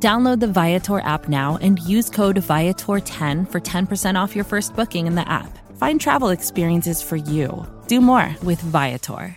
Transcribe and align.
Download 0.00 0.38
the 0.38 0.46
Viator 0.46 1.00
app 1.00 1.28
now 1.28 1.58
and 1.60 1.80
use 1.80 2.08
code 2.08 2.36
Viator10 2.36 3.50
for 3.50 3.60
10% 3.60 4.14
off 4.14 4.36
your 4.36 4.44
first 4.44 4.76
booking 4.76 5.08
in 5.08 5.16
the 5.16 5.28
app. 5.28 5.58
Find 5.76 6.00
travel 6.00 6.28
experiences 6.28 7.02
for 7.02 7.16
you. 7.16 7.66
Do 7.88 8.00
more 8.00 8.36
with 8.44 8.60
Viator. 8.60 9.36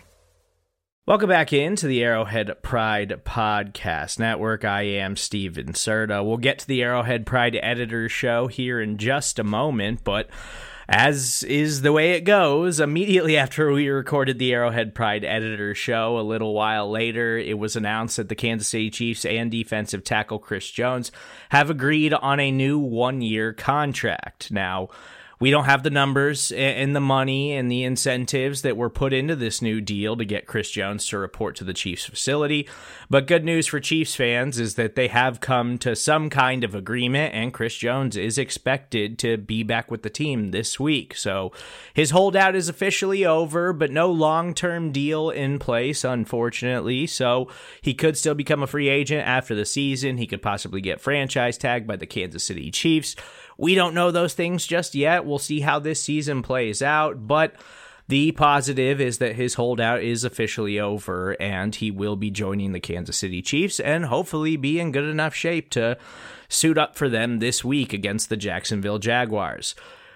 Welcome 1.08 1.30
back 1.30 1.52
into 1.52 1.88
the 1.88 2.04
Arrowhead 2.04 2.62
Pride 2.62 3.22
Podcast 3.26 4.20
Network. 4.20 4.64
I 4.64 4.84
am 4.84 5.16
Steven 5.16 5.74
Serta. 5.74 6.24
We'll 6.24 6.38
get 6.38 6.60
to 6.60 6.68
the 6.68 6.84
Arrowhead 6.84 7.26
Pride 7.26 7.58
Editor 7.60 8.08
Show 8.08 8.46
here 8.46 8.80
in 8.80 8.98
just 8.98 9.40
a 9.40 9.44
moment, 9.44 10.04
but 10.04 10.30
as 10.92 11.44
is 11.44 11.82
the 11.82 11.94
way 11.94 12.12
it 12.12 12.22
goes, 12.22 12.82
immediately 12.82 13.38
after 13.38 13.72
we 13.72 13.88
recorded 13.88 14.38
the 14.38 14.54
Arrowhead 14.54 14.94
Pride 14.94 15.24
editor 15.24 15.74
show, 15.74 16.20
a 16.20 16.22
little 16.22 16.54
while 16.54 16.92
later, 16.92 17.38
it 17.38 17.58
was 17.58 17.78
announced 17.78 18.18
that 18.18 18.28
the 18.28 18.36
Kansas 18.36 18.68
City 18.68 18.90
Chiefs 18.90 19.24
and 19.24 19.50
defensive 19.50 20.04
tackle 20.04 20.38
Chris 20.38 20.70
Jones 20.70 21.12
have 21.50 21.70
agreed 21.70 22.14
on 22.14 22.42
a 22.42 22.52
new 22.52 22.78
one 22.78 23.22
year 23.22 23.54
contract. 23.54 24.52
Now, 24.52 24.90
we 25.42 25.50
don't 25.50 25.66
have 25.66 25.82
the 25.82 25.90
numbers 25.90 26.52
and 26.52 26.96
the 26.96 27.02
money 27.02 27.54
and 27.54 27.70
the 27.70 27.84
incentives 27.84 28.62
that 28.62 28.78
were 28.78 28.92
put 28.92 29.12
into 29.12 29.36
this 29.36 29.60
new 29.60 29.82
deal 29.82 30.16
to 30.16 30.24
get 30.24 30.46
Chris 30.46 30.70
Jones 30.70 31.08
to 31.08 31.18
report 31.18 31.56
to 31.56 31.64
the 31.64 31.74
Chiefs 31.74 32.06
facility. 32.06 32.70
But 33.10 33.26
good 33.26 33.44
news 33.44 33.66
for 33.66 33.80
Chiefs 33.80 34.14
fans 34.14 34.60
is 34.60 34.76
that 34.76 34.94
they 34.94 35.08
have 35.08 35.42
come 35.42 35.80
to 35.80 35.96
some 35.96 36.30
kind 36.30 36.64
of 36.64 36.76
agreement, 36.76 37.34
and 37.34 37.52
Chris 37.52 37.76
Jones 37.76 38.16
is 38.16 38.38
expected 38.38 39.18
to 39.20 39.36
be 39.36 39.64
back 39.64 39.90
with 39.90 40.04
the 40.04 40.12
team 40.12 40.52
this 40.52 40.80
week. 40.80 41.16
So 41.16 41.52
his 41.96 42.12
holdout 42.12 42.56
is 42.56 42.70
officially 42.70 43.26
over, 43.26 43.74
but 43.74 43.90
no 43.90 44.12
long 44.12 44.54
term 44.54 44.92
deal 44.92 45.32
in 45.32 45.58
place, 45.58 46.04
unfortunately. 46.04 47.08
So 47.08 47.50
he 47.82 47.96
could 47.96 48.16
still 48.16 48.36
become 48.36 48.62
a 48.62 48.68
free 48.68 48.90
agent 48.90 49.28
after 49.28 49.56
the 49.56 49.66
season. 49.66 50.18
He 50.18 50.28
could 50.28 50.44
possibly 50.44 50.82
get 50.82 51.02
franchise 51.02 51.58
tagged 51.58 51.88
by 51.88 51.96
the 51.96 52.06
Kansas 52.06 52.44
City 52.44 52.70
Chiefs. 52.70 53.16
We 53.58 53.76
don't 53.76 53.94
know 53.94 54.12
those 54.12 54.34
things 54.34 54.66
just 54.66 54.96
yet. 54.96 55.26
We'll 55.26 55.40
see 55.40 55.62
how 55.62 55.80
this 55.80 56.02
season 56.02 56.42
plays 56.42 56.82
out, 56.82 57.28
but 57.28 57.56
the 58.08 58.32
positive 58.34 59.00
is 59.00 59.20
that 59.20 59.36
his 59.36 59.54
holdout 59.54 60.04
is 60.04 60.24
officially 60.24 60.80
over 60.80 61.42
and 61.42 61.74
he 61.74 61.92
will 61.92 62.16
be 62.16 62.30
joining 62.30 62.74
the 62.74 62.80
Kansas 62.80 63.18
City 63.18 63.42
Chiefs 63.42 63.80
and 63.80 64.06
hopefully 64.06 64.58
be 64.58 64.80
in 64.80 64.92
good 64.92 65.06
enough 65.06 65.34
shape 65.34 65.70
to 65.70 65.98
suit 66.50 66.78
up 66.78 66.96
for 66.96 67.08
them 67.08 67.40
this 67.40 67.64
week 67.64 67.94
against 67.94 68.30
the 68.30 68.36
Jacksonville 68.36 69.00
Jaguars. 69.00 69.76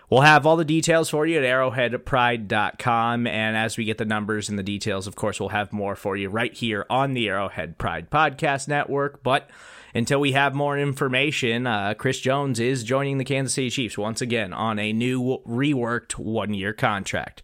We'll 0.10 0.22
have 0.22 0.46
all 0.46 0.56
the 0.56 0.66
details 0.66 1.10
for 1.10 1.26
you 1.26 1.40
at 1.40 1.44
arrowheadpride.com. 1.44 3.28
And 3.28 3.58
as 3.58 3.78
we 3.78 3.86
get 3.86 3.98
the 3.98 4.06
numbers 4.06 4.50
and 4.50 4.60
the 4.60 4.64
details, 4.64 5.08
of 5.08 5.16
course, 5.16 5.40
we'll 5.40 5.50
have 5.50 5.74
more 5.74 5.96
for 5.96 6.16
you 6.16 6.30
right 6.30 6.54
here 6.54 6.86
on 6.90 7.14
the 7.14 7.28
Arrowhead 7.30 7.78
Pride 7.78 8.10
Podcast 8.12 8.68
Network. 8.68 9.24
But 9.24 9.50
until 9.96 10.20
we 10.20 10.34
have 10.34 10.54
more 10.54 10.78
information, 10.78 11.66
uh, 11.66 11.94
Chris 11.98 12.20
Jones 12.20 12.60
is 12.60 12.84
joining 12.84 13.18
the 13.18 13.24
Kansas 13.24 13.54
City 13.54 13.70
Chiefs 13.70 13.98
once 13.98 14.22
again 14.22 14.52
on 14.52 14.78
a 14.78 14.92
new 14.92 15.40
reworked 15.48 16.12
one 16.12 16.54
year 16.54 16.74
contract. 16.74 17.42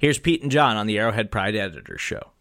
Here's 0.00 0.18
Pete 0.18 0.42
and 0.42 0.50
John 0.50 0.76
on 0.76 0.86
the 0.86 0.98
Arrowhead 0.98 1.30
Pride 1.30 1.54
Editor 1.54 1.98
Show. 1.98 2.32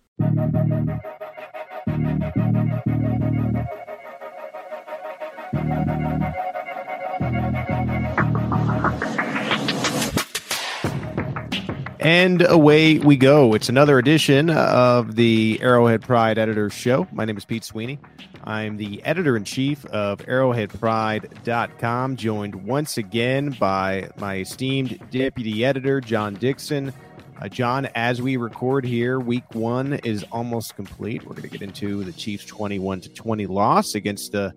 And 11.99 12.43
away 12.43 12.97
we 12.99 13.17
go. 13.17 13.53
It's 13.53 13.67
another 13.67 13.99
edition 13.99 14.49
of 14.49 15.17
the 15.17 15.59
Arrowhead 15.61 16.01
Pride 16.01 16.37
Editor 16.37 16.69
Show. 16.69 17.05
My 17.11 17.25
name 17.25 17.35
is 17.35 17.43
Pete 17.43 17.65
Sweeney. 17.65 17.99
I'm 18.45 18.77
the 18.77 19.03
editor 19.03 19.35
in 19.35 19.43
chief 19.43 19.85
of 19.87 20.19
arrowheadpride.com, 20.19 22.15
joined 22.15 22.55
once 22.55 22.97
again 22.97 23.49
by 23.59 24.09
my 24.17 24.37
esteemed 24.37 24.97
deputy 25.11 25.65
editor, 25.65 25.99
John 25.99 26.35
Dixon. 26.35 26.93
Uh, 27.41 27.49
John, 27.49 27.89
as 27.95 28.21
we 28.21 28.37
record 28.37 28.85
here, 28.85 29.19
week 29.19 29.53
one 29.53 29.95
is 30.05 30.23
almost 30.31 30.77
complete. 30.77 31.23
We're 31.23 31.35
going 31.35 31.49
to 31.49 31.49
get 31.49 31.61
into 31.61 32.05
the 32.05 32.13
Chiefs' 32.13 32.45
21 32.45 33.01
to 33.01 33.09
20 33.09 33.45
loss 33.47 33.95
against 33.95 34.31
the 34.31 34.53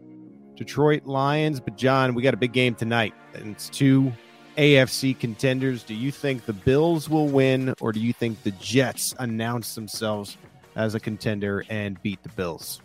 Detroit 0.55 1.07
Lions. 1.07 1.59
But, 1.59 1.77
John, 1.77 2.15
we 2.15 2.23
got 2.23 2.35
a 2.35 2.37
big 2.37 2.53
game 2.53 2.77
tonight, 2.77 3.15
and 3.35 3.51
it's 3.51 3.69
two 3.69 4.13
AFC 4.57 5.19
contenders. 5.19 5.83
Do 5.83 5.95
you 5.95 6.11
think 6.11 6.45
the 6.45 6.53
Bills 6.53 7.09
will 7.09 7.29
win, 7.29 7.75
or 7.81 7.93
do 7.93 8.01
you 8.01 8.13
think 8.13 8.43
the 8.43 8.51
Jets 8.53 9.15
announce 9.19 9.75
themselves 9.75 10.37
as 10.77 10.95
a 10.95 11.01
contender 11.01 11.65
and 11.69 12.01
beat 12.03 12.23
the 12.23 12.29
Bills? 12.31 12.81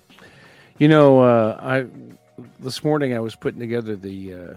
You 0.77 0.87
know, 0.87 1.21
uh, 1.21 1.57
I 1.61 1.85
this 2.59 2.83
morning 2.83 3.15
I 3.15 3.19
was 3.19 3.35
putting 3.35 3.59
together 3.59 3.95
the 3.95 4.33
uh, 4.33 4.53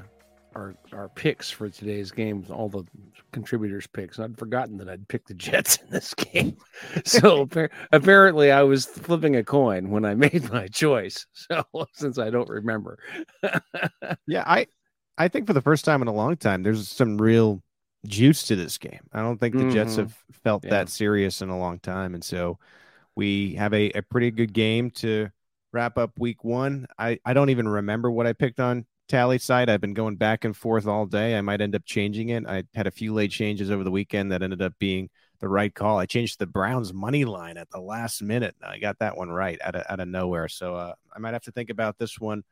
our 0.55 0.75
our 0.93 1.09
picks 1.09 1.51
for 1.51 1.69
today's 1.69 2.11
game, 2.11 2.45
all 2.51 2.69
the 2.69 2.85
contributors' 3.33 3.87
picks. 3.87 4.19
I'd 4.19 4.39
forgotten 4.39 4.77
that 4.79 4.89
I'd 4.89 5.07
picked 5.09 5.29
the 5.29 5.35
Jets 5.35 5.77
in 5.77 5.91
this 5.91 6.15
game, 6.33 6.57
so 7.05 7.49
apparently 7.93 8.51
I 8.51 8.63
was 8.63 8.87
flipping 8.87 9.37
a 9.37 9.45
coin 9.45 9.91
when 9.91 10.05
I 10.05 10.15
made 10.15 10.51
my 10.51 10.69
choice. 10.69 11.27
So 11.51 11.65
since 11.95 12.19
I 12.19 12.31
don't 12.31 12.49
remember, 12.49 12.99
yeah, 14.27 14.45
I 14.47 14.67
I 15.21 15.29
think 15.29 15.47
for 15.47 15.53
the 15.53 15.61
first 15.61 15.85
time 15.85 16.01
in 16.01 16.09
a 16.09 16.15
long 16.15 16.39
time, 16.39 16.63
there's 16.63 16.89
some 16.89 17.21
real 17.21 17.63
juice 18.07 18.45
to 18.45 18.57
this 18.57 18.79
game. 18.79 19.01
I 19.13 19.21
don't 19.21 19.39
think 19.39 19.55
the 19.55 19.65
mm-hmm. 19.65 19.73
Jets 19.73 19.97
have 19.97 20.17
felt 20.33 20.65
yeah. 20.65 20.71
that 20.71 20.89
serious 20.89 21.43
in 21.43 21.51
a 21.51 21.59
long 21.59 21.79
time, 21.79 22.15
and 22.15 22.25
so 22.25 22.59
we 23.17 23.55
have 23.57 23.75
a, 23.75 23.91
a 23.91 24.01
pretty 24.01 24.31
good 24.31 24.55
game 24.55 24.91
to 24.93 25.29
wrap 25.75 25.99
up 25.99 26.13
week 26.19 26.43
one. 26.43 26.87
I, 26.99 27.19
I 27.23 27.35
don't 27.35 27.51
even 27.51 27.69
remember 27.69 28.11
what 28.11 28.27
I 28.27 28.33
picked 28.33 28.61
on 28.61 28.87
Tallysight. 29.11 29.69
I've 29.69 29.83
been 29.83 29.93
going 29.93 30.17
back 30.17 30.47
and 30.47 30.57
forth 30.57 30.87
all 30.87 31.05
day. 31.05 31.37
I 31.37 31.43
might 31.43 31.61
end 31.61 31.75
up 31.75 31.85
changing 31.85 32.31
it. 32.31 32.47
I 32.47 32.65
had 32.73 32.87
a 32.87 32.91
few 32.91 33.13
late 33.13 33.31
changes 33.31 33.71
over 33.71 33.85
the 33.85 33.91
weekend 33.91 34.33
that 34.33 34.43
ended 34.43 34.63
up 34.63 34.73
being 34.79 35.11
the 35.41 35.49
right 35.49 35.75
call. 35.75 35.99
I 35.99 36.07
changed 36.07 36.39
the 36.39 36.47
Browns 36.47 36.95
money 36.95 37.27
line 37.27 37.59
at 37.59 37.69
the 37.69 37.81
last 37.81 38.23
minute. 38.23 38.55
I 38.63 38.79
got 38.79 38.99
that 39.01 39.19
one 39.19 39.29
right 39.29 39.59
out 39.63 39.75
of, 39.75 39.85
out 39.87 40.01
of 40.01 40.09
nowhere. 40.09 40.49
So 40.49 40.77
uh, 40.77 40.95
I 41.15 41.19
might 41.19 41.35
have 41.35 41.43
to 41.43 41.53
think 41.53 41.69
about 41.69 41.99
this 41.99 42.19
one 42.19 42.43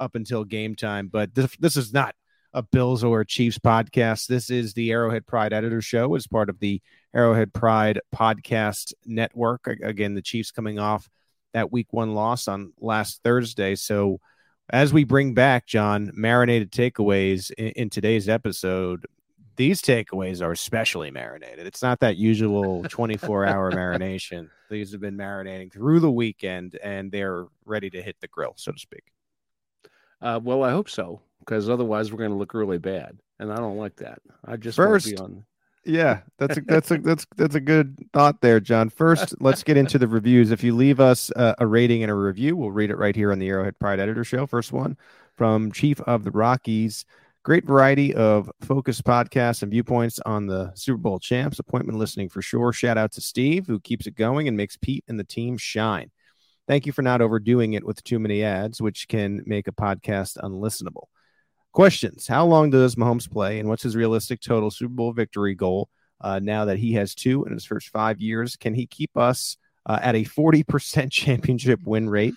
up 0.00 0.14
until 0.14 0.44
game 0.44 0.74
time. 0.74 1.08
But 1.08 1.34
this, 1.34 1.56
this 1.58 1.76
is 1.76 1.92
not 1.92 2.14
a 2.52 2.62
Bills 2.62 3.02
or 3.02 3.24
Chiefs 3.24 3.58
podcast. 3.58 4.26
This 4.26 4.50
is 4.50 4.74
the 4.74 4.90
Arrowhead 4.92 5.26
Pride 5.26 5.52
Editor 5.52 5.82
Show 5.82 6.14
as 6.14 6.26
part 6.26 6.48
of 6.48 6.60
the 6.60 6.80
Arrowhead 7.14 7.52
Pride 7.52 8.00
Podcast 8.14 8.92
Network. 9.04 9.66
Again, 9.66 10.14
the 10.14 10.22
Chiefs 10.22 10.50
coming 10.50 10.78
off– 10.78 11.08
that 11.54 11.72
week 11.72 11.92
one 11.92 12.14
loss 12.14 12.46
on 12.46 12.74
last 12.78 13.22
Thursday. 13.22 13.74
So, 13.76 14.20
as 14.70 14.92
we 14.92 15.04
bring 15.04 15.34
back, 15.34 15.66
John, 15.66 16.10
marinated 16.14 16.70
takeaways 16.70 17.50
in, 17.52 17.68
in, 17.68 17.90
today's 17.90 18.28
episode, 18.28 19.06
these 19.56 19.80
takeaways 19.80 20.42
are 20.42 20.52
especially 20.52 21.10
marinated. 21.10 21.66
It's 21.66 21.82
not 21.82 22.00
that 22.00 22.16
usual 22.16 22.82
24 22.88 23.46
hour 23.46 23.70
marination. 23.72 24.50
These 24.70 24.92
have 24.92 25.00
been 25.00 25.16
marinating 25.16 25.72
through 25.72 26.00
the 26.00 26.10
weekend 26.10 26.78
and 26.82 27.12
they're 27.12 27.46
ready 27.64 27.90
to 27.90 28.02
hit 28.02 28.16
the 28.20 28.28
grill, 28.28 28.54
so 28.56 28.72
to 28.72 28.78
speak. 28.78 29.04
Uh, 30.24 30.40
well, 30.42 30.64
I 30.64 30.70
hope 30.70 30.88
so, 30.88 31.20
because 31.40 31.68
otherwise 31.68 32.10
we're 32.10 32.18
going 32.18 32.30
to 32.30 32.36
look 32.36 32.54
really 32.54 32.78
bad. 32.78 33.18
And 33.38 33.52
I 33.52 33.56
don't 33.56 33.76
like 33.76 33.96
that. 33.96 34.20
I 34.44 34.56
just 34.56 34.76
first, 34.76 35.10
be 35.10 35.16
on 35.18 35.44
yeah, 35.86 36.20
that's 36.38 36.56
a, 36.56 36.60
that's 36.62 36.90
a 36.90 36.98
that's 37.02 37.26
that's 37.36 37.54
a 37.54 37.60
good 37.60 37.96
thought 38.12 38.40
there, 38.40 38.60
John. 38.60 38.88
First, 38.88 39.34
let's 39.40 39.62
get 39.62 39.76
into 39.76 39.98
the 39.98 40.08
reviews. 40.08 40.50
If 40.50 40.64
you 40.64 40.74
leave 40.74 41.00
us 41.00 41.30
a, 41.36 41.54
a, 41.58 41.66
rating 41.66 42.02
and 42.02 42.10
a 42.10 42.14
review, 42.14 42.56
we'll 42.56 42.70
read 42.70 42.90
it 42.90 42.98
right 42.98 43.14
here 43.14 43.32
on 43.32 43.38
the 43.38 43.48
Arrowhead 43.48 43.78
Pride 43.78 44.00
Editor 44.00 44.24
Show. 44.24 44.46
First 44.46 44.72
one 44.72 44.96
from 45.34 45.72
Chief 45.72 46.00
of 46.02 46.24
the 46.24 46.30
Rockies. 46.30 47.04
Great 47.42 47.66
variety 47.66 48.14
of 48.14 48.50
focused 48.62 49.04
podcasts 49.04 49.62
and 49.62 49.70
viewpoints 49.70 50.18
on 50.24 50.46
the 50.46 50.72
Super 50.74 50.96
Bowl 50.96 51.18
champs. 51.18 51.58
Appointment 51.58 51.98
listening 51.98 52.30
for 52.30 52.40
sure. 52.40 52.72
Shout 52.72 52.96
out 52.96 53.12
to 53.12 53.20
Steve 53.20 53.66
who 53.66 53.78
keeps 53.80 54.06
it 54.06 54.14
going 54.14 54.48
and 54.48 54.56
makes 54.56 54.78
Pete 54.78 55.04
and 55.08 55.20
the 55.20 55.24
team 55.24 55.58
shine. 55.58 56.10
Thank 56.66 56.86
you 56.86 56.92
for 56.92 57.02
not 57.02 57.20
overdoing 57.20 57.74
it 57.74 57.84
with 57.84 58.02
too 58.04 58.18
many 58.18 58.42
ads, 58.42 58.80
which 58.80 59.06
can 59.08 59.42
make 59.46 59.68
a 59.68 59.72
podcast 59.72 60.38
unlistenable. 60.38 61.08
Questions 61.72 62.26
How 62.26 62.46
long 62.46 62.70
does 62.70 62.94
Mahomes 62.94 63.30
play, 63.30 63.58
and 63.58 63.68
what's 63.68 63.82
his 63.82 63.96
realistic 63.96 64.40
total 64.40 64.70
Super 64.70 64.94
Bowl 64.94 65.12
victory 65.12 65.54
goal 65.54 65.88
uh, 66.20 66.38
now 66.38 66.64
that 66.66 66.78
he 66.78 66.94
has 66.94 67.14
two 67.14 67.44
in 67.44 67.52
his 67.52 67.64
first 67.64 67.88
five 67.88 68.20
years? 68.20 68.56
Can 68.56 68.74
he 68.74 68.86
keep 68.86 69.16
us 69.16 69.56
uh, 69.86 69.98
at 70.00 70.14
a 70.14 70.24
40% 70.24 71.10
championship 71.10 71.80
win 71.84 72.08
rate? 72.08 72.34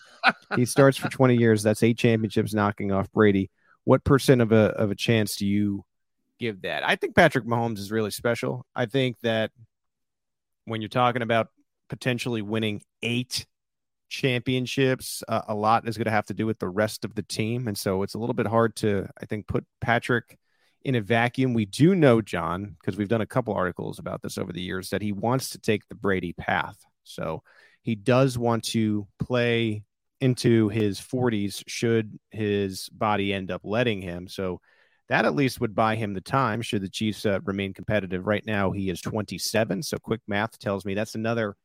he 0.56 0.66
starts 0.66 0.98
for 0.98 1.10
20 1.10 1.36
years. 1.36 1.64
That's 1.64 1.84
eight 1.84 1.98
championships 1.98 2.54
knocking 2.54 2.92
off 2.92 3.12
Brady. 3.12 3.50
What 3.84 4.04
percent 4.04 4.42
of 4.42 4.52
a, 4.52 4.72
of 4.76 4.92
a 4.92 4.96
chance 4.96 5.38
do 5.38 5.46
you 5.46 5.86
give 6.40 6.62
that. 6.62 6.88
I 6.88 6.96
think 6.96 7.16
Patrick 7.16 7.46
Mahomes 7.46 7.80
is 7.80 7.92
really 7.92 8.12
special. 8.12 8.66
I 8.76 8.86
think 8.86 9.18
that 9.22 9.52
when 10.66 10.82
you're 10.82 10.90
talking 10.90 11.22
about 11.22 11.50
potentially 11.90 12.42
winning 12.42 12.82
eight 13.02 13.46
championships, 14.10 15.24
uh, 15.28 15.42
a 15.48 15.56
lot 15.56 15.88
is 15.88 15.98
going 15.98 16.06
to 16.06 16.12
have 16.12 16.26
to 16.26 16.34
do 16.34 16.46
with 16.46 16.60
the 16.60 16.70
rest 16.70 17.06
of 17.06 17.16
the 17.16 17.24
team. 17.24 17.68
And 17.68 17.78
so 17.78 18.04
it's 18.04 18.14
a 18.14 18.20
little 18.20 18.34
bit 18.34 18.48
hard 18.48 18.76
to, 18.78 19.08
I 19.22 19.26
think, 19.26 19.48
put 19.48 19.66
Patrick 19.82 20.38
in 20.84 20.96
a 20.96 21.02
vacuum. 21.02 21.54
We 21.54 21.66
do 21.66 21.96
know, 21.96 22.22
John, 22.22 22.76
because 22.80 22.98
we've 22.98 23.10
done 23.10 23.22
a 23.22 23.26
couple 23.26 23.54
articles 23.54 24.00
about 24.00 24.22
this 24.22 24.38
over 24.38 24.54
the 24.54 24.62
years, 24.62 24.90
that 24.90 25.02
he 25.02 25.12
wants 25.12 25.50
to 25.52 25.60
take 25.60 25.88
the 25.88 25.96
Brady 25.96 26.34
path. 26.34 26.78
So 27.04 27.44
he 27.84 27.96
does 27.96 28.38
want 28.38 28.64
to 28.66 29.08
play 29.20 29.84
into 30.20 30.70
his 30.70 31.00
40s 31.00 31.64
should 31.68 32.18
his 32.32 32.90
body 32.90 33.34
end 33.34 33.52
up 33.52 33.62
letting 33.64 34.02
him. 34.02 34.28
So 34.28 34.62
that 35.10 35.26
at 35.26 35.36
least 35.36 35.62
would 35.62 35.76
buy 35.76 35.96
him 35.96 36.14
the 36.14 36.22
time 36.22 36.62
should 36.62 36.82
the 36.82 36.90
Chiefs 36.90 37.26
uh, 37.26 37.40
remain 37.46 37.74
competitive. 37.74 38.28
Right 38.28 38.46
now, 38.46 38.72
he 38.72 38.90
is 38.90 39.00
27. 39.02 39.84
So 39.84 39.98
quick 39.98 40.22
math 40.28 40.60
tells 40.60 40.86
me 40.86 40.96
that's 40.96 41.16
another 41.16 41.56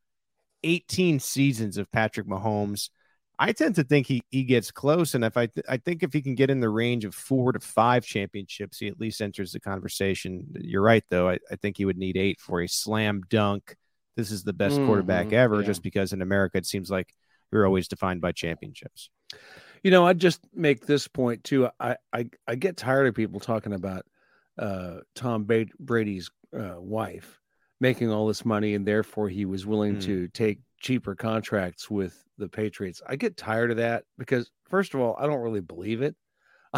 18 0.64 1.20
seasons 1.20 1.78
of 1.78 1.90
Patrick 1.90 2.26
Mahomes. 2.26 2.90
I 3.38 3.52
tend 3.52 3.74
to 3.76 3.84
think 3.84 4.06
he, 4.06 4.22
he 4.30 4.44
gets 4.44 4.70
close. 4.70 5.14
And 5.14 5.24
if 5.24 5.36
I, 5.36 5.46
th- 5.46 5.66
I 5.68 5.76
think 5.76 6.02
if 6.02 6.12
he 6.12 6.22
can 6.22 6.34
get 6.34 6.50
in 6.50 6.60
the 6.60 6.68
range 6.68 7.04
of 7.04 7.14
four 7.14 7.52
to 7.52 7.60
five 7.60 8.04
championships, 8.04 8.78
he 8.78 8.86
at 8.88 9.00
least 9.00 9.20
enters 9.20 9.52
the 9.52 9.60
conversation. 9.60 10.46
You're 10.60 10.82
right, 10.82 11.04
though. 11.10 11.30
I, 11.30 11.38
I 11.50 11.56
think 11.56 11.76
he 11.76 11.84
would 11.84 11.98
need 11.98 12.16
eight 12.16 12.40
for 12.40 12.60
a 12.60 12.68
slam 12.68 13.22
dunk. 13.28 13.76
This 14.16 14.30
is 14.30 14.44
the 14.44 14.52
best 14.52 14.76
mm-hmm. 14.76 14.86
quarterback 14.86 15.32
ever, 15.32 15.60
yeah. 15.60 15.66
just 15.66 15.82
because 15.82 16.12
in 16.12 16.22
America, 16.22 16.58
it 16.58 16.66
seems 16.66 16.90
like 16.90 17.14
you're 17.50 17.66
always 17.66 17.88
defined 17.88 18.20
by 18.20 18.32
championships. 18.32 19.10
You 19.82 19.90
know, 19.90 20.06
I'd 20.06 20.18
just 20.18 20.40
make 20.54 20.86
this 20.86 21.08
point 21.08 21.42
too. 21.42 21.68
I 21.80 21.96
I, 22.12 22.26
I 22.46 22.54
get 22.54 22.76
tired 22.76 23.08
of 23.08 23.14
people 23.14 23.40
talking 23.40 23.72
about 23.72 24.04
uh, 24.58 24.98
Tom 25.14 25.48
Brady's 25.80 26.30
uh, 26.56 26.76
wife 26.78 27.40
making 27.82 28.11
all 28.11 28.29
this 28.29 28.44
money, 28.44 28.75
and 28.75 28.87
therefore 28.87 29.29
he 29.29 29.44
was 29.44 29.67
willing 29.67 29.96
mm. 29.96 30.02
to 30.02 30.29
take 30.29 30.61
cheaper 30.81 31.17
contracts 31.17 31.90
with 31.90 32.25
the 32.38 32.49
Patriots. 32.49 33.02
I 33.06 33.17
get 33.17 33.37
tired 33.37 33.73
of 33.73 33.76
that 33.79 34.05
because, 34.17 34.50
first 34.70 34.94
of 34.94 35.00
all, 35.00 35.17
I 35.19 35.26
don't 35.26 35.43
really 35.43 35.61
believe 35.61 36.00
it. 36.00 36.17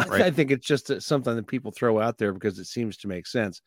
Right. 0.09 0.23
I, 0.23 0.25
I 0.25 0.31
think 0.31 0.51
it's 0.51 0.67
just 0.67 0.91
something 1.01 1.37
that 1.37 1.47
people 1.47 1.71
throw 1.71 2.01
out 2.01 2.17
there 2.17 2.33
because 2.33 2.59
it 2.59 2.65
seems 2.65 2.97
to 2.97 3.07
make 3.07 3.25
sense. 3.25 3.61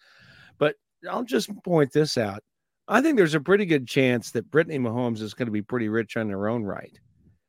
But 0.58 0.74
I'll 1.08 1.24
just 1.24 1.48
point 1.64 1.90
this 1.90 2.18
out. 2.18 2.42
I 2.86 3.00
think 3.00 3.16
there's 3.16 3.34
a 3.34 3.40
pretty 3.40 3.64
good 3.64 3.88
chance 3.88 4.32
that 4.32 4.50
Brittany 4.50 4.78
Mahomes 4.78 5.22
is 5.22 5.32
going 5.32 5.46
to 5.46 5.52
be 5.52 5.62
pretty 5.62 5.88
rich 5.88 6.18
on 6.18 6.28
her 6.28 6.46
own 6.46 6.64
right. 6.64 6.92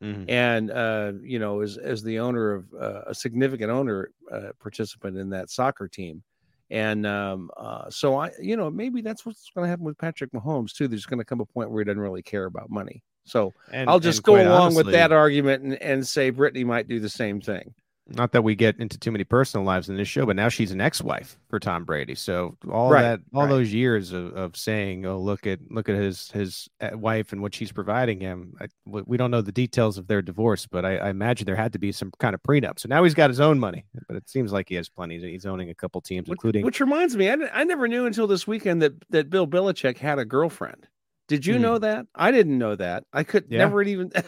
Mm-hmm. 0.02 0.30
And 0.30 0.72
uh, 0.72 1.12
you 1.22 1.40
know, 1.40 1.60
as 1.60 1.78
as 1.78 2.02
the 2.02 2.20
owner 2.20 2.54
of 2.54 2.74
uh, 2.80 3.02
a 3.08 3.14
significant 3.14 3.70
owner 3.70 4.12
uh, 4.32 4.52
participant 4.62 5.18
in 5.18 5.30
that 5.32 5.50
soccer 5.50 5.90
team, 5.90 6.24
and 6.71 7.06
um, 7.06 7.50
uh, 7.57 7.89
so 7.89 8.18
I, 8.18 8.31
you 8.42 8.57
know, 8.57 8.69
maybe 8.69 9.01
that's 9.01 9.25
what's 9.25 9.50
going 9.56 9.66
to 9.66 9.69
happen 9.69 9.86
with 9.86 9.98
Patrick 9.98 10.31
Mahomes 10.31 10.74
too. 10.74 10.88
There's 10.88 11.06
going 11.06 11.19
to 11.19 11.25
come 11.25 11.42
a 11.42 11.45
point 11.45 11.71
where 11.71 11.81
he 11.81 11.86
doesn't 11.86 12.01
really 12.01 12.21
care 12.21 12.45
about 12.45 12.69
money. 12.69 13.04
So 13.25 13.54
and, 13.71 13.89
I'll 13.89 14.00
just 14.00 14.24
go 14.24 14.36
along 14.36 14.48
honestly, 14.48 14.83
with 14.83 14.94
that 14.94 15.12
argument 15.12 15.63
and, 15.63 15.81
and 15.81 16.07
say 16.07 16.30
Brittany 16.30 16.63
might 16.63 16.88
do 16.88 17.00
the 17.00 17.10
same 17.10 17.42
thing 17.42 17.74
not 18.12 18.32
that 18.32 18.44
we 18.44 18.56
get 18.56 18.80
into 18.80 18.98
too 18.98 19.12
many 19.12 19.24
personal 19.24 19.66
lives 19.66 19.90
in 19.90 19.98
this 19.98 20.08
show, 20.08 20.26
but 20.26 20.36
now 20.36 20.50
she's 20.50 20.72
an 20.72 20.82
ex-wife 20.82 21.38
for 21.50 21.60
Tom 21.60 21.84
Brady. 21.84 22.16
So 22.16 22.58
all 22.72 22.90
right, 22.90 23.02
that, 23.02 23.22
all 23.34 23.44
right. 23.44 23.50
those 23.50 23.74
years 23.74 24.12
of, 24.12 24.34
of 24.36 24.56
saying, 24.56 25.06
"Oh, 25.06 25.20
look 25.20 25.46
at 25.46 25.60
look 25.70 25.90
at 25.90 25.96
his 25.96 26.32
his 26.32 26.70
uh, 26.82 26.98
wife 26.98 27.32
and 27.32 27.42
what 27.42 27.54
she's 27.54 27.72
providing 27.72 28.20
him." 28.20 28.56
I, 28.60 28.68
we 28.86 29.18
don't 29.18 29.32
know 29.32 29.42
the 29.42 29.52
details 29.52 29.98
of 29.98 30.08
their 30.08 30.22
divorce, 30.22 30.66
but 30.66 30.86
I, 30.86 30.98
I, 30.98 31.10
imagine 31.10 31.46
there 31.46 31.56
had 31.56 31.74
to 31.74 31.80
be 31.80 31.92
some 31.92 32.12
kind 32.20 32.34
of 32.34 32.42
prenup. 32.44 32.80
So 32.80 32.88
now 32.90 33.04
he's 33.04 33.14
got 33.14 33.30
his 33.30 33.40
own 33.40 33.60
money, 33.60 33.86
but 34.08 34.18
it 34.18 34.30
seems 34.30 34.52
like 34.52 34.70
he 34.70 34.76
has 34.76 34.90
plenty. 34.90 35.20
He's 35.20 35.46
owning 35.46 35.70
a 35.70 35.76
couple 35.76 36.02
teams, 36.02 36.28
which, 36.28 36.38
including. 36.38 36.66
Which 36.66 36.80
reminds 36.80 37.16
me, 37.16 37.30
I, 37.30 37.36
I 37.54 37.64
never 37.64 37.88
knew 37.88 38.06
until 38.06 38.28
this 38.28 38.48
weekend 38.48 38.82
that 38.82 38.94
that 39.10 39.30
Bill 39.30 39.48
Belichick 39.48 39.98
had 39.98 40.20
a 40.20 40.26
girlfriend. 40.26 40.88
Did 41.28 41.46
you 41.46 41.56
mm. 41.56 41.62
know 41.62 41.78
that? 41.78 42.08
I 42.16 42.32
didn't 42.32 42.58
know 42.58 42.76
that. 42.76 43.04
I 43.14 43.24
could 43.24 43.46
yeah. 43.50 43.60
never 43.60 43.84
even. 43.84 44.12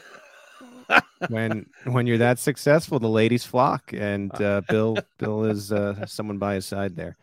when 1.29 1.67
when 1.85 2.07
you're 2.07 2.17
that 2.17 2.39
successful, 2.39 2.99
the 2.99 3.09
ladies 3.09 3.43
flock, 3.43 3.93
and 3.93 4.33
uh, 4.41 4.61
Bill 4.69 4.97
Bill 5.17 5.45
is 5.51 5.71
uh, 5.71 6.05
someone 6.05 6.37
by 6.37 6.55
his 6.55 6.65
side 6.65 6.95
there. 6.95 7.17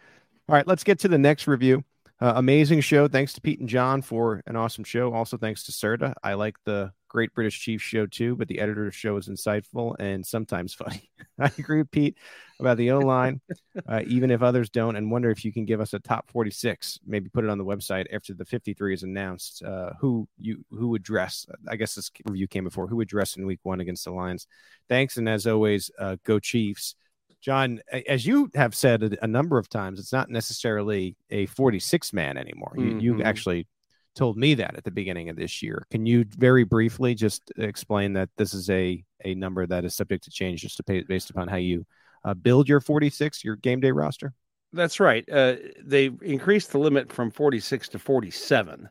All 0.49 0.55
right, 0.55 0.67
let's 0.67 0.85
get 0.85 0.99
to 1.01 1.09
the 1.09 1.19
next 1.19 1.47
review. 1.47 1.85
Uh, 2.21 2.33
amazing 2.37 2.81
show. 2.81 3.07
Thanks 3.07 3.33
to 3.35 3.41
Pete 3.41 3.61
and 3.61 3.69
John 3.69 4.03
for 4.03 4.43
an 4.47 4.57
awesome 4.57 4.85
show. 4.85 5.13
Also, 5.13 5.37
thanks 5.37 5.63
to 5.65 5.73
Serta. 5.73 6.15
I 6.23 6.35
like 6.35 6.57
the 6.65 6.93
Great 7.09 7.35
British 7.35 7.59
Chief 7.61 7.81
show 7.81 8.07
too, 8.07 8.37
but 8.37 8.49
the 8.49 8.61
editor's 8.61 8.95
show 8.95 9.17
is 9.17 9.29
insightful 9.29 9.95
and 9.99 10.25
sometimes 10.25 10.75
funny. 10.75 11.11
I 11.39 11.51
agree 11.59 11.79
with 11.79 11.91
Pete 11.91 12.17
about 12.61 12.77
the 12.77 12.91
O 12.91 12.99
line, 12.99 13.41
uh, 13.89 14.03
even 14.07 14.31
if 14.31 14.43
others 14.43 14.71
don't, 14.71 14.97
and 14.97 15.11
wonder 15.11 15.31
if 15.31 15.45
you 15.45 15.53
can 15.53 15.65
give 15.65 15.81
us 15.81 15.95
a 15.95 15.99
top 15.99 16.31
46. 16.31 17.01
Maybe 17.07 17.29
put 17.29 17.45
it 17.45 17.51
on 17.51 17.59
the 17.59 17.65
website 17.65 18.07
after 18.13 18.35
the 18.35 18.45
53 18.45 18.95
is 18.95 19.03
announced. 19.03 19.63
Uh, 19.63 19.91
who 20.01 20.29
you 20.39 20.65
who 20.71 20.89
would 20.89 21.03
dress? 21.03 21.47
I 21.69 21.77
guess 21.77 21.95
this 21.95 22.11
review 22.25 22.49
came 22.49 22.65
before. 22.65 22.87
Who 22.87 22.97
would 22.97 23.09
dress 23.09 23.37
in 23.37 23.47
Week 23.47 23.61
One 23.63 23.81
against 23.81 24.05
the 24.05 24.13
Lions? 24.13 24.47
Thanks, 24.89 25.17
and 25.17 25.29
as 25.29 25.47
always, 25.47 25.91
uh, 25.99 26.17
go 26.25 26.39
Chiefs. 26.39 26.95
John, 27.41 27.81
as 28.09 28.27
you 28.27 28.51
have 28.57 28.75
said 28.75 29.17
a, 29.23 29.27
number 29.29 29.59
of 29.59 29.69
times, 29.69 30.01
it's 30.01 30.13
not 30.13 30.29
necessarily 30.29 31.17
a 31.31 31.47
46 31.47 32.13
man 32.13 32.37
anymore. 32.37 32.73
You, 32.77 32.83
mm-hmm. 32.83 32.99
you 32.99 33.23
actually 33.23 33.69
told 34.19 34.37
me 34.37 34.55
that 34.55 34.77
at 34.77 34.85
the 34.85 34.91
beginning 34.91 35.29
of 35.31 35.37
this 35.37 35.63
year. 35.63 35.87
Can 35.91 36.05
you 36.05 36.25
very 36.37 36.65
briefly 36.65 37.15
just 37.15 37.53
explain 37.57 38.13
that 38.15 38.29
this 38.37 38.53
is 38.53 38.69
a 38.69 39.03
a 39.25 39.35
number 39.35 39.67
that 39.67 39.85
is 39.85 39.95
subject 39.95 40.25
to 40.25 40.31
change 40.31 40.63
just 40.63 40.77
to 40.77 40.83
pay, 40.83 41.03
based 41.03 41.31
upon 41.31 41.49
how 41.49 41.57
you 41.57 41.87
uh, 42.25 42.35
build 42.35 42.69
your 42.69 42.81
46, 42.81 43.45
your 43.45 43.57
game 43.57 43.81
day 43.81 43.91
roster? 43.91 44.35
That's 44.73 45.01
right. 45.01 45.25
Uh, 45.31 45.57
they 45.83 46.11
increased 46.23 46.73
the 46.73 46.79
limit 46.79 47.13
from 47.13 47.31
46 47.31 47.89
to 47.91 47.99
47 47.99 48.89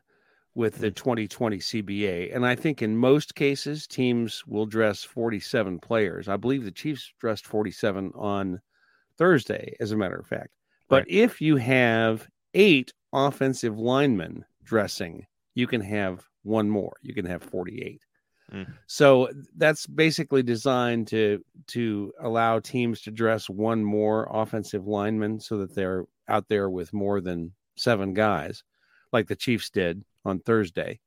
with 0.54 0.78
the 0.78 0.90
2020 0.90 1.56
hmm. 1.56 1.60
CBA. 1.60 2.34
And 2.34 2.44
I 2.44 2.56
think 2.56 2.82
in 2.82 2.96
most 2.96 3.34
cases, 3.34 3.86
teams 3.86 4.44
will 4.46 4.66
dress 4.66 5.04
47 5.04 5.78
players. 5.78 6.28
I 6.28 6.36
believe 6.36 6.64
the 6.64 6.72
Chiefs 6.72 7.12
dressed 7.20 7.46
47 7.46 8.12
on 8.14 8.60
Thursday, 9.18 9.76
as 9.78 9.92
a 9.92 9.96
matter 9.96 10.16
of 10.16 10.26
fact. 10.26 10.50
But 10.88 11.04
right. 11.04 11.06
if 11.08 11.40
you 11.40 11.56
have 11.56 12.26
eight 12.54 12.92
offensive 13.12 13.78
linemen 13.78 14.44
dressing, 14.68 15.26
you 15.54 15.66
can 15.66 15.80
have 15.80 16.24
one 16.42 16.68
more. 16.68 16.96
You 17.02 17.14
can 17.14 17.24
have 17.24 17.42
48. 17.42 18.00
Mm. 18.52 18.66
So 18.86 19.30
that's 19.56 19.86
basically 19.86 20.42
designed 20.42 21.08
to 21.08 21.42
to 21.68 22.12
allow 22.20 22.60
teams 22.60 23.02
to 23.02 23.10
dress 23.10 23.48
one 23.48 23.84
more 23.84 24.28
offensive 24.30 24.86
lineman 24.86 25.40
so 25.40 25.58
that 25.58 25.74
they're 25.74 26.04
out 26.28 26.48
there 26.48 26.70
with 26.70 26.92
more 26.92 27.20
than 27.20 27.52
seven 27.76 28.14
guys, 28.14 28.62
like 29.12 29.26
the 29.26 29.36
Chiefs 29.36 29.70
did 29.70 30.02
on 30.24 30.40
Thursday. 30.40 31.00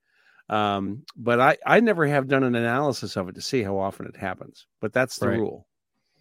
Um, 0.50 1.03
but 1.15 1.39
I 1.39 1.57
I 1.65 1.79
never 1.79 2.05
have 2.05 2.27
done 2.27 2.43
an 2.43 2.55
analysis 2.55 3.15
of 3.15 3.29
it 3.29 3.35
to 3.35 3.41
see 3.41 3.63
how 3.63 3.77
often 3.77 4.05
it 4.05 4.17
happens. 4.17 4.67
But 4.79 4.93
that's 4.93 5.17
the 5.17 5.29
right. 5.29 5.39
rule. 5.39 5.67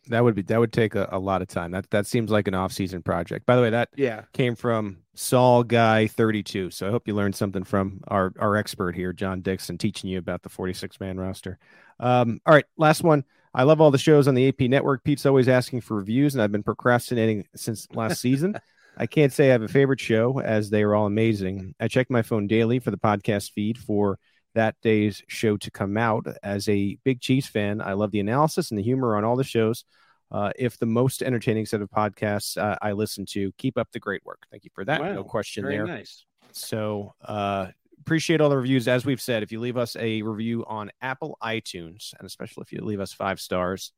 That 0.09 0.25
would 0.25 0.35
be 0.35 0.43
that 0.43 0.59
would 0.59 0.73
take 0.73 0.95
a, 0.95 1.09
a 1.13 1.19
lot 1.19 1.43
of 1.43 1.49
time. 1.49 1.71
That 1.71 1.91
that 1.91 2.07
seems 2.07 2.31
like 2.31 2.49
an 2.49 2.55
off-season 2.55 3.03
project. 3.03 3.47
By 3.47 3.57
the 3.57 3.63
way, 3.63 3.71
that 3.71 3.91
yeah 3.97 4.23
came 4.33 4.57
from 4.57 4.99
Saul 5.15 5.63
Guy 5.63 6.07
32. 6.07 6.71
So 6.71 6.89
I 6.89 6.91
hope 6.91 7.07
you 7.07 7.15
learned 7.15 7.37
something 7.37 7.65
from 7.65 8.01
our 8.09 8.33
our 8.39 8.57
expert 8.57 8.97
here, 8.97 9.13
John 9.13 9.41
Dixon, 9.41 9.79
teaching 9.79 10.11
you 10.11 10.19
about 10.19 10.43
the 10.43 10.49
46 10.49 10.99
man 11.01 11.19
roster. 11.19 11.59
Um, 11.99 12.41
all 12.47 12.55
right, 12.55 12.65
last 12.77 13.03
one. 13.03 13.25
I 13.53 13.65
love 13.65 13.81
all 13.81 13.91
the 13.91 13.99
shows 13.99 14.29
on 14.29 14.35
the 14.35 14.49
AP 14.49 14.61
network. 14.63 15.03
Pete's 15.03 15.27
always 15.27 15.49
asking 15.49 15.81
for 15.81 15.97
reviews, 15.97 16.35
and 16.35 16.43
I've 16.43 16.53
been 16.53 16.63
procrastinating 16.63 17.47
since 17.57 17.89
last 17.93 18.21
season. 18.21 18.55
I 18.97 19.07
can't 19.07 19.33
say 19.33 19.49
I 19.49 19.53
have 19.53 19.63
a 19.63 19.69
favorite 19.69 20.01
show, 20.01 20.41
as 20.41 20.71
they 20.71 20.83
are 20.83 20.95
all 20.95 21.07
amazing. 21.07 21.75
I 21.81 21.89
check 21.89 22.11
my 22.11 22.23
phone 22.23 22.47
daily 22.47 22.79
for 22.79 22.91
the 22.91 22.99
podcast 22.99 23.53
feed 23.53 23.79
for 23.79 24.19
that 24.55 24.77
day's 24.83 25.23
show 25.29 25.57
to 25.59 25.71
come 25.71 25.97
out. 25.97 26.27
As 26.43 26.69
a 26.69 26.99
big 27.05 27.21
Chiefs 27.21 27.49
fan, 27.49 27.81
I 27.81 27.93
love 27.93 28.11
the 28.11 28.21
analysis 28.21 28.71
and 28.71 28.79
the 28.79 28.83
humor 28.83 29.17
on 29.17 29.25
all 29.25 29.37
the 29.37 29.45
shows. 29.45 29.85
Uh, 30.33 30.53
if 30.57 30.79
the 30.79 30.87
most 30.87 31.23
entertaining 31.23 31.67
set 31.67 31.83
of 31.83 31.91
podcasts 31.91 32.57
uh, 32.57 32.77
I 32.81 32.93
listen 32.93 33.27
to, 33.31 33.53
keep 33.59 33.77
up 33.77 33.89
the 33.93 33.99
great 33.99 34.25
work. 34.25 34.43
Thank 34.51 34.65
you 34.65 34.71
for 34.75 34.85
that. 34.85 35.01
Wow, 35.01 35.13
no 35.13 35.25
question 35.25 35.65
very 35.65 35.77
there. 35.77 35.87
Nice. 35.87 36.25
So 36.53 37.15
uh, 37.25 37.69
appreciate 38.01 38.41
all 38.41 38.49
the 38.49 38.57
reviews. 38.57 38.87
As 38.87 39.05
we've 39.05 39.21
said, 39.21 39.43
if 39.43 39.51
you 39.51 39.61
leave 39.61 39.77
us 39.77 39.97
a 39.97 40.23
review 40.23 40.65
on 40.67 40.91
Apple 41.03 41.37
iTunes, 41.43 42.15
and 42.19 42.27
especially 42.27 42.63
if 42.63 42.73
you 42.73 42.81
leave 42.81 43.01
us 43.01 43.13
five 43.13 43.41
stars, 43.41 43.93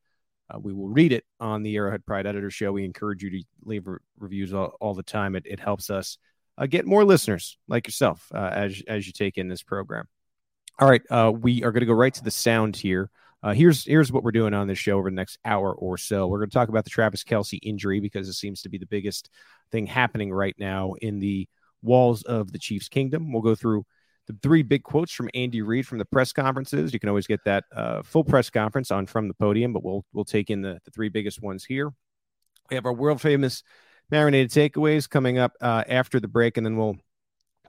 uh, 0.50 0.58
we 0.58 0.72
will 0.72 0.88
read 0.88 1.12
it 1.12 1.24
on 1.38 1.62
the 1.62 1.76
Arrowhead 1.76 2.04
Pride 2.04 2.26
Editor 2.26 2.50
Show. 2.50 2.72
We 2.72 2.84
encourage 2.84 3.22
you 3.22 3.30
to 3.30 3.42
leave 3.64 3.86
re- 3.86 3.98
reviews 4.18 4.52
all, 4.52 4.76
all, 4.80 4.94
the 4.94 5.02
time. 5.02 5.36
It, 5.36 5.44
it 5.46 5.60
helps 5.60 5.88
us 5.88 6.18
uh, 6.58 6.66
get 6.66 6.86
more 6.86 7.04
listeners 7.04 7.58
like 7.68 7.86
yourself 7.86 8.26
uh, 8.34 8.50
as 8.52 8.82
as 8.86 9.06
you 9.06 9.12
take 9.12 9.38
in 9.38 9.48
this 9.48 9.62
program. 9.62 10.06
All 10.78 10.88
right, 10.88 11.02
uh, 11.10 11.32
we 11.34 11.62
are 11.64 11.70
going 11.70 11.80
to 11.80 11.86
go 11.86 11.92
right 11.92 12.14
to 12.14 12.24
the 12.24 12.30
sound 12.30 12.76
here. 12.76 13.10
Uh, 13.42 13.52
here's 13.52 13.84
here's 13.84 14.12
what 14.12 14.22
we're 14.22 14.30
doing 14.30 14.54
on 14.54 14.68
this 14.68 14.78
show 14.78 14.98
over 14.98 15.10
the 15.10 15.16
next 15.16 15.38
hour 15.44 15.74
or 15.74 15.98
so. 15.98 16.26
We're 16.28 16.38
going 16.38 16.50
to 16.50 16.54
talk 16.54 16.68
about 16.68 16.84
the 16.84 16.90
Travis 16.90 17.24
Kelce 17.24 17.58
injury 17.62 18.00
because 18.00 18.28
it 18.28 18.34
seems 18.34 18.62
to 18.62 18.68
be 18.68 18.78
the 18.78 18.86
biggest 18.86 19.28
thing 19.70 19.86
happening 19.86 20.32
right 20.32 20.54
now 20.58 20.94
in 21.00 21.18
the 21.18 21.48
walls 21.82 22.22
of 22.22 22.52
the 22.52 22.58
Chiefs' 22.58 22.88
kingdom. 22.88 23.32
We'll 23.32 23.42
go 23.42 23.54
through 23.54 23.84
the 24.28 24.36
three 24.42 24.62
big 24.62 24.84
quotes 24.84 25.12
from 25.12 25.28
Andy 25.34 25.60
Reid 25.60 25.86
from 25.86 25.98
the 25.98 26.04
press 26.04 26.32
conferences. 26.32 26.92
You 26.92 27.00
can 27.00 27.08
always 27.08 27.26
get 27.26 27.40
that 27.44 27.64
uh, 27.74 28.02
full 28.02 28.24
press 28.24 28.48
conference 28.48 28.90
on 28.90 29.06
from 29.06 29.28
the 29.28 29.34
podium, 29.34 29.72
but 29.72 29.84
we'll 29.84 30.04
we'll 30.12 30.24
take 30.24 30.48
in 30.48 30.62
the, 30.62 30.78
the 30.84 30.90
three 30.92 31.08
biggest 31.08 31.42
ones 31.42 31.64
here. 31.64 31.92
We 32.70 32.76
have 32.76 32.86
our 32.86 32.92
world 32.92 33.20
famous 33.20 33.64
marinated 34.10 34.50
takeaways 34.50 35.10
coming 35.10 35.38
up 35.38 35.52
uh, 35.60 35.84
after 35.88 36.20
the 36.20 36.28
break, 36.28 36.56
and 36.56 36.64
then 36.64 36.76
we'll 36.76 36.96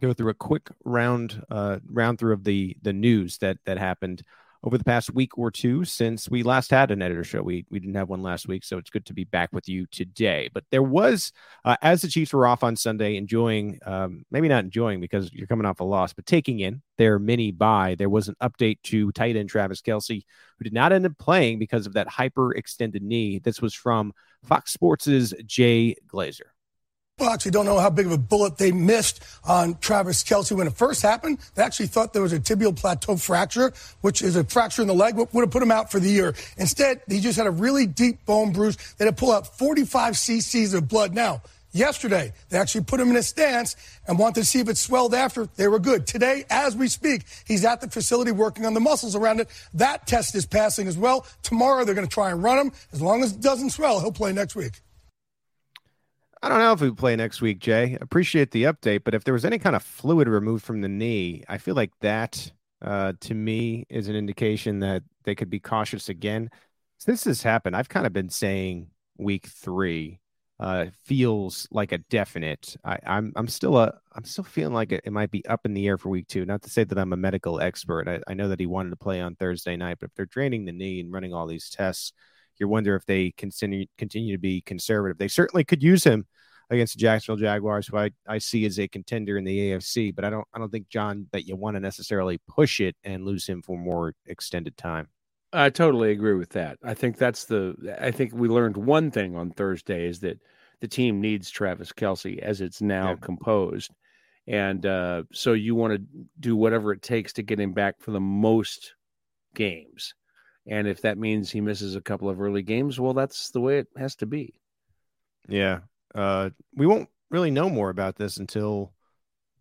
go 0.04 0.14
through 0.14 0.30
a 0.30 0.36
quick 0.36 0.70
round 0.84 1.42
uh, 1.50 1.80
round 1.90 2.20
through 2.20 2.34
of 2.34 2.44
the 2.44 2.76
the 2.82 2.94
news 2.94 3.38
that 3.38 3.58
that 3.66 3.78
happened 3.78 4.24
over 4.66 4.78
the 4.78 4.84
past 4.84 5.14
week 5.14 5.38
or 5.38 5.52
two 5.52 5.84
since 5.84 6.30
we 6.30 6.42
last 6.42 6.72
had 6.72 6.90
an 6.92 7.02
editor 7.02 7.24
show. 7.24 7.42
We 7.42 7.66
we 7.70 7.80
didn't 7.80 7.96
have 7.96 8.10
one 8.10 8.22
last 8.22 8.48
week, 8.48 8.64
so 8.64 8.78
it's 8.78 8.90
good 8.90 9.06
to 9.06 9.14
be 9.14 9.24
back 9.24 9.52
with 9.54 9.68
you 9.70 9.86
today. 9.88 10.50
But 10.54 10.66
there 10.72 10.84
was, 10.84 11.32
uh, 11.66 11.78
as 11.82 12.02
the 12.02 12.08
Chiefs 12.08 12.34
were 12.34 12.48
off 12.48 12.64
on 12.64 12.76
Sunday, 12.76 13.16
enjoying, 13.16 13.80
um, 13.86 14.26
maybe 14.32 14.48
not 14.48 14.64
enjoying 14.64 15.00
because 15.00 15.32
you're 15.34 15.48
coming 15.48 15.66
off 15.66 15.80
a 15.80 15.86
loss, 15.86 16.14
but 16.14 16.26
taking 16.26 16.60
in 16.60 16.82
their 16.98 17.18
mini 17.20 17.52
bye. 17.52 17.96
There 17.98 18.10
was 18.10 18.28
an 18.28 18.36
update 18.42 18.82
to 18.84 19.12
tight 19.12 19.36
end 19.36 19.50
Travis 19.50 19.82
Kelce, 19.82 20.24
who 20.58 20.64
did 20.64 20.74
not 20.74 20.92
end 20.92 21.06
up 21.06 21.18
playing 21.18 21.60
because 21.60 21.86
of 21.86 21.94
that 21.94 22.08
hyper 22.08 22.54
extended 22.54 23.04
knee. 23.04 23.40
This 23.40 23.62
was 23.62 23.74
from 23.74 24.14
Fox 24.44 24.74
Sports's 24.74 25.34
Jay 25.46 25.96
Glazer. 26.08 26.53
Well, 27.24 27.32
actually 27.32 27.52
don't 27.52 27.66
know 27.66 27.80
how 27.80 27.90
big 27.90 28.06
of 28.06 28.12
a 28.12 28.18
bullet 28.18 28.58
they 28.58 28.74
missed 28.74 29.24
on 29.46 29.78
Travis 29.78 30.26
Kelce 30.26 30.52
when 30.52 30.68
it 30.68 30.74
first 30.74 31.02
happened. 31.02 31.40
They 31.56 31.64
actually 31.64 31.88
thought 31.88 32.12
there 32.12 32.22
was 32.22 32.34
a 32.34 32.40
tibial 32.40 32.76
plateau 32.76 33.16
fracture, 33.16 33.72
which 34.02 34.22
is 34.22 34.36
a 34.36 34.44
fracture 34.44 34.82
in 34.82 34.90
the 34.90 34.94
leg, 34.94 35.16
would 35.16 35.30
have 35.34 35.50
put 35.50 35.64
him 35.64 35.72
out 35.72 35.90
for 35.90 36.02
the 36.02 36.10
year. 36.10 36.36
Instead, 36.58 37.02
he 37.08 37.22
just 37.22 37.38
had 37.38 37.48
a 37.48 37.52
really 37.52 37.88
deep 37.88 38.26
bone 38.26 38.52
bruise 38.52 38.76
that 38.98 39.06
had 39.06 39.16
pulled 39.16 39.36
out 39.36 39.58
45 39.58 40.16
cc's 40.16 40.74
of 40.74 40.90
blood. 40.90 41.14
Now, 41.14 41.44
yesterday, 41.72 42.34
they 42.50 42.58
actually 42.58 42.84
put 42.84 43.00
him 43.00 43.10
in 43.12 43.16
a 43.16 43.24
stance 43.24 43.78
and 44.06 44.20
wanted 44.20 44.42
to 44.42 44.46
see 44.46 44.60
if 44.60 44.68
it 44.68 44.76
swelled 44.76 45.14
after. 45.14 45.48
They 45.56 45.70
were 45.70 45.80
good. 45.80 46.06
Today, 46.06 46.44
as 46.50 46.76
we 46.76 46.90
speak, 46.90 47.24
he's 47.46 47.64
at 47.64 47.80
the 47.80 47.90
facility 47.90 48.32
working 48.32 48.66
on 48.66 48.74
the 48.74 48.82
muscles 48.82 49.16
around 49.16 49.40
it. 49.40 49.48
That 49.76 50.08
test 50.08 50.36
is 50.36 50.46
passing 50.46 50.90
as 50.90 50.98
well. 50.98 51.26
Tomorrow, 51.42 51.86
they're 51.86 51.96
going 51.96 52.08
to 52.08 52.14
try 52.14 52.32
and 52.32 52.44
run 52.44 52.58
him. 52.58 52.74
As 52.92 53.02
long 53.02 53.24
as 53.24 53.32
it 53.32 53.40
doesn't 53.40 53.70
swell, 53.70 54.02
he'll 54.02 54.12
play 54.12 54.34
next 54.34 54.56
week. 54.56 54.82
I 56.44 56.50
don't 56.50 56.60
know 56.60 56.74
if 56.74 56.82
we 56.82 56.92
play 56.92 57.16
next 57.16 57.40
week, 57.40 57.60
Jay. 57.60 57.98
Appreciate 58.02 58.52
the 58.52 58.64
update, 58.64 59.06
but 59.06 59.16
if 59.16 59.24
there 59.24 59.34
was 59.34 59.46
any 59.46 59.58
kind 59.58 59.78
of 59.78 59.82
fluid 59.82 60.28
removed 60.28 60.66
from 60.66 60.82
the 60.82 60.90
knee, 60.90 61.46
I 61.48 61.58
feel 61.58 61.74
like 61.74 61.92
that 62.02 62.52
uh, 62.82 63.14
to 63.22 63.34
me 63.34 63.86
is 63.90 64.10
an 64.10 64.18
indication 64.18 64.80
that 64.80 65.04
they 65.24 65.36
could 65.36 65.50
be 65.50 65.62
cautious 65.62 66.10
again. 66.10 66.50
Since 66.98 67.24
this 67.24 67.44
happened, 67.44 67.78
I've 67.78 67.88
kind 67.88 68.06
of 68.06 68.12
been 68.12 68.28
saying 68.28 68.88
week 69.18 69.48
three 69.48 70.20
uh, 70.60 70.88
feels 71.06 71.66
like 71.72 71.94
a 71.94 72.00
definite. 72.00 72.76
I, 72.84 73.00
I'm, 73.06 73.32
I'm 73.38 73.48
still 73.48 73.78
a 73.78 73.98
I'm 74.14 74.26
still 74.26 74.44
feeling 74.44 74.74
like 74.74 74.92
it, 74.92 75.04
it, 75.06 75.14
might 75.14 75.32
be 75.32 75.46
up 75.46 75.66
in 75.66 75.74
the 75.74 75.88
air 75.88 75.98
for 75.98 76.10
week 76.10 76.28
two. 76.28 76.44
Not 76.46 76.62
to 76.64 76.70
say 76.70 76.84
that 76.84 76.98
I'm 76.98 77.14
a 77.14 77.18
medical 77.18 77.62
expert. 77.62 78.10
I, 78.10 78.20
I 78.28 78.34
know 78.34 78.50
that 78.50 78.60
he 78.60 78.66
wanted 78.66 78.90
to 78.90 78.98
play 78.98 79.22
on 79.22 79.36
Thursday 79.36 79.78
night, 79.78 80.00
but 80.02 80.10
if 80.10 80.16
they're 80.16 80.26
draining 80.26 80.66
the 80.66 80.74
knee 80.74 81.00
and 81.00 81.14
running 81.14 81.34
all 81.34 81.48
these 81.48 81.70
tests 81.70 82.12
you 82.64 82.70
wonder 82.70 82.96
if 82.96 83.06
they 83.06 83.32
continue 83.32 83.86
continue 83.98 84.34
to 84.34 84.40
be 84.40 84.62
conservative. 84.62 85.18
They 85.18 85.28
certainly 85.28 85.66
could 85.66 85.84
use 85.84 86.04
him 86.04 86.26
against 86.70 86.94
the 86.94 87.02
Jacksonville 87.02 87.42
Jaguars, 87.42 87.88
who 87.88 87.98
I, 87.98 88.12
I 88.26 88.38
see 88.38 88.66
as 88.66 88.80
a 88.80 88.88
contender 88.88 89.38
in 89.38 89.44
the 89.44 89.72
AFC. 89.72 90.16
But 90.16 90.24
I 90.24 90.30
don't 90.30 90.48
I 90.54 90.60
don't 90.60 90.72
think 90.72 90.88
John 90.88 91.28
that 91.34 91.46
you 91.46 91.58
want 91.58 91.76
to 91.76 91.82
necessarily 91.82 92.40
push 92.48 92.80
it 92.80 92.96
and 93.04 93.26
lose 93.26 93.46
him 93.46 93.62
for 93.62 93.78
more 93.78 94.16
extended 94.28 94.78
time. 94.78 95.10
I 95.52 95.70
totally 95.70 96.12
agree 96.12 96.36
with 96.36 96.50
that. 96.52 96.78
I 96.84 96.94
think 96.94 97.18
that's 97.18 97.44
the 97.46 97.96
I 98.00 98.12
think 98.12 98.32
we 98.34 98.48
learned 98.48 98.78
one 98.78 99.12
thing 99.12 99.36
on 99.36 99.52
Thursday 99.52 100.08
is 100.08 100.22
that 100.22 100.40
the 100.80 100.88
team 100.88 101.20
needs 101.20 101.50
Travis 101.50 101.92
Kelce 101.92 102.40
as 102.40 102.62
it's 102.62 102.82
now 102.82 103.10
yeah. 103.10 103.16
composed. 103.16 103.92
And 104.48 104.86
uh, 104.86 105.24
so 105.32 105.54
you 105.54 105.76
want 105.76 105.94
to 105.94 106.26
do 106.40 106.56
whatever 106.56 106.92
it 106.92 107.02
takes 107.02 107.34
to 107.34 107.44
get 107.44 107.60
him 107.60 107.74
back 107.74 108.00
for 108.00 108.12
the 108.12 108.20
most 108.20 108.96
games. 109.56 110.16
And 110.68 110.88
if 110.88 111.02
that 111.02 111.18
means 111.18 111.52
he 111.52 111.62
misses 111.62 111.96
a 111.96 112.02
couple 112.02 112.30
of 112.30 112.40
early 112.40 112.62
games, 112.62 113.00
well, 113.00 113.14
that's 113.14 113.52
the 113.52 113.60
way 113.60 113.80
it 113.80 113.88
has 113.98 114.16
to 114.18 114.26
be. 114.26 114.54
Yeah. 115.48 115.80
Uh, 116.16 116.52
we 116.76 116.86
won't 116.86 117.10
really 117.30 117.52
know 117.52 117.70
more 117.70 117.90
about 117.90 118.16
this 118.16 118.38
until 118.38 118.94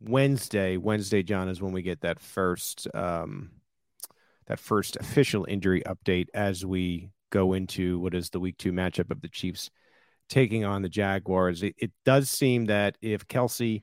Wednesday. 0.01 0.77
Wednesday, 0.77 1.23
John, 1.23 1.49
is 1.49 1.61
when 1.61 1.73
we 1.73 1.83
get 1.83 2.03
that 2.03 2.21
first 2.21 2.87
um, 2.95 3.51
that 4.47 4.59
first 4.59 4.97
official 4.97 5.45
injury 5.49 5.83
update 5.87 6.27
as 6.35 6.65
we 6.65 7.11
go 7.31 7.55
into 7.55 7.99
what 8.01 8.15
is 8.15 8.31
the 8.31 8.41
week 8.41 8.59
two 8.59 8.73
matchup 8.73 9.11
of 9.11 9.21
the 9.23 9.29
Chiefs 9.29 9.71
taking 10.29 10.65
on 10.65 10.83
the 10.83 10.89
Jaguars. 10.89 11.63
It, 11.63 11.75
it 11.79 11.93
does 12.05 12.31
seem 12.31 12.67
that 12.67 12.97
if 13.01 13.27
Kelce 13.27 13.83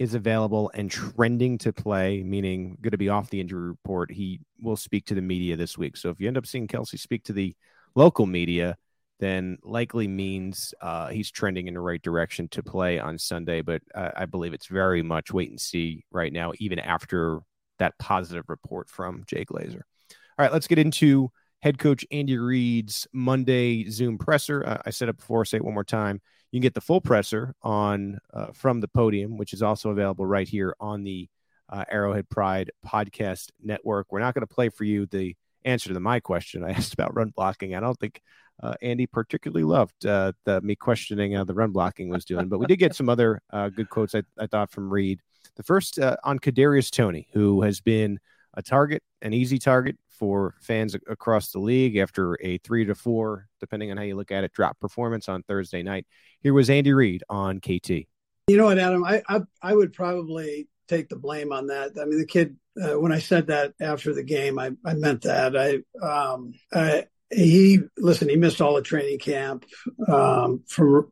is 0.00 0.14
available 0.14 0.70
and 0.72 0.90
trending 0.90 1.58
to 1.58 1.74
play, 1.74 2.22
meaning 2.22 2.78
going 2.80 2.90
to 2.90 2.98
be 2.98 3.10
off 3.10 3.28
the 3.28 3.38
injury 3.38 3.68
report, 3.68 4.10
he 4.10 4.40
will 4.58 4.74
speak 4.74 5.04
to 5.04 5.14
the 5.14 5.20
media 5.20 5.56
this 5.56 5.76
week. 5.76 5.94
So 5.94 6.08
if 6.08 6.18
you 6.18 6.26
end 6.26 6.38
up 6.38 6.46
seeing 6.46 6.66
Kelce 6.66 6.98
speak 6.98 7.22
to 7.24 7.34
the 7.34 7.54
local 7.94 8.24
media, 8.24 8.78
then 9.18 9.58
likely 9.62 10.08
means 10.08 10.72
uh, 10.80 11.08
he's 11.08 11.30
trending 11.30 11.68
in 11.68 11.74
the 11.74 11.80
right 11.80 12.00
direction 12.00 12.48
to 12.48 12.62
play 12.62 12.98
on 12.98 13.18
Sunday. 13.18 13.60
But 13.60 13.82
uh, 13.94 14.12
I 14.16 14.24
believe 14.24 14.54
it's 14.54 14.68
very 14.68 15.02
much 15.02 15.34
wait 15.34 15.50
and 15.50 15.60
see 15.60 16.06
right 16.10 16.32
now, 16.32 16.54
even 16.58 16.78
after 16.78 17.40
that 17.78 17.98
positive 17.98 18.46
report 18.48 18.88
from 18.88 19.24
Jay 19.26 19.44
Glazer. 19.44 19.82
All 20.10 20.46
right, 20.46 20.52
let's 20.52 20.66
get 20.66 20.78
into 20.78 21.30
head 21.60 21.78
coach 21.78 22.06
Andy 22.10 22.38
Reid's 22.38 23.06
Monday 23.12 23.90
Zoom 23.90 24.16
presser. 24.16 24.66
Uh, 24.66 24.78
I 24.86 24.90
said 24.90 25.10
it 25.10 25.18
before, 25.18 25.44
say 25.44 25.58
it 25.58 25.64
one 25.64 25.74
more 25.74 25.84
time. 25.84 26.22
You 26.50 26.58
can 26.58 26.62
get 26.62 26.74
the 26.74 26.80
full 26.80 27.00
presser 27.00 27.54
on 27.62 28.18
uh, 28.32 28.46
from 28.52 28.80
the 28.80 28.88
podium, 28.88 29.36
which 29.36 29.52
is 29.52 29.62
also 29.62 29.90
available 29.90 30.26
right 30.26 30.48
here 30.48 30.74
on 30.80 31.04
the 31.04 31.28
uh, 31.68 31.84
Arrowhead 31.88 32.28
Pride 32.28 32.70
podcast 32.86 33.50
network. 33.62 34.08
We're 34.10 34.20
not 34.20 34.34
going 34.34 34.46
to 34.46 34.52
play 34.52 34.68
for 34.68 34.84
you 34.84 35.06
the 35.06 35.36
answer 35.64 35.92
to 35.92 36.00
my 36.00 36.20
question 36.20 36.64
I 36.64 36.70
asked 36.76 36.94
about 36.94 37.14
run 37.14 37.32
blocking. 37.34 37.74
I 37.74 37.80
don't 37.80 37.98
think 37.98 38.20
uh, 38.62 38.74
Andy 38.82 39.06
particularly 39.06 39.64
loved 39.64 40.04
uh, 40.04 40.32
the, 40.44 40.60
me 40.60 40.74
questioning 40.74 41.32
how 41.32 41.44
the 41.44 41.54
run 41.54 41.70
blocking 41.70 42.08
was 42.08 42.24
doing, 42.24 42.48
but 42.48 42.58
we 42.58 42.66
did 42.66 42.76
get 42.76 42.94
some 42.94 43.08
other 43.08 43.40
uh, 43.50 43.68
good 43.68 43.88
quotes 43.88 44.14
I, 44.14 44.22
I, 44.38 44.46
thought 44.46 44.70
from 44.70 44.90
Reid. 44.90 45.20
The 45.56 45.62
first 45.62 45.98
uh, 45.98 46.16
on 46.24 46.38
Kadarius 46.38 46.90
Toney, 46.90 47.28
who 47.32 47.62
has 47.62 47.80
been 47.80 48.18
a 48.54 48.62
target, 48.62 49.02
an 49.22 49.32
easy 49.32 49.58
target 49.58 49.96
for 50.20 50.54
fans 50.60 50.94
across 51.08 51.50
the 51.50 51.58
league 51.58 51.96
after 51.96 52.36
a 52.42 52.58
three 52.58 52.84
to 52.84 52.94
four, 52.94 53.48
depending 53.58 53.90
on 53.90 53.96
how 53.96 54.02
you 54.02 54.14
look 54.14 54.30
at 54.30 54.44
it, 54.44 54.52
drop 54.52 54.78
performance 54.78 55.30
on 55.30 55.42
Thursday 55.42 55.82
night. 55.82 56.06
Here 56.42 56.52
was 56.52 56.68
Andy 56.68 56.92
Reid 56.92 57.24
on 57.30 57.58
KT. 57.58 57.90
You 57.90 58.56
know 58.56 58.66
what, 58.66 58.78
Adam? 58.78 59.02
I 59.02 59.22
I, 59.26 59.40
I 59.62 59.74
would 59.74 59.94
probably 59.94 60.68
take 60.88 61.08
the 61.08 61.16
blame 61.16 61.52
on 61.52 61.68
that. 61.68 61.92
I 62.00 62.04
mean, 62.04 62.18
the 62.18 62.26
kid. 62.26 62.56
Uh, 62.80 63.00
when 63.00 63.12
I 63.12 63.18
said 63.18 63.48
that 63.48 63.72
after 63.80 64.14
the 64.14 64.22
game, 64.22 64.58
I, 64.58 64.70
I 64.84 64.94
meant 64.94 65.22
that. 65.22 65.56
I, 65.56 65.80
um, 66.06 66.52
I 66.72 67.06
he 67.30 67.80
listen. 67.96 68.28
He 68.28 68.36
missed 68.36 68.60
all 68.60 68.74
the 68.74 68.82
training 68.82 69.20
camp 69.20 69.64
um, 70.06 70.62
from 70.68 71.10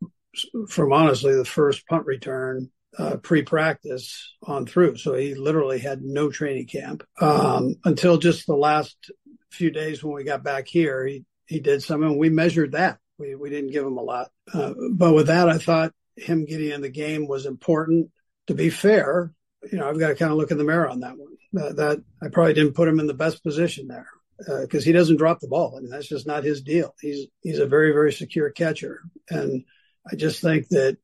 from 0.69 0.93
honestly 0.93 1.35
the 1.35 1.45
first 1.45 1.87
punt 1.87 2.05
return 2.05 2.71
uh, 2.99 3.17
pre-practice 3.17 4.35
on 4.43 4.67
through. 4.67 4.97
So 4.97 5.15
he 5.15 5.35
literally 5.35 5.79
had 5.79 6.03
no 6.03 6.31
training 6.31 6.67
camp 6.67 7.05
um, 7.21 7.77
until 7.85 8.19
just 8.19 8.47
the 8.47 8.57
last 8.57 8.97
few 9.51 9.71
days 9.71 10.03
when 10.03 10.15
we 10.15 10.25
got 10.25 10.43
back 10.43 10.67
here. 10.67 11.07
He 11.07 11.25
he 11.47 11.61
did 11.61 11.83
some, 11.83 12.03
and 12.03 12.19
we 12.19 12.29
measured 12.29 12.73
that. 12.73 12.99
We 13.19 13.35
we 13.35 13.51
didn't 13.51 13.71
give 13.71 13.87
him 13.87 13.97
a 13.97 14.03
lot, 14.03 14.31
uh, 14.53 14.75
but 14.93 15.15
with 15.15 15.29
that, 15.29 15.49
I 15.49 15.59
thought 15.59 15.95
him 16.17 16.45
getting 16.45 16.71
in 16.71 16.83
the 16.83 16.89
game 16.89 17.27
was 17.27 17.47
important. 17.47 18.11
To 18.49 18.55
be 18.55 18.71
fair, 18.71 19.33
you 19.71 19.79
know, 19.79 19.89
I've 19.89 19.99
got 19.99 20.09
to 20.09 20.15
kind 20.15 20.33
of 20.33 20.39
look 20.39 20.51
in 20.51 20.59
the 20.59 20.65
mirror 20.65 20.89
on 20.89 21.01
that 21.01 21.17
one. 21.19 21.37
Uh, 21.57 21.73
that 21.73 22.03
I 22.23 22.29
probably 22.29 22.55
didn't 22.55 22.75
put 22.75 22.89
him 22.89 23.01
in 23.01 23.07
the 23.07 23.15
best 23.15 23.43
position 23.43 23.89
there 23.89 24.09
because 24.39 24.85
uh, 24.85 24.87
he 24.87 24.93
doesn't 24.93 25.17
drop 25.17 25.41
the 25.41 25.49
ball. 25.49 25.75
I 25.77 25.81
mean, 25.81 25.91
that's 25.91 26.09
just 26.09 26.27
not 26.27 26.45
his 26.45 26.63
deal. 26.63 26.95
He's 27.01 27.27
he's 27.43 27.59
a 27.59 27.67
very 27.67 27.93
very 27.93 28.13
secure 28.13 28.51
catcher, 28.51 29.01
and 29.31 29.65
I 30.11 30.17
just 30.17 30.41
think 30.41 30.69
that 30.69 30.99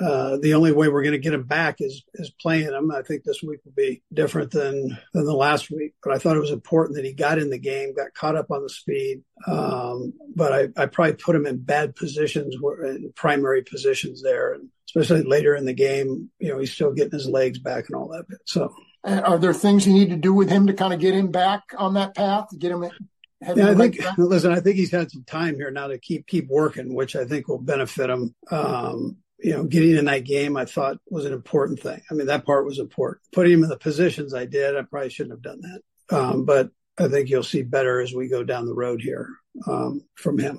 uh, 0.00 0.38
the 0.38 0.54
only 0.54 0.72
way 0.72 0.88
we're 0.88 1.02
going 1.02 1.12
to 1.12 1.18
get 1.18 1.34
him 1.34 1.44
back 1.44 1.76
is 1.80 2.02
is 2.14 2.30
playing 2.30 2.64
him. 2.64 2.90
I 2.90 3.02
think 3.02 3.24
this 3.24 3.42
week 3.42 3.60
will 3.64 3.72
be 3.76 4.02
different 4.12 4.50
than 4.50 4.98
than 5.12 5.24
the 5.24 5.34
last 5.34 5.70
week, 5.70 5.94
but 6.02 6.14
I 6.14 6.18
thought 6.18 6.36
it 6.36 6.40
was 6.40 6.50
important 6.50 6.96
that 6.96 7.04
he 7.04 7.12
got 7.12 7.38
in 7.38 7.50
the 7.50 7.58
game, 7.58 7.94
got 7.94 8.14
caught 8.14 8.36
up 8.36 8.50
on 8.50 8.62
the 8.62 8.70
speed. 8.70 9.22
Um, 9.46 10.14
but 10.34 10.52
I, 10.52 10.82
I 10.82 10.86
probably 10.86 11.14
put 11.14 11.36
him 11.36 11.46
in 11.46 11.58
bad 11.58 11.94
positions, 11.94 12.56
in 12.84 13.12
primary 13.14 13.62
positions 13.62 14.22
there, 14.22 14.54
and 14.54 14.70
especially 14.88 15.22
later 15.22 15.54
in 15.54 15.66
the 15.66 15.74
game. 15.74 16.30
You 16.38 16.50
know, 16.50 16.58
he's 16.58 16.72
still 16.72 16.92
getting 16.92 17.12
his 17.12 17.28
legs 17.28 17.58
back 17.58 17.86
and 17.88 17.96
all 17.96 18.08
that 18.08 18.28
bit. 18.28 18.38
So, 18.46 18.74
are 19.04 19.38
there 19.38 19.54
things 19.54 19.86
you 19.86 19.92
need 19.92 20.10
to 20.10 20.16
do 20.16 20.32
with 20.32 20.48
him 20.48 20.68
to 20.68 20.74
kind 20.74 20.94
of 20.94 21.00
get 21.00 21.14
him 21.14 21.30
back 21.30 21.62
on 21.76 21.94
that 21.94 22.14
path, 22.14 22.48
to 22.50 22.56
get 22.56 22.72
him? 22.72 22.84
Yeah, 23.42 23.70
I 23.70 23.74
think. 23.74 23.98
Listen, 24.16 24.52
I 24.52 24.60
think 24.60 24.76
he's 24.76 24.90
had 24.90 25.10
some 25.10 25.24
time 25.24 25.56
here 25.56 25.70
now 25.70 25.88
to 25.88 25.98
keep 25.98 26.26
keep 26.26 26.48
working, 26.48 26.94
which 26.94 27.14
I 27.14 27.26
think 27.26 27.48
will 27.48 27.58
benefit 27.58 28.08
him. 28.08 28.34
Um, 28.50 29.18
you 29.38 29.52
know, 29.52 29.64
getting 29.64 29.96
in 29.96 30.06
that 30.06 30.24
game, 30.24 30.56
I 30.56 30.64
thought 30.64 30.98
was 31.10 31.24
an 31.24 31.32
important 31.32 31.80
thing. 31.80 32.00
I 32.10 32.14
mean, 32.14 32.26
that 32.26 32.46
part 32.46 32.64
was 32.64 32.78
important. 32.78 33.22
Putting 33.32 33.52
him 33.52 33.62
in 33.64 33.68
the 33.68 33.76
positions 33.76 34.34
I 34.34 34.46
did, 34.46 34.76
I 34.76 34.82
probably 34.82 35.10
shouldn't 35.10 35.34
have 35.34 35.42
done 35.42 35.60
that. 35.60 36.16
Um, 36.16 36.44
but 36.44 36.70
I 36.98 37.08
think 37.08 37.28
you'll 37.28 37.42
see 37.42 37.62
better 37.62 38.00
as 38.00 38.14
we 38.14 38.28
go 38.28 38.42
down 38.42 38.66
the 38.66 38.74
road 38.74 39.02
here 39.02 39.28
um, 39.66 40.02
from 40.14 40.38
him. 40.38 40.58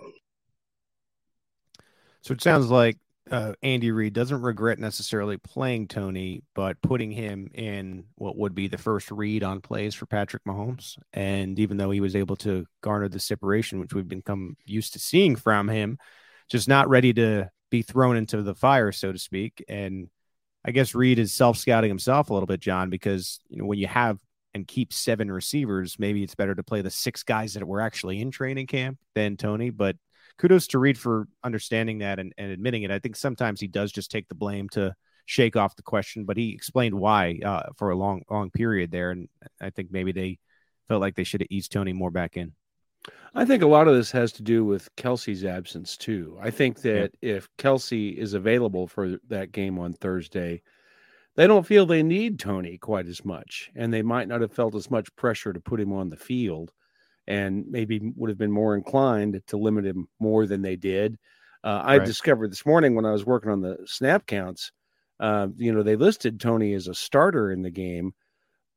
So 2.21 2.33
it 2.33 2.41
sounds 2.41 2.69
like 2.69 2.97
uh, 3.31 3.53
Andy 3.63 3.91
Reid 3.91 4.13
doesn't 4.13 4.41
regret 4.41 4.79
necessarily 4.79 5.37
playing 5.37 5.87
Toney, 5.87 6.43
but 6.53 6.81
putting 6.81 7.11
him 7.11 7.49
in 7.53 8.05
what 8.15 8.37
would 8.37 8.53
be 8.53 8.67
the 8.67 8.77
first 8.77 9.09
read 9.11 9.43
on 9.43 9.61
plays 9.61 9.95
for 9.95 10.05
Patrick 10.05 10.43
Mahomes. 10.45 10.97
And 11.13 11.57
even 11.59 11.77
though 11.77 11.91
he 11.91 12.01
was 12.01 12.15
able 12.15 12.35
to 12.37 12.65
garner 12.81 13.09
the 13.09 13.19
separation, 13.19 13.79
which 13.79 13.93
we've 13.93 14.07
become 14.07 14.55
used 14.65 14.93
to 14.93 14.99
seeing 14.99 15.35
from 15.35 15.67
him, 15.67 15.97
just 16.49 16.67
not 16.67 16.89
ready 16.89 17.13
to 17.13 17.49
be 17.69 17.81
thrown 17.81 18.17
into 18.17 18.41
the 18.41 18.55
fire, 18.55 18.91
so 18.91 19.11
to 19.11 19.19
speak. 19.19 19.63
And 19.67 20.09
I 20.65 20.71
guess 20.71 20.95
Reid 20.95 21.19
is 21.19 21.33
self 21.33 21.57
scouting 21.57 21.89
himself 21.89 22.29
a 22.29 22.33
little 22.33 22.47
bit, 22.47 22.59
John, 22.59 22.89
because 22.89 23.39
you 23.49 23.57
know 23.57 23.65
when 23.65 23.79
you 23.79 23.87
have 23.87 24.19
and 24.53 24.67
keep 24.67 24.91
seven 24.91 25.31
receivers, 25.31 25.97
maybe 25.99 26.23
it's 26.23 26.35
better 26.35 26.55
to 26.55 26.63
play 26.63 26.81
the 26.81 26.89
six 26.89 27.23
guys 27.23 27.53
that 27.53 27.67
were 27.67 27.81
actually 27.81 28.21
in 28.21 28.31
training 28.31 28.67
camp 28.67 28.97
than 29.13 29.37
Toney. 29.37 29.69
But 29.69 29.95
kudos 30.37 30.67
to 30.67 30.79
Reid 30.79 30.97
for 30.97 31.27
understanding 31.43 31.99
that 31.99 32.19
and, 32.19 32.33
and 32.37 32.51
admitting 32.51 32.83
it. 32.83 32.91
I 32.91 32.99
think 32.99 33.15
sometimes 33.15 33.59
he 33.59 33.67
does 33.67 33.91
just 33.91 34.11
take 34.11 34.27
the 34.27 34.35
blame 34.35 34.69
to 34.69 34.95
shake 35.25 35.55
off 35.55 35.75
the 35.75 35.83
question, 35.83 36.25
but 36.25 36.37
he 36.37 36.53
explained 36.53 36.95
why 36.95 37.39
uh, 37.45 37.63
for 37.75 37.89
a 37.91 37.95
long, 37.95 38.23
long 38.29 38.49
period 38.49 38.91
there. 38.91 39.11
And 39.11 39.29
I 39.61 39.69
think 39.69 39.91
maybe 39.91 40.11
they 40.11 40.39
felt 40.87 41.01
like 41.01 41.15
they 41.15 41.23
should 41.23 41.41
have 41.41 41.51
eased 41.51 41.71
Toney 41.71 41.93
more 41.93 42.11
back 42.11 42.37
in. 42.37 42.53
I 43.35 43.45
think 43.45 43.61
a 43.61 43.67
lot 43.67 43.87
of 43.87 43.95
this 43.95 44.11
has 44.11 44.31
to 44.33 44.43
do 44.43 44.65
with 44.65 44.93
Kelce's 44.95 45.45
absence 45.45 45.95
too. 45.95 46.37
I 46.41 46.49
think 46.49 46.81
that 46.81 47.11
if 47.21 47.47
Kelce 47.57 48.17
is 48.17 48.33
available 48.33 48.87
for 48.87 49.17
that 49.27 49.51
game 49.51 49.77
on 49.77 49.93
Thursday, 49.93 50.61
they 51.35 51.45
don't 51.45 51.65
feel 51.65 51.85
they 51.85 52.01
need 52.01 52.39
Toney 52.39 52.79
quite 52.79 53.05
as 53.05 53.23
much, 53.23 53.69
and 53.75 53.93
they 53.93 54.01
might 54.01 54.27
not 54.27 54.41
have 54.41 54.51
felt 54.51 54.73
as 54.73 54.89
much 54.89 55.15
pressure 55.15 55.53
to 55.53 55.59
put 55.59 55.79
him 55.79 55.93
on 55.93 56.09
the 56.09 56.17
field, 56.17 56.73
and 57.27 57.65
maybe 57.69 58.11
would 58.15 58.29
have 58.29 58.39
been 58.39 58.51
more 58.51 58.75
inclined 58.75 59.39
to 59.45 59.57
limit 59.57 59.85
him 59.85 60.07
more 60.19 60.47
than 60.47 60.63
they 60.63 60.75
did. 60.75 61.17
Uh, 61.63 61.81
I 61.83 61.97
right. 61.97 62.05
discovered 62.05 62.51
this 62.51 62.65
morning 62.65 62.95
when 62.95 63.05
I 63.05 63.11
was 63.11 63.25
working 63.25 63.51
on 63.51 63.61
the 63.61 63.77
snap 63.85 64.25
counts. 64.25 64.71
Uh, 65.19 65.47
you 65.57 65.73
know, 65.73 65.83
they 65.83 65.95
listed 65.95 66.39
Toney 66.39 66.73
as 66.73 66.87
a 66.87 66.95
starter 66.95 67.51
in 67.51 67.61
the 67.61 67.69
game, 67.69 68.13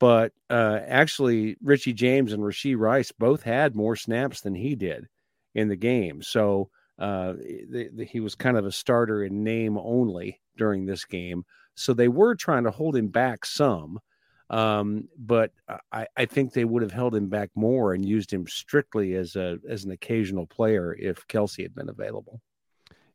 but 0.00 0.32
uh, 0.48 0.80
actually, 0.88 1.56
Richie 1.62 1.92
James 1.92 2.32
and 2.32 2.42
Rashee 2.42 2.76
Rice 2.76 3.12
both 3.12 3.42
had 3.42 3.76
more 3.76 3.94
snaps 3.94 4.40
than 4.40 4.54
he 4.54 4.74
did 4.74 5.06
in 5.54 5.68
the 5.68 5.76
game. 5.76 6.22
So 6.22 6.70
uh, 6.98 7.34
the, 7.34 7.90
the, 7.94 8.04
he 8.04 8.18
was 8.18 8.34
kind 8.34 8.56
of 8.56 8.64
a 8.64 8.72
starter 8.72 9.22
in 9.22 9.44
name 9.44 9.78
only 9.78 10.40
during 10.56 10.86
this 10.86 11.04
game. 11.04 11.44
So 11.74 11.92
they 11.92 12.08
were 12.08 12.34
trying 12.34 12.64
to 12.64 12.70
hold 12.70 12.96
him 12.96 13.08
back 13.08 13.44
some, 13.44 14.00
um, 14.48 15.08
but 15.18 15.52
I, 15.92 16.06
I, 16.16 16.24
think 16.24 16.52
they 16.52 16.64
would 16.64 16.82
have 16.82 16.92
held 16.92 17.14
him 17.14 17.28
back 17.28 17.50
more 17.54 17.94
and 17.94 18.04
used 18.04 18.32
him 18.32 18.46
strictly 18.48 19.14
as 19.14 19.36
a 19.36 19.58
as 19.68 19.84
an 19.84 19.92
occasional 19.92 20.46
player 20.46 20.96
if 20.98 21.26
Kelce 21.28 21.62
had 21.62 21.74
been 21.74 21.88
available. 21.88 22.40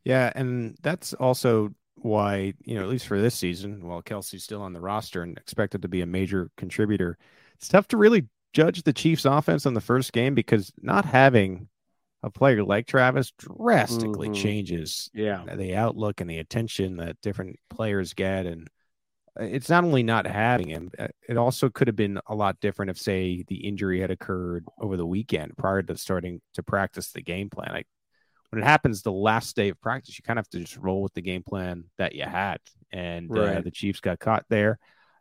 Yeah, 0.04 0.32
and 0.34 0.76
that's 0.82 1.12
also 1.14 1.74
why 1.96 2.54
you 2.64 2.74
know 2.74 2.82
at 2.82 2.88
least 2.88 3.06
for 3.06 3.20
this 3.20 3.34
season, 3.34 3.86
while 3.86 4.02
Kelce's 4.02 4.44
still 4.44 4.62
on 4.62 4.72
the 4.72 4.80
roster 4.80 5.22
and 5.22 5.36
expected 5.38 5.82
to 5.82 5.88
be 5.88 6.02
a 6.02 6.06
major 6.06 6.50
contributor, 6.56 7.18
it's 7.54 7.68
tough 7.68 7.88
to 7.88 7.96
really 7.96 8.26
judge 8.52 8.82
the 8.82 8.92
Chiefs' 8.92 9.24
offense 9.24 9.66
on 9.66 9.74
the 9.74 9.80
first 9.80 10.12
game 10.12 10.34
because 10.34 10.72
not 10.80 11.04
having 11.04 11.68
a 12.22 12.30
player 12.30 12.64
like 12.64 12.86
Travis 12.86 13.32
drastically 13.38 14.28
mm-hmm. 14.28 14.42
changes 14.42 15.10
yeah 15.14 15.44
the 15.54 15.76
outlook 15.76 16.20
and 16.20 16.28
the 16.28 16.38
attention 16.38 16.96
that 16.96 17.20
different 17.20 17.58
players 17.70 18.14
get 18.14 18.46
and 18.46 18.68
uh, 19.38 19.44
it's 19.44 19.68
not 19.68 19.84
only 19.84 20.02
not 20.02 20.26
having 20.26 20.68
him 20.68 20.90
uh, 20.98 21.08
it 21.28 21.36
also 21.36 21.68
could 21.68 21.86
have 21.86 21.96
been 21.96 22.18
a 22.26 22.34
lot 22.34 22.58
different 22.60 22.90
if 22.90 22.98
say 22.98 23.44
the 23.48 23.66
injury 23.66 24.00
had 24.00 24.10
occurred 24.10 24.64
over 24.80 24.96
the 24.96 25.06
weekend 25.06 25.56
prior 25.56 25.82
to 25.82 25.96
starting 25.96 26.40
to 26.54 26.62
practice 26.62 27.12
the 27.12 27.22
game 27.22 27.50
plan 27.50 27.70
like 27.72 27.86
when 28.56 28.64
it 28.64 28.66
happens 28.66 29.02
the 29.02 29.12
last 29.12 29.54
day 29.54 29.68
of 29.68 29.78
practice 29.80 30.18
you 30.18 30.22
kind 30.22 30.38
of 30.38 30.46
have 30.46 30.50
to 30.50 30.60
just 30.60 30.78
roll 30.78 31.02
with 31.02 31.12
the 31.12 31.20
game 31.20 31.42
plan 31.42 31.84
that 31.98 32.14
you 32.14 32.24
had 32.24 32.58
and 32.90 33.30
uh, 33.30 33.34
right. 33.40 33.56
uh, 33.58 33.60
the 33.60 33.70
chiefs 33.70 34.00
got 34.00 34.18
caught 34.18 34.46
there 34.48 34.78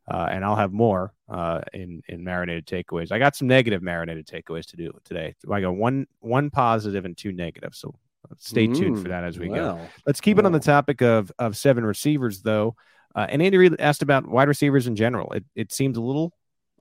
uh, 0.08 0.28
and 0.30 0.46
I'll 0.46 0.56
have 0.56 0.72
more 0.72 1.14
uh, 1.30 1.62
in 1.74 2.04
in 2.08 2.24
marinated 2.24 2.68
takeaways. 2.68 3.12
I 3.12 3.18
got 3.18 3.36
some 3.36 3.48
negative 3.48 3.82
marinated 3.82 4.28
takeaways 4.28 4.68
to 4.68 4.78
do 4.78 4.92
today. 5.04 5.34
I 5.52 5.62
got 5.62 5.76
one 5.76 6.06
one 6.20 6.52
positive 6.52 7.06
and 7.06 7.18
two 7.18 7.32
negative. 7.32 7.74
So 7.74 7.96
stay 8.38 8.68
mm, 8.68 8.78
tuned 8.78 9.02
for 9.02 9.08
that 9.10 9.24
as 9.24 9.40
we 9.40 9.48
go. 9.48 9.80
Let's 10.06 10.22
keep 10.22 10.38
it 10.38 10.46
on 10.46 10.52
the 10.52 10.60
topic 10.60 11.02
of 11.02 11.32
of 11.40 11.58
seven 11.58 11.84
receivers 11.84 12.44
though. 12.44 12.76
Uh, 13.16 13.26
and 13.28 13.42
Andy 13.42 13.58
Reid 13.58 13.80
asked 13.80 14.04
about 14.04 14.28
wide 14.28 14.48
receivers 14.48 14.86
in 14.86 14.96
general. 14.96 15.32
It 15.32 15.46
it 15.56 15.72
seems 15.72 15.98
a 15.98 16.02
little 16.02 16.34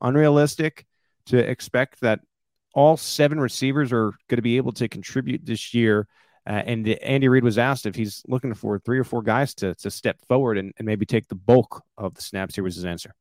unrealistic 0.03 0.85
to 1.27 1.39
expect 1.39 2.03
that 2.03 2.21
all 2.75 2.99
seven 2.99 3.41
receivers 3.41 3.91
are 3.93 4.11
going 4.29 4.37
to 4.37 4.43
be 4.43 4.59
able 4.59 4.73
to 4.73 4.89
contribute 4.89 5.47
this 5.47 5.73
year. 5.73 6.07
Uh, 6.47 6.63
and 6.67 6.89
Andy 6.89 7.29
Reid 7.29 7.45
was 7.45 7.59
asked 7.59 7.87
if 7.87 7.95
he's 7.95 8.23
looking 8.29 8.55
for 8.55 8.79
three 8.79 8.99
or 8.99 9.05
four 9.05 9.23
guys 9.23 9.55
to, 9.55 9.75
to 9.77 9.91
step 9.91 10.19
forward 10.29 10.59
and, 10.59 10.73
and 10.77 10.87
maybe 10.87 11.07
take 11.07 11.29
the 11.29 11.35
bulk 11.35 11.83
of 11.97 12.15
the 12.15 12.23
snaps. 12.23 12.55
Here 12.55 12.65
was 12.65 12.75
his 12.77 12.85
answer. 12.85 13.15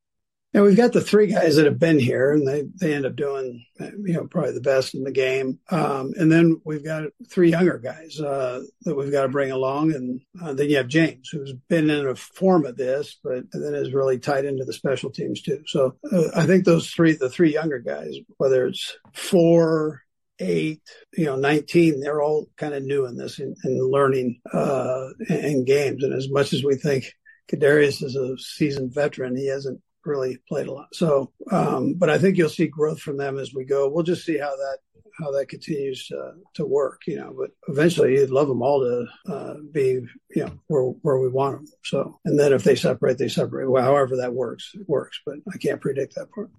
And 0.55 0.63
we've 0.63 0.77
got 0.77 0.93
the 0.93 1.01
three 1.01 1.27
guys 1.27 1.55
that 1.55 1.65
have 1.65 1.79
been 1.79 1.97
here, 1.97 2.31
and 2.31 2.47
they 2.47 2.63
they 2.79 2.93
end 2.93 3.07
up 3.07 3.15
doing 3.15 3.65
you 3.79 4.13
know 4.13 4.27
probably 4.27 4.51
the 4.51 4.61
best 4.61 4.93
in 4.93 5.03
the 5.03 5.11
game. 5.11 5.57
Um, 5.69 6.13
and 6.15 6.31
then 6.31 6.61
we've 6.63 6.85
got 6.85 7.05
three 7.27 7.49
younger 7.49 7.79
guys 7.79 8.19
uh, 8.19 8.61
that 8.81 8.95
we've 8.95 9.11
got 9.11 9.23
to 9.23 9.29
bring 9.29 9.49
along, 9.49 9.93
and 9.93 10.21
uh, 10.39 10.53
then 10.53 10.69
you 10.69 10.77
have 10.77 10.87
James, 10.87 11.29
who's 11.29 11.53
been 11.69 11.89
in 11.89 12.07
a 12.07 12.13
form 12.13 12.67
of 12.67 12.77
this, 12.77 13.19
but 13.23 13.45
then 13.51 13.73
is 13.73 13.93
really 13.93 14.19
tied 14.19 14.45
into 14.45 14.63
the 14.63 14.73
special 14.73 15.09
teams 15.09 15.41
too. 15.41 15.63
So 15.65 15.95
uh, 16.11 16.27
I 16.35 16.45
think 16.45 16.65
those 16.65 16.87
three, 16.91 17.13
the 17.13 17.31
three 17.31 17.51
younger 17.51 17.79
guys, 17.79 18.15
whether 18.37 18.67
it's 18.67 18.95
four, 19.11 20.03
eight, 20.39 20.81
you 21.15 21.25
know, 21.25 21.35
19, 21.35 21.99
they're 21.99 22.21
all 22.21 22.47
kind 22.57 22.73
of 22.73 22.83
new 22.83 23.05
in 23.05 23.17
this 23.17 23.39
and, 23.39 23.55
learning 23.63 24.39
uh, 24.51 25.09
in 25.29 25.65
games. 25.65 26.03
And 26.03 26.13
as 26.13 26.29
much 26.29 26.53
as 26.53 26.63
we 26.63 26.75
think 26.75 27.05
Kadarius 27.51 28.03
is 28.03 28.15
a 28.15 28.37
seasoned 28.37 28.93
veteran, 28.93 29.35
he 29.35 29.47
hasn't 29.47 29.81
really 30.05 30.37
played 30.47 30.67
a 30.67 30.73
lot. 30.73 30.93
So, 30.93 31.31
um, 31.51 31.95
but 31.95 32.09
I 32.09 32.17
think 32.17 32.37
you'll 32.37 32.49
see 32.49 32.67
growth 32.67 32.99
from 32.99 33.17
them 33.17 33.37
as 33.37 33.53
we 33.53 33.65
go. 33.65 33.89
We'll 33.89 34.03
just 34.03 34.25
see 34.25 34.37
how 34.37 34.55
that 34.55 34.77
how 35.19 35.31
that 35.31 35.47
continues 35.47 36.07
to, 36.07 36.65
work, 36.65 37.01
you 37.05 37.17
know. 37.17 37.35
But 37.37 37.51
eventually, 37.67 38.13
you'd 38.13 38.31
love 38.31 38.47
them 38.47 38.63
all 38.63 38.79
to 38.79 39.31
uh, 39.31 39.53
be, 39.71 40.01
you 40.35 40.45
know, 40.45 40.59
where 40.67 40.83
where 40.83 41.19
we 41.19 41.29
want 41.29 41.57
them. 41.57 41.67
So, 41.83 42.19
and 42.25 42.39
then 42.39 42.51
if 42.53 42.63
they 42.63 42.75
separate, 42.75 43.17
they 43.17 43.27
separate. 43.27 43.69
Well, 43.69 43.83
however 43.83 44.17
that 44.17 44.33
works, 44.33 44.71
it 44.73 44.87
works. 44.87 45.19
But 45.25 45.35
I 45.53 45.57
can't 45.57 45.81
predict 45.81 46.15
that 46.15 46.31
part. 46.31 46.49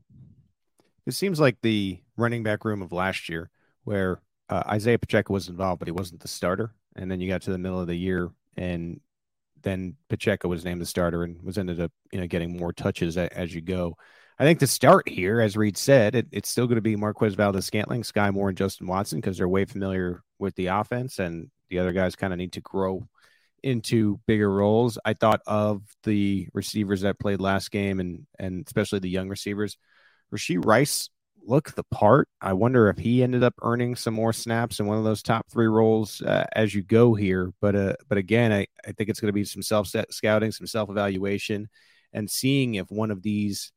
It 1.06 1.12
seems 1.12 1.40
like 1.40 1.58
the 1.62 2.00
running 2.16 2.42
back 2.44 2.64
room 2.64 2.80
of 2.80 2.92
last 2.92 3.28
year 3.28 3.50
where 3.84 4.20
uh, 4.48 4.62
Isaiah 4.66 4.98
Pacheco 4.98 5.32
was 5.32 5.48
involved, 5.48 5.78
but 5.78 5.88
he 5.88 5.92
wasn't 5.92 6.20
the 6.20 6.28
starter. 6.28 6.74
And 6.96 7.10
then 7.10 7.20
you 7.20 7.28
got 7.28 7.42
to 7.42 7.50
the 7.50 7.58
middle 7.58 7.80
of 7.80 7.86
the 7.86 7.96
year, 7.96 8.30
and 8.56 9.00
then 9.62 9.96
Pacheco 10.08 10.48
was 10.48 10.64
named 10.64 10.80
the 10.80 10.86
starter 10.86 11.24
and 11.24 11.42
was 11.42 11.58
ended 11.58 11.80
up 11.80 11.90
you 12.12 12.20
know 12.20 12.26
getting 12.26 12.56
more 12.56 12.72
touches 12.72 13.16
as, 13.16 13.28
as 13.30 13.54
you 13.54 13.60
go. 13.60 13.96
I 14.38 14.44
think 14.44 14.58
to 14.60 14.66
start 14.66 15.08
here, 15.08 15.40
as 15.40 15.56
Reid 15.56 15.76
said, 15.76 16.14
it, 16.14 16.26
it's 16.32 16.48
still 16.48 16.66
going 16.66 16.76
to 16.76 16.82
be 16.82 16.96
Marquez 16.96 17.34
Valdes 17.34 17.66
Scantling, 17.66 18.02
Sky 18.04 18.30
Moore, 18.30 18.48
and 18.48 18.58
Justin 18.58 18.86
Watson 18.86 19.20
because 19.20 19.38
they're 19.38 19.48
way 19.48 19.64
familiar 19.64 20.22
with 20.38 20.54
the 20.56 20.66
offense, 20.66 21.18
and 21.18 21.50
the 21.68 21.78
other 21.78 21.92
guys 21.92 22.16
kind 22.16 22.32
of 22.32 22.38
need 22.38 22.52
to 22.52 22.60
grow 22.60 23.08
into 23.62 24.20
bigger 24.26 24.50
roles. 24.50 24.98
I 25.04 25.14
thought 25.14 25.40
of 25.46 25.82
the 26.02 26.48
receivers 26.52 27.00
that 27.00 27.18
played 27.18 27.40
last 27.40 27.70
game, 27.70 27.98
and 27.98 28.26
and 28.38 28.64
especially 28.66 29.00
the 29.00 29.08
young 29.08 29.28
receivers. 29.28 29.78
Rashee 30.32 30.64
Rice 30.64 31.10
look 31.46 31.74
the 31.74 31.84
part. 31.84 32.28
I 32.40 32.52
wonder 32.52 32.88
if 32.88 32.98
he 32.98 33.22
ended 33.22 33.42
up 33.42 33.54
earning 33.62 33.96
some 33.96 34.14
more 34.14 34.32
snaps 34.32 34.80
in 34.80 34.86
one 34.86 34.98
of 34.98 35.04
those 35.04 35.22
top 35.22 35.50
three 35.50 35.66
roles 35.66 36.22
uh, 36.22 36.46
as 36.54 36.74
you 36.74 36.82
go 36.82 37.14
here. 37.14 37.52
But 37.60 37.76
uh, 37.76 37.94
but 38.08 38.18
again, 38.18 38.52
I, 38.52 38.66
I 38.86 38.92
think 38.92 39.10
it's 39.10 39.20
going 39.20 39.28
to 39.28 39.32
be 39.32 39.44
some 39.44 39.62
self 39.62 39.92
scouting, 40.10 40.52
some 40.52 40.66
self 40.66 40.90
evaluation, 40.90 41.68
and 42.12 42.30
seeing 42.30 42.74
if 42.74 42.90
one 42.90 43.10
of 43.10 43.22
these 43.22 43.72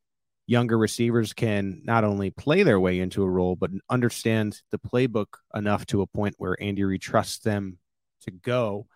younger 0.46 0.78
receivers 0.78 1.34
can 1.34 1.82
not 1.84 2.04
only 2.04 2.30
play 2.30 2.62
their 2.62 2.80
way 2.80 3.00
into 3.00 3.22
a 3.22 3.28
role, 3.28 3.54
but 3.54 3.70
understand 3.90 4.60
the 4.70 4.78
playbook 4.78 5.26
enough 5.54 5.84
to 5.86 6.02
a 6.02 6.06
point 6.06 6.34
where 6.38 6.60
Andy 6.60 6.84
Reid 6.84 7.02
trusts 7.02 7.38
them 7.38 7.78
to 8.22 8.30
go. 8.30 8.86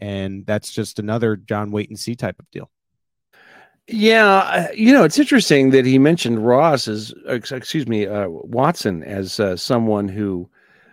And 0.00 0.46
that's 0.46 0.70
just 0.70 1.00
another 1.00 1.36
John 1.36 1.72
wait 1.72 1.90
and 1.90 1.98
see 1.98 2.14
type 2.14 2.38
of 2.38 2.48
deal. 2.52 2.70
Yeah, 3.88 4.70
you 4.72 4.92
know, 4.92 5.02
it's 5.02 5.18
interesting 5.18 5.70
that 5.70 5.84
he 5.84 5.98
mentioned 5.98 6.46
Ross 6.46 6.86
as, 6.86 7.12
excuse 7.26 7.88
me, 7.88 8.06
uh, 8.06 8.28
Watson 8.28 9.02
as 9.02 9.40
uh, 9.40 9.56
someone 9.56 10.06
who 10.06 10.48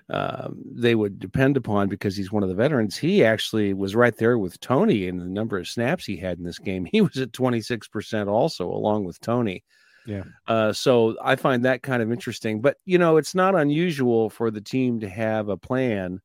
uh, 0.09 0.49
they 0.65 0.95
would 0.95 1.19
depend 1.19 1.57
upon 1.57 1.89
because 1.89 2.15
he's 2.15 2.31
one 2.31 2.41
of 2.41 2.49
the 2.49 2.55
veterans. 2.55 2.97
He 2.97 3.23
actually 3.23 3.73
was 3.73 3.95
right 3.95 4.15
there 4.15 4.37
with 4.37 4.59
Toney 4.61 5.07
in 5.07 5.17
the 5.17 5.25
number 5.25 5.57
of 5.57 5.67
snaps 5.67 6.05
he 6.05 6.17
had 6.17 6.37
in 6.37 6.43
this 6.43 6.59
game. 6.59 6.85
He 6.85 7.01
was 7.01 7.17
at 7.17 7.33
26% 7.33 8.27
also, 8.27 8.67
along 8.67 9.03
with 9.03 9.19
Toney. 9.19 9.63
Yeah. 10.05 10.23
Uh, 10.47 10.71
so 10.71 11.17
I 11.21 11.35
find 11.35 11.65
that 11.65 11.83
kind 11.83 12.01
of 12.01 12.11
interesting. 12.11 12.61
But, 12.61 12.77
you 12.85 12.97
know, 12.97 13.17
it's 13.17 13.35
not 13.35 13.55
unusual 13.55 14.29
for 14.29 14.49
the 14.49 14.61
team 14.61 15.01
to 15.01 15.09
have 15.09 15.49
a 15.49 15.57
plan 15.57 16.21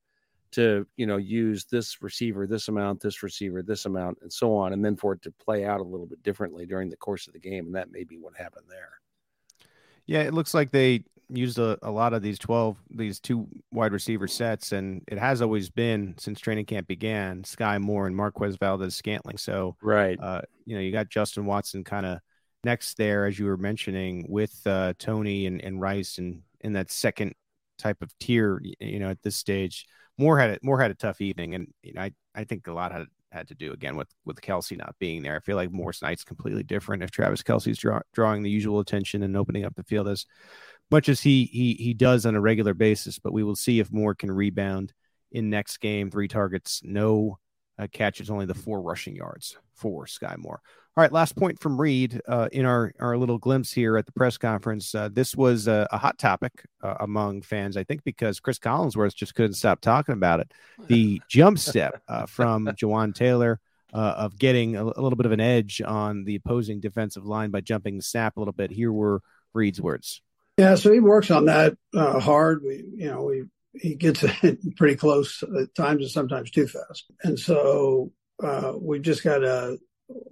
to 0.52 0.86
you 0.96 1.06
know 1.06 1.16
use 1.16 1.64
this 1.64 2.02
receiver 2.02 2.46
this 2.46 2.68
amount 2.68 3.00
this 3.00 3.22
receiver 3.22 3.62
this 3.62 3.86
amount 3.86 4.18
and 4.22 4.32
so 4.32 4.54
on 4.54 4.72
and 4.72 4.84
then 4.84 4.96
for 4.96 5.14
it 5.14 5.22
to 5.22 5.30
play 5.32 5.64
out 5.64 5.80
a 5.80 5.84
little 5.84 6.06
bit 6.06 6.22
differently 6.22 6.66
during 6.66 6.88
the 6.88 6.96
course 6.96 7.26
of 7.26 7.32
the 7.32 7.38
game 7.38 7.66
and 7.66 7.74
that 7.74 7.90
may 7.90 8.04
be 8.04 8.16
what 8.18 8.36
happened 8.36 8.66
there. 8.68 8.90
Yeah 10.06 10.22
it 10.22 10.34
looks 10.34 10.54
like 10.54 10.70
they 10.70 11.04
used 11.28 11.58
a, 11.58 11.78
a 11.82 11.90
lot 11.90 12.12
of 12.12 12.22
these 12.22 12.38
12 12.38 12.76
these 12.90 13.18
two 13.18 13.48
wide 13.72 13.92
receiver 13.92 14.28
sets 14.28 14.72
and 14.72 15.02
it 15.08 15.18
has 15.18 15.40
always 15.40 15.70
been 15.70 16.14
since 16.18 16.38
training 16.38 16.66
camp 16.66 16.86
began 16.86 17.42
sky 17.44 17.78
moore 17.78 18.06
and 18.06 18.14
marquez 18.14 18.56
valdes 18.56 18.94
scantling. 18.94 19.38
So 19.38 19.76
right. 19.82 20.18
uh, 20.20 20.42
you 20.66 20.74
know 20.74 20.82
you 20.82 20.92
got 20.92 21.08
justin 21.08 21.46
watson 21.46 21.84
kind 21.84 22.06
of 22.06 22.18
next 22.64 22.96
there 22.96 23.26
as 23.26 23.38
you 23.38 23.46
were 23.46 23.56
mentioning 23.56 24.26
with 24.28 24.60
uh, 24.66 24.92
toney 24.98 25.46
and, 25.46 25.62
and 25.64 25.80
rice 25.80 26.18
and 26.18 26.42
in 26.60 26.74
that 26.74 26.90
second 26.90 27.34
type 27.78 28.02
of 28.02 28.16
tier 28.18 28.60
you 28.80 29.00
know 29.00 29.10
at 29.10 29.22
this 29.22 29.36
stage 29.36 29.86
Moore 30.18 30.38
had 30.38 30.50
a, 30.50 30.58
Moore 30.62 30.80
had 30.80 30.90
a 30.90 30.94
tough 30.94 31.20
evening, 31.20 31.54
and 31.54 31.68
you 31.82 31.92
know 31.94 32.02
I, 32.02 32.12
I 32.34 32.44
think 32.44 32.66
a 32.66 32.72
lot 32.72 32.92
had 32.92 33.06
had 33.30 33.48
to 33.48 33.54
do 33.54 33.72
again 33.72 33.96
with 33.96 34.08
with 34.24 34.40
Kelce 34.40 34.76
not 34.76 34.94
being 34.98 35.22
there. 35.22 35.36
I 35.36 35.40
feel 35.40 35.56
like 35.56 35.72
Morris 35.72 36.02
Knight's 36.02 36.24
completely 36.24 36.62
different 36.62 37.02
if 37.02 37.10
Travis 37.10 37.42
Kelce's 37.42 37.78
draw, 37.78 38.00
drawing 38.12 38.42
the 38.42 38.50
usual 38.50 38.80
attention 38.80 39.22
and 39.22 39.36
opening 39.36 39.64
up 39.64 39.74
the 39.74 39.84
field 39.84 40.08
as 40.08 40.26
much 40.90 41.08
as 41.08 41.20
he 41.20 41.44
he 41.46 41.74
he 41.74 41.94
does 41.94 42.26
on 42.26 42.36
a 42.36 42.40
regular 42.40 42.74
basis. 42.74 43.18
But 43.18 43.32
we 43.32 43.42
will 43.42 43.56
see 43.56 43.80
if 43.80 43.92
Moore 43.92 44.14
can 44.14 44.30
rebound 44.30 44.92
in 45.30 45.50
next 45.50 45.78
game. 45.78 46.10
Three 46.10 46.28
targets, 46.28 46.82
no 46.84 47.38
uh, 47.78 47.86
catches, 47.90 48.30
only 48.30 48.46
the 48.46 48.54
four 48.54 48.80
rushing 48.80 49.16
yards 49.16 49.56
for 49.74 50.06
Sky 50.06 50.36
Moore. 50.38 50.60
All 50.94 51.00
right, 51.00 51.10
last 51.10 51.36
point 51.36 51.58
from 51.58 51.80
Reid 51.80 52.20
uh, 52.28 52.50
in 52.52 52.66
our, 52.66 52.92
our 53.00 53.16
little 53.16 53.38
glimpse 53.38 53.72
here 53.72 53.96
at 53.96 54.04
the 54.04 54.12
press 54.12 54.36
conference. 54.36 54.94
Uh, 54.94 55.08
this 55.10 55.34
was 55.34 55.66
a, 55.66 55.88
a 55.90 55.96
hot 55.96 56.18
topic 56.18 56.52
uh, 56.82 56.96
among 57.00 57.40
fans, 57.40 57.78
I 57.78 57.84
think, 57.84 58.04
because 58.04 58.40
Chris 58.40 58.58
Collinsworth 58.58 59.14
just 59.14 59.34
couldn't 59.34 59.54
stop 59.54 59.80
talking 59.80 60.12
about 60.12 60.40
it. 60.40 60.52
The 60.88 61.22
jump 61.30 61.58
step 61.58 62.02
uh, 62.08 62.26
from 62.26 62.66
Jawaan 62.66 63.14
Taylor 63.14 63.58
uh, 63.94 64.16
of 64.18 64.38
getting 64.38 64.76
a, 64.76 64.84
a, 64.84 65.00
little 65.00 65.16
bit 65.16 65.24
of 65.24 65.32
an 65.32 65.40
edge 65.40 65.80
on 65.80 66.24
the 66.24 66.34
opposing 66.34 66.80
defensive 66.80 67.24
line 67.24 67.50
by 67.50 67.62
jumping 67.62 67.96
the 67.96 68.02
snap 68.02 68.36
a 68.36 68.40
little 68.40 68.52
bit. 68.52 68.70
Here 68.70 68.92
were 68.92 69.22
Reid's 69.54 69.80
words. 69.80 70.20
Yeah, 70.58 70.74
so 70.74 70.92
he 70.92 71.00
works 71.00 71.30
on 71.30 71.46
that 71.46 71.74
uh, 71.94 72.20
hard. 72.20 72.62
We, 72.62 72.84
you 72.96 73.10
know, 73.10 73.22
we 73.22 73.44
he 73.80 73.94
gets 73.94 74.22
it 74.42 74.76
pretty 74.76 74.96
close 74.96 75.42
at 75.42 75.74
times 75.74 76.02
and 76.02 76.10
sometimes 76.10 76.50
too 76.50 76.66
fast, 76.66 77.06
and 77.22 77.38
so 77.38 78.12
we've 78.78 79.00
just 79.00 79.24
got 79.24 79.38
to 79.38 79.78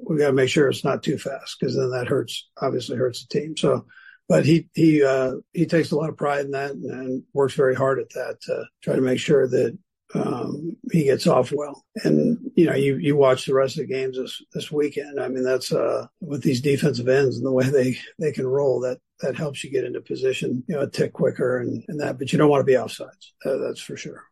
we 0.01 0.19
got 0.19 0.29
to 0.29 0.33
make 0.33 0.49
sure 0.49 0.69
it's 0.69 0.85
not 0.85 1.03
too 1.03 1.19
fast 1.19 1.57
because 1.59 1.77
then 1.77 1.91
that 1.91 2.09
hurts, 2.09 2.49
obviously 2.61 2.97
hurts 2.97 3.25
the 3.25 3.41
team. 3.41 3.57
So, 3.57 3.87
but 4.29 4.47
he 4.47 4.69
he 4.75 5.03
uh, 5.03 5.35
he 5.53 5.67
takes 5.67 5.91
a 5.91 5.97
lot 5.97 6.09
of 6.09 6.17
pride 6.17 6.45
in 6.45 6.53
that 6.53 6.71
and, 6.71 6.85
and, 6.85 7.23
works 7.33 7.55
very 7.55 7.75
hard 7.75 7.99
at 7.99 8.11
that 8.11 8.41
to 8.43 8.65
try 8.83 8.95
to 8.95 9.01
make 9.01 9.19
sure 9.19 9.49
that 9.49 9.77
um, 10.15 10.77
he 10.93 11.05
gets 11.05 11.27
off 11.27 11.53
well. 11.53 11.85
And 12.05 12.39
you 12.55 12.67
know, 12.67 12.75
you 12.75 12.97
you 12.97 13.17
watch 13.17 13.47
the 13.47 13.55
rest 13.55 13.79
of 13.79 13.87
the 13.87 13.93
games 13.93 14.17
this 14.17 14.41
this 14.53 14.71
weekend. 14.71 15.21
I 15.21 15.29
mean, 15.29 15.43
that's 15.43 15.73
uh, 15.73 16.07
with 16.21 16.43
these 16.43 16.61
defensive 16.61 17.09
ends 17.09 17.37
and 17.37 17.47
the 17.47 17.53
way 17.53 17.69
they 17.69 17.99
they 18.19 18.33
can 18.33 18.47
roll 18.47 18.81
that 18.81 18.99
that 19.21 19.37
helps 19.37 19.63
you 19.63 19.71
get 19.71 19.85
into 19.85 20.01
position, 20.01 20.65
you 20.69 20.77
know, 20.77 20.83
a 20.83 20.91
tick 20.91 21.13
quicker 21.13 21.59
and, 21.59 21.85
and 21.89 22.01
that. 22.01 22.19
But 22.19 22.33
you 22.33 22.39
don't 22.39 22.51
want 22.51 22.61
to 22.61 22.65
be 22.65 22.75
offsides. 22.75 23.33
Uh, 23.45 23.57
that's 23.57 23.81
for 23.81 23.97
sure. 23.97 24.25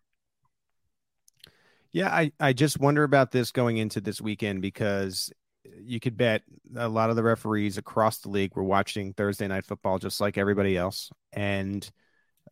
Yeah, 1.93 2.09
I, 2.09 2.33
I 2.39 2.53
just 2.53 2.79
wonder 2.79 3.03
about 3.03 3.31
this 3.31 3.51
going 3.51 3.79
into 3.79 4.01
this 4.01 4.21
weekend 4.21 4.63
because 4.63 5.33
you 5.81 6.01
could 6.01 6.17
bet 6.17 6.43
a 6.77 6.89
lot 6.89 7.11
of 7.11 7.17
the 7.17 7.23
referees 7.23 7.79
across 7.79 8.19
the 8.19 8.29
league 8.29 8.55
were 8.55 8.65
watching 8.65 9.13
Thursday 9.13 9.49
night 9.49 9.65
football 9.65 9.99
just 9.99 10.21
like 10.21 10.39
everybody 10.39 10.77
else. 10.77 11.11
And 11.33 11.89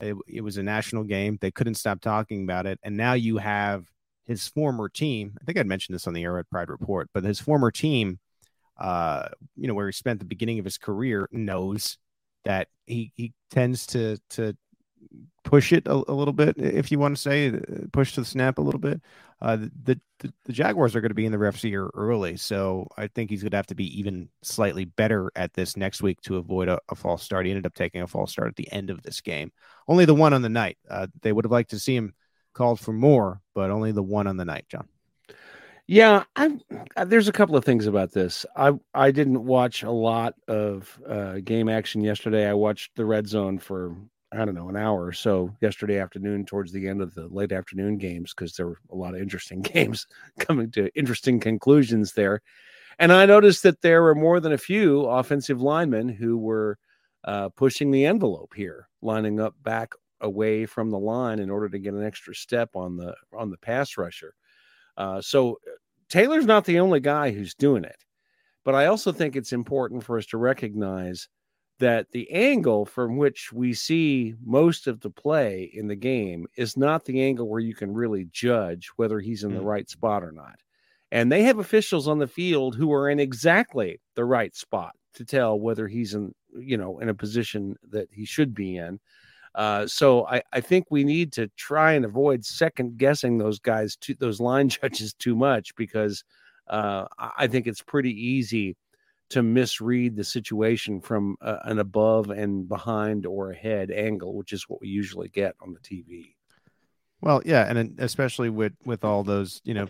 it, 0.00 0.16
it 0.26 0.40
was 0.42 0.56
a 0.56 0.62
national 0.62 1.04
game. 1.04 1.38
They 1.40 1.50
couldn't 1.50 1.74
stop 1.74 2.00
talking 2.00 2.42
about 2.42 2.66
it. 2.66 2.78
And 2.82 2.96
now 2.96 3.14
you 3.14 3.38
have 3.38 3.86
his 4.26 4.48
former 4.48 4.88
team. 4.88 5.36
I 5.40 5.44
think 5.44 5.58
I'd 5.58 5.66
mentioned 5.66 5.94
this 5.94 6.06
on 6.06 6.14
the 6.14 6.24
Arrowhead 6.24 6.50
Pride 6.50 6.68
report, 6.68 7.08
but 7.14 7.24
his 7.24 7.40
former 7.40 7.70
team, 7.70 8.18
uh, 8.78 9.28
you 9.54 9.68
know, 9.68 9.74
where 9.74 9.86
he 9.86 9.92
spent 9.92 10.18
the 10.18 10.26
beginning 10.26 10.58
of 10.58 10.64
his 10.64 10.78
career, 10.78 11.28
knows 11.30 11.98
that 12.44 12.68
he 12.86 13.12
he 13.14 13.32
tends 13.50 13.86
to 13.88 14.18
to 14.30 14.56
push 15.44 15.72
it 15.72 15.86
a, 15.86 15.92
a, 15.92 16.14
little 16.14 16.32
bit, 16.32 16.56
if 16.58 16.90
you 16.90 16.98
want 16.98 17.16
to 17.16 17.22
say, 17.22 17.48
uh, 17.48 17.86
push 17.92 18.14
to 18.14 18.20
the 18.20 18.26
snap 18.26 18.58
a 18.58 18.62
little 18.62 18.80
bit. 18.80 19.00
Uh, 19.40 19.56
the, 19.56 20.00
the, 20.18 20.32
the 20.44 20.52
Jaguars 20.52 20.96
are 20.96 21.00
going 21.00 21.10
to 21.10 21.14
be 21.14 21.26
in 21.26 21.32
the 21.32 21.38
refs 21.38 21.64
ear 21.64 21.90
early, 21.94 22.36
so 22.36 22.88
I 22.96 23.06
think 23.06 23.30
he's 23.30 23.42
going 23.42 23.50
to 23.50 23.56
have 23.56 23.66
to 23.66 23.74
be 23.74 23.98
even 23.98 24.28
slightly 24.42 24.86
better 24.86 25.30
at 25.36 25.52
this 25.52 25.76
next 25.76 26.02
week 26.02 26.20
to 26.22 26.36
avoid 26.36 26.68
a, 26.68 26.78
a, 26.88 26.94
false 26.94 27.22
start. 27.22 27.46
He 27.46 27.52
ended 27.52 27.66
up 27.66 27.74
taking 27.74 28.02
a 28.02 28.06
false 28.06 28.32
start 28.32 28.48
at 28.48 28.56
the 28.56 28.70
end 28.72 28.90
of 28.90 29.02
this 29.02 29.20
game, 29.20 29.52
only 29.88 30.04
the 30.04 30.14
one 30.14 30.32
on 30.32 30.42
the 30.42 30.48
night. 30.48 30.78
Uh, 30.88 31.06
they 31.22 31.32
would 31.32 31.44
have 31.44 31.52
liked 31.52 31.70
to 31.70 31.78
see 31.78 31.94
him 31.94 32.14
called 32.54 32.80
for 32.80 32.92
more, 32.92 33.40
but 33.54 33.70
only 33.70 33.92
the 33.92 34.02
one 34.02 34.26
on 34.26 34.38
the 34.38 34.44
night, 34.44 34.64
John. 34.68 34.88
Yeah, 35.86 36.24
I, 36.34 36.58
uh, 36.96 37.04
there's 37.04 37.28
a 37.28 37.32
couple 37.32 37.56
of 37.56 37.64
things 37.64 37.86
about 37.86 38.10
this. 38.10 38.44
I 38.56 38.72
I 38.92 39.12
didn't 39.12 39.44
watch 39.44 39.84
a 39.84 39.90
lot 39.90 40.34
of 40.48 41.00
uh, 41.08 41.34
game 41.44 41.68
action 41.68 42.00
yesterday. 42.00 42.48
I 42.48 42.54
watched 42.54 42.96
the 42.96 43.04
red 43.04 43.28
zone 43.28 43.58
for 43.58 43.94
I 44.32 44.44
don't 44.44 44.54
know, 44.54 44.68
an 44.68 44.76
hour 44.76 45.04
or 45.04 45.12
so 45.12 45.54
yesterday 45.60 46.00
afternoon 46.00 46.44
towards 46.44 46.72
the 46.72 46.88
end 46.88 47.00
of 47.00 47.14
the 47.14 47.28
late 47.28 47.52
afternoon 47.52 47.96
games 47.96 48.34
because 48.34 48.54
there 48.54 48.66
were 48.66 48.78
a 48.90 48.96
lot 48.96 49.14
of 49.14 49.20
interesting 49.20 49.62
games 49.74 50.06
coming 50.38 50.70
to 50.72 50.90
interesting 50.96 51.38
conclusions 51.38 52.12
there. 52.12 52.42
And 52.98 53.12
I 53.12 53.26
noticed 53.26 53.62
that 53.62 53.82
there 53.82 54.02
were 54.02 54.14
more 54.14 54.40
than 54.40 54.52
a 54.52 54.58
few 54.58 55.02
offensive 55.02 55.60
linemen 55.60 56.08
who 56.08 56.38
were 56.38 56.78
uh, 57.24 57.50
pushing 57.50 57.90
the 57.90 58.06
envelope 58.06 58.52
here, 58.54 58.88
lining 59.02 59.38
up 59.38 59.54
back 59.62 59.92
away 60.20 60.64
from 60.66 60.90
the 60.90 60.98
line 60.98 61.38
in 61.38 61.50
order 61.50 61.68
to 61.68 61.78
get 61.78 61.94
an 61.94 62.04
extra 62.04 62.34
step 62.34 62.70
on 62.74 62.96
the 62.96 63.14
on 63.36 63.50
the 63.50 63.58
pass 63.58 63.96
rusher. 63.96 64.34
Uh, 64.96 65.20
so 65.20 65.58
Taylor's 66.08 66.46
not 66.46 66.64
the 66.64 66.80
only 66.80 67.00
guy 67.00 67.30
who's 67.30 67.54
doing 67.54 67.84
it, 67.84 68.04
but 68.64 68.74
I 68.74 68.86
also 68.86 69.12
think 69.12 69.36
it's 69.36 69.52
important 69.52 70.02
for 70.02 70.16
us 70.16 70.26
to 70.26 70.38
recognize 70.38 71.28
that 71.78 72.10
the 72.10 72.30
angle 72.30 72.86
from 72.86 73.16
which 73.16 73.52
we 73.52 73.74
see 73.74 74.34
most 74.44 74.86
of 74.86 75.00
the 75.00 75.10
play 75.10 75.70
in 75.74 75.88
the 75.88 75.96
game 75.96 76.46
is 76.56 76.76
not 76.76 77.04
the 77.04 77.22
angle 77.22 77.48
where 77.48 77.60
you 77.60 77.74
can 77.74 77.92
really 77.92 78.28
judge 78.32 78.88
whether 78.96 79.20
he's 79.20 79.44
in 79.44 79.54
the 79.54 79.60
mm. 79.60 79.66
right 79.66 79.88
spot 79.88 80.24
or 80.24 80.32
not. 80.32 80.56
And 81.12 81.30
they 81.30 81.42
have 81.42 81.58
officials 81.58 82.08
on 82.08 82.18
the 82.18 82.26
field 82.26 82.74
who 82.74 82.92
are 82.92 83.10
in 83.10 83.20
exactly 83.20 84.00
the 84.14 84.24
right 84.24 84.54
spot 84.56 84.92
to 85.14 85.24
tell 85.24 85.58
whether 85.58 85.86
he's 85.86 86.14
in, 86.14 86.34
you 86.58 86.76
know, 86.76 86.98
in 86.98 87.08
a 87.08 87.14
position 87.14 87.76
that 87.90 88.08
he 88.10 88.24
should 88.24 88.54
be 88.54 88.76
in. 88.76 88.98
Uh, 89.54 89.86
so 89.86 90.26
I, 90.26 90.42
I 90.52 90.60
think 90.60 90.86
we 90.90 91.04
need 91.04 91.32
to 91.34 91.48
try 91.56 91.92
and 91.92 92.04
avoid 92.04 92.44
second 92.44 92.98
guessing 92.98 93.38
those 93.38 93.58
guys, 93.58 93.96
to, 93.96 94.14
those 94.14 94.40
line 94.40 94.68
judges 94.70 95.14
too 95.14 95.36
much 95.36 95.74
because 95.76 96.24
uh, 96.68 97.04
I 97.38 97.46
think 97.46 97.66
it's 97.66 97.82
pretty 97.82 98.12
easy 98.12 98.76
to 99.30 99.42
misread 99.42 100.16
the 100.16 100.24
situation 100.24 101.00
from 101.00 101.36
uh, 101.40 101.58
an 101.64 101.78
above 101.78 102.30
and 102.30 102.68
behind 102.68 103.26
or 103.26 103.50
ahead 103.50 103.90
angle, 103.90 104.34
which 104.34 104.52
is 104.52 104.68
what 104.68 104.80
we 104.80 104.88
usually 104.88 105.28
get 105.28 105.54
on 105.60 105.72
the 105.72 105.80
TV. 105.80 106.34
Well, 107.20 107.42
yeah, 107.44 107.64
and 107.68 107.98
especially 107.98 108.50
with 108.50 108.74
with 108.84 109.04
all 109.04 109.24
those, 109.24 109.60
you 109.64 109.74
know, 109.74 109.88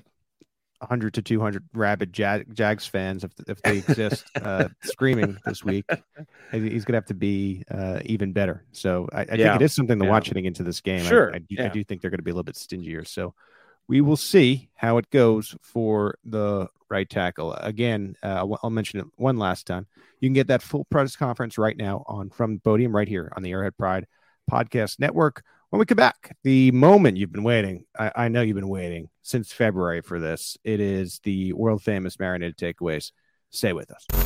100 0.79 1.15
to 1.15 1.23
200 1.23 1.65
rabid 1.75 2.13
Jag, 2.13 2.55
Jags 2.55 2.87
fans, 2.87 3.25
if 3.25 3.33
if 3.47 3.61
they 3.63 3.79
exist, 3.79 4.25
uh, 4.37 4.69
screaming 4.83 5.37
this 5.45 5.65
week, 5.65 5.85
he's 6.53 6.85
gonna 6.85 6.97
have 6.97 7.07
to 7.07 7.15
be 7.15 7.63
uh, 7.71 8.01
even 8.05 8.33
better. 8.33 8.65
So 8.73 9.09
I, 9.13 9.21
I 9.21 9.23
yeah. 9.23 9.51
think 9.51 9.63
it 9.63 9.65
is 9.65 9.75
something 9.75 9.99
to 9.99 10.05
yeah. 10.05 10.11
watch 10.11 10.29
heading 10.29 10.45
into 10.45 10.63
this 10.63 10.81
game. 10.81 11.05
Sure, 11.05 11.33
I, 11.33 11.39
I, 11.39 11.41
yeah. 11.51 11.65
I 11.67 11.69
do 11.69 11.83
think 11.85 12.01
they're 12.01 12.11
going 12.11 12.19
to 12.19 12.25
be 12.25 12.31
a 12.31 12.35
little 12.35 12.45
bit 12.45 12.57
stingier. 12.57 13.05
So 13.05 13.35
we 13.89 14.01
will 14.01 14.17
see 14.17 14.69
how 14.75 14.99
it 14.99 15.11
goes 15.11 15.57
for 15.63 16.19
the 16.25 16.69
right 16.89 17.09
tackle. 17.09 17.53
Again, 17.55 18.17
uh, 18.23 18.47
I'll 18.63 18.71
mention 18.71 19.01
it 19.01 19.07
one 19.17 19.39
last 19.39 19.67
time. 19.67 19.87
You 20.21 20.29
can 20.29 20.35
get 20.35 20.49
that 20.49 20.63
full 20.63 20.85
press 20.85 21.17
conference 21.17 21.59
right 21.59 21.77
now 21.77 22.05
on 22.07 22.31
from 22.31 22.61
Podium 22.61 22.95
right 22.95 23.09
here 23.09 23.33
on 23.37 23.43
the 23.43 23.53
Arrowhead 23.53 23.77
Pride 23.77 24.07
Podcast 24.51 24.99
Network. 24.99 25.43
When 25.71 25.81
we 25.81 25.87
come 25.87 25.97
back, 25.97 26.37
the 26.45 26.71
moment 26.71 27.17
you've 27.17 27.33
been 27.33 27.43
waiting, 27.43 27.85
I, 27.99 28.13
I 28.15 28.29
know 28.29 28.41
you've 28.41 28.55
been 28.55 28.69
waiting 28.69 29.09
since 29.23 29.53
February 29.53 30.01
for 30.01 30.21
this. 30.21 30.57
It 30.63 30.81
is 30.81 31.21
the 31.25 31.53
world 31.53 31.83
famous 31.83 32.19
marinated 32.19 32.57
takeaways. 32.57 33.11
Stay 33.51 33.73
with 33.73 33.91
us. 33.91 34.26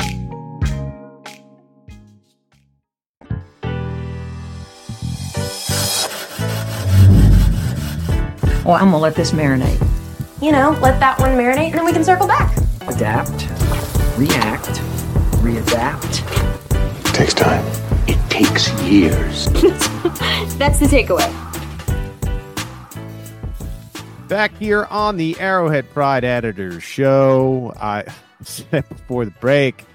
Well, 8.65 8.75
I'm 8.75 8.85
gonna 8.85 8.99
let 8.99 9.15
this 9.15 9.31
marinate. 9.31 9.79
You 10.39 10.51
know, 10.51 10.77
let 10.81 10.99
that 10.99 11.19
one 11.19 11.31
marinate 11.31 11.71
and 11.71 11.73
then 11.75 11.85
we 11.85 11.93
can 11.93 12.03
circle 12.03 12.27
back. 12.27 12.55
Adapt, 12.87 13.47
react, 14.17 14.79
readapt. 15.41 16.21
It 17.09 17.15
takes 17.15 17.33
time. 17.33 17.65
It 18.07 18.19
takes 18.29 18.71
years. 18.83 19.45
That's 20.57 20.79
the 20.79 20.85
takeaway. 20.85 21.27
Back 24.27 24.55
here 24.57 24.85
on 24.85 25.17
the 25.17 25.39
Arrowhead 25.39 25.89
Pride 25.89 26.23
Editors 26.23 26.83
Show, 26.83 27.73
I 27.81 28.05
said 28.43 28.87
before 28.87 29.25
the 29.25 29.31
break, 29.31 29.85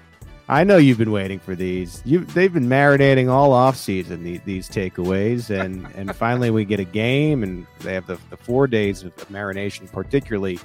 I 0.49 0.63
know 0.63 0.77
you've 0.77 0.97
been 0.97 1.11
waiting 1.11 1.39
for 1.39 1.55
these. 1.55 2.01
You 2.05 2.23
they've 2.23 2.53
been 2.53 2.69
marinating 2.69 3.29
all 3.29 3.51
off 3.51 3.75
season 3.75 4.23
these, 4.23 4.39
these 4.45 4.69
takeaways, 4.69 5.49
and 5.49 5.85
and 5.95 6.15
finally 6.15 6.51
we 6.51 6.63
get 6.63 6.79
a 6.79 6.85
game, 6.85 7.43
and 7.43 7.67
they 7.79 7.93
have 7.93 8.07
the, 8.07 8.17
the 8.29 8.37
four 8.37 8.65
days 8.65 9.03
of, 9.03 9.13
marination, 9.27 9.91
particularly 9.91 10.57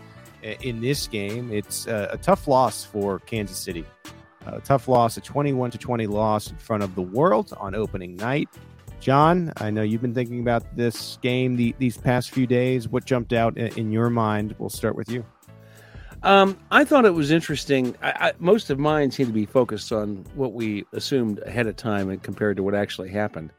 uh, 0.44 0.50
in 0.60 0.80
this 0.80 1.08
game. 1.08 1.52
It's 1.52 1.88
a, 1.88 2.10
a 2.12 2.18
tough 2.18 2.46
loss 2.46 2.84
for 2.84 3.18
Kansas 3.20 3.58
City. 3.58 3.84
A 4.46 4.60
tough 4.60 4.88
loss, 4.88 5.16
a 5.16 5.20
21 5.20 5.70
to 5.72 5.78
20 5.78 6.06
loss 6.06 6.50
in 6.50 6.56
front 6.56 6.82
of 6.82 6.94
the 6.94 7.02
world 7.02 7.52
on 7.58 7.74
opening 7.74 8.16
night. 8.16 8.48
John, 8.98 9.52
I 9.56 9.70
know 9.70 9.82
you've 9.82 10.02
been 10.02 10.14
thinking 10.14 10.40
about 10.40 10.76
this 10.76 11.18
game 11.22 11.56
the, 11.56 11.74
these 11.78 11.96
past 11.96 12.30
few 12.30 12.46
days. 12.46 12.88
What 12.88 13.04
jumped 13.04 13.32
out 13.32 13.56
in, 13.56 13.66
in 13.78 13.92
your 13.92 14.10
mind? 14.10 14.54
We'll 14.58 14.70
start 14.70 14.94
with 14.94 15.10
you. 15.10 15.24
Um, 16.24 16.56
I 16.70 16.84
thought 16.84 17.04
it 17.04 17.14
was 17.14 17.32
interesting. 17.32 17.96
I, 18.00 18.10
I, 18.10 18.32
most 18.38 18.70
of 18.70 18.78
mine 18.78 19.10
seem 19.10 19.26
to 19.26 19.32
be 19.32 19.46
focused 19.46 19.90
on 19.90 20.24
what 20.34 20.52
we 20.52 20.84
assumed 20.92 21.40
ahead 21.40 21.66
of 21.66 21.76
time 21.76 22.10
and 22.10 22.22
compared 22.22 22.56
to 22.58 22.62
what 22.62 22.76
actually 22.76 23.10
happened. 23.10 23.52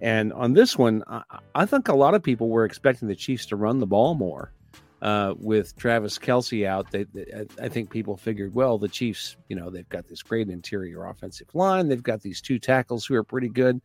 And 0.00 0.32
on 0.32 0.54
this 0.54 0.78
one, 0.78 1.02
I, 1.06 1.22
I 1.54 1.66
think 1.66 1.88
a 1.88 1.94
lot 1.94 2.14
of 2.14 2.22
people 2.22 2.48
were 2.48 2.64
expecting 2.64 3.08
the 3.08 3.16
Chiefs 3.16 3.44
to 3.46 3.56
run 3.56 3.78
the 3.78 3.86
ball 3.86 4.14
more. 4.14 4.52
Uh, 5.00 5.34
with 5.38 5.76
Travis 5.76 6.18
Kelce 6.18 6.66
out, 6.66 6.90
they, 6.90 7.04
they, 7.14 7.44
I 7.62 7.68
think 7.68 7.88
people 7.88 8.16
figured, 8.16 8.52
well, 8.52 8.78
the 8.78 8.88
Chiefs, 8.88 9.36
you 9.48 9.54
know, 9.54 9.70
they've 9.70 9.88
got 9.88 10.08
this 10.08 10.22
great 10.22 10.48
interior 10.48 11.04
offensive 11.06 11.54
line. 11.54 11.88
They've 11.88 12.02
got 12.02 12.20
these 12.20 12.40
two 12.40 12.58
tackles 12.58 13.06
who 13.06 13.14
are 13.14 13.22
pretty 13.22 13.48
good. 13.48 13.80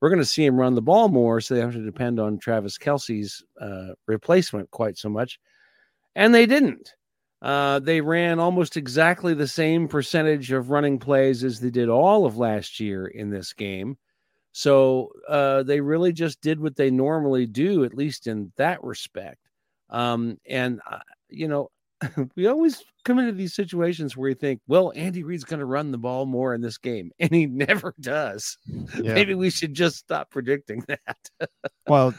We're 0.00 0.08
going 0.08 0.18
to 0.18 0.24
see 0.24 0.44
him 0.44 0.58
run 0.58 0.74
the 0.74 0.82
ball 0.82 1.08
more, 1.08 1.40
so 1.40 1.54
they 1.54 1.60
have 1.60 1.72
to 1.72 1.84
depend 1.84 2.18
on 2.18 2.38
Travis 2.38 2.78
Kelce's 2.78 3.44
uh, 3.60 3.90
replacement 4.06 4.70
quite 4.72 4.98
so 4.98 5.08
much. 5.08 5.38
And 6.16 6.34
they 6.34 6.46
didn't. 6.46 6.94
Uh, 7.46 7.78
they 7.78 8.00
ran 8.00 8.40
almost 8.40 8.76
exactly 8.76 9.32
the 9.32 9.46
same 9.46 9.86
percentage 9.86 10.50
of 10.50 10.70
running 10.70 10.98
plays 10.98 11.44
as 11.44 11.60
they 11.60 11.70
did 11.70 11.88
all 11.88 12.26
of 12.26 12.36
last 12.36 12.80
year 12.80 13.06
in 13.06 13.30
this 13.30 13.52
game. 13.52 13.96
So 14.50 15.12
uh, 15.28 15.62
they 15.62 15.80
really 15.80 16.12
just 16.12 16.40
did 16.40 16.58
what 16.58 16.74
they 16.74 16.90
normally 16.90 17.46
do, 17.46 17.84
at 17.84 17.94
least 17.94 18.26
in 18.26 18.50
that 18.56 18.82
respect. 18.82 19.38
Um, 19.90 20.38
and, 20.44 20.80
uh, 20.90 20.98
you 21.28 21.46
know, 21.46 21.70
we 22.36 22.46
always 22.46 22.82
come 23.04 23.18
into 23.18 23.32
these 23.32 23.54
situations 23.54 24.16
where 24.16 24.28
you 24.28 24.34
think, 24.34 24.60
well, 24.66 24.92
Andy 24.94 25.22
Reid's 25.22 25.44
going 25.44 25.60
to 25.60 25.66
run 25.66 25.92
the 25.92 25.98
ball 25.98 26.26
more 26.26 26.54
in 26.54 26.60
this 26.60 26.78
game, 26.78 27.10
and 27.18 27.30
he 27.30 27.46
never 27.46 27.94
does. 28.00 28.58
Yeah. 28.66 29.14
Maybe 29.14 29.34
we 29.34 29.50
should 29.50 29.74
just 29.74 29.96
stop 29.96 30.30
predicting 30.30 30.84
that. 30.88 31.48
well, 31.88 32.14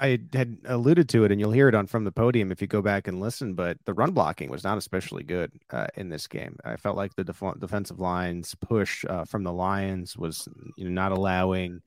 I 0.00 0.18
had 0.32 0.58
alluded 0.66 1.08
to 1.10 1.24
it, 1.24 1.32
and 1.32 1.40
you'll 1.40 1.52
hear 1.52 1.68
it 1.68 1.74
on 1.74 1.86
from 1.86 2.04
the 2.04 2.12
podium 2.12 2.52
if 2.52 2.60
you 2.60 2.66
go 2.66 2.82
back 2.82 3.08
and 3.08 3.20
listen. 3.20 3.54
But 3.54 3.78
the 3.84 3.94
run 3.94 4.12
blocking 4.12 4.50
was 4.50 4.64
not 4.64 4.78
especially 4.78 5.22
good 5.22 5.52
uh, 5.70 5.86
in 5.96 6.08
this 6.08 6.26
game. 6.26 6.56
I 6.64 6.76
felt 6.76 6.96
like 6.96 7.14
the 7.14 7.24
def- 7.24 7.58
defensive 7.58 8.00
lines 8.00 8.54
push 8.60 9.04
uh, 9.08 9.24
from 9.24 9.44
the 9.44 9.52
Lions 9.52 10.16
was 10.16 10.48
you 10.76 10.84
know 10.84 10.90
not 10.90 11.12
allowing 11.12 11.80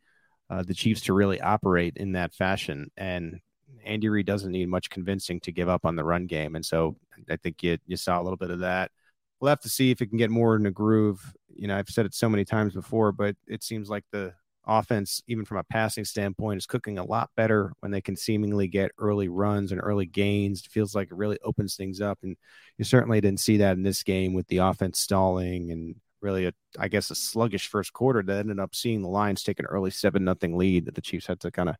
uh, 0.49 0.63
the 0.63 0.73
Chiefs 0.73 1.01
to 1.01 1.13
really 1.13 1.41
operate 1.41 1.97
in 1.97 2.13
that 2.13 2.33
fashion, 2.33 2.89
and 2.97 3.39
Andy 3.85 4.09
Reid 4.09 4.25
doesn't 4.25 4.51
need 4.51 4.67
much 4.69 4.89
convincing 4.89 5.39
to 5.41 5.51
give 5.51 5.69
up 5.69 5.85
on 5.85 5.95
the 5.95 6.03
run 6.03 6.25
game. 6.27 6.55
And 6.55 6.65
so 6.65 6.97
I 7.29 7.37
think 7.37 7.63
you, 7.63 7.77
you 7.85 7.97
saw 7.97 8.19
a 8.19 8.23
little 8.23 8.37
bit 8.37 8.51
of 8.51 8.59
that. 8.59 8.91
We'll 9.39 9.49
have 9.49 9.61
to 9.61 9.69
see 9.69 9.91
if 9.91 10.01
it 10.01 10.07
can 10.07 10.17
get 10.17 10.29
more 10.29 10.55
in 10.55 10.65
a 10.65 10.71
groove. 10.71 11.33
You 11.55 11.67
know, 11.67 11.77
I've 11.77 11.89
said 11.89 12.05
it 12.05 12.13
so 12.13 12.29
many 12.29 12.45
times 12.45 12.73
before, 12.73 13.11
but 13.11 13.35
it 13.47 13.63
seems 13.63 13.89
like 13.89 14.05
the 14.11 14.33
offense, 14.65 15.21
even 15.27 15.45
from 15.45 15.57
a 15.57 15.63
passing 15.63 16.05
standpoint, 16.05 16.57
is 16.57 16.65
cooking 16.65 16.97
a 16.97 17.03
lot 17.03 17.29
better 17.35 17.73
when 17.81 17.91
they 17.91 18.01
can 18.01 18.15
seemingly 18.15 18.67
get 18.67 18.91
early 18.97 19.27
runs 19.27 19.71
and 19.71 19.81
early 19.83 20.05
gains. 20.05 20.61
It 20.61 20.71
feels 20.71 20.95
like 20.95 21.09
it 21.11 21.17
really 21.17 21.37
opens 21.43 21.75
things 21.75 22.01
up. 22.01 22.19
And 22.23 22.35
you 22.77 22.85
certainly 22.85 23.21
didn't 23.21 23.39
see 23.39 23.57
that 23.57 23.77
in 23.77 23.83
this 23.83 24.03
game 24.03 24.33
with 24.33 24.47
the 24.47 24.57
offense 24.57 24.99
stalling 24.99 25.71
and 25.71 25.95
really 26.21 26.47
a 26.47 26.53
I 26.79 26.87
guess 26.87 27.11
a 27.11 27.15
sluggish 27.15 27.67
first 27.67 27.93
quarter 27.93 28.23
that 28.23 28.39
ended 28.39 28.59
up 28.59 28.73
seeing 28.73 29.01
the 29.01 29.09
Lions 29.09 29.43
take 29.43 29.59
an 29.59 29.67
early 29.67 29.91
seven 29.91 30.23
nothing 30.23 30.57
lead 30.57 30.85
that 30.85 30.95
the 30.95 31.01
Chiefs 31.01 31.27
had 31.27 31.39
to 31.41 31.51
kind 31.51 31.69
of 31.69 31.75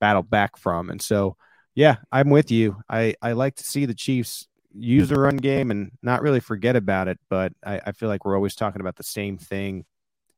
battle 0.00 0.22
back 0.22 0.56
from. 0.56 0.90
And 0.90 1.00
so, 1.00 1.36
yeah, 1.74 1.96
I'm 2.10 2.30
with 2.30 2.50
you. 2.50 2.76
I, 2.88 3.14
I 3.22 3.32
like 3.32 3.56
to 3.56 3.64
see 3.64 3.86
the 3.86 3.94
Chiefs 3.94 4.48
use 4.72 5.08
the 5.08 5.20
run 5.20 5.36
game 5.36 5.70
and 5.70 5.92
not 6.02 6.22
really 6.22 6.40
forget 6.40 6.76
about 6.76 7.08
it, 7.08 7.18
but 7.28 7.52
I, 7.64 7.80
I 7.86 7.92
feel 7.92 8.08
like 8.08 8.24
we're 8.24 8.36
always 8.36 8.54
talking 8.54 8.80
about 8.80 8.96
the 8.96 9.02
same 9.02 9.38
thing 9.38 9.84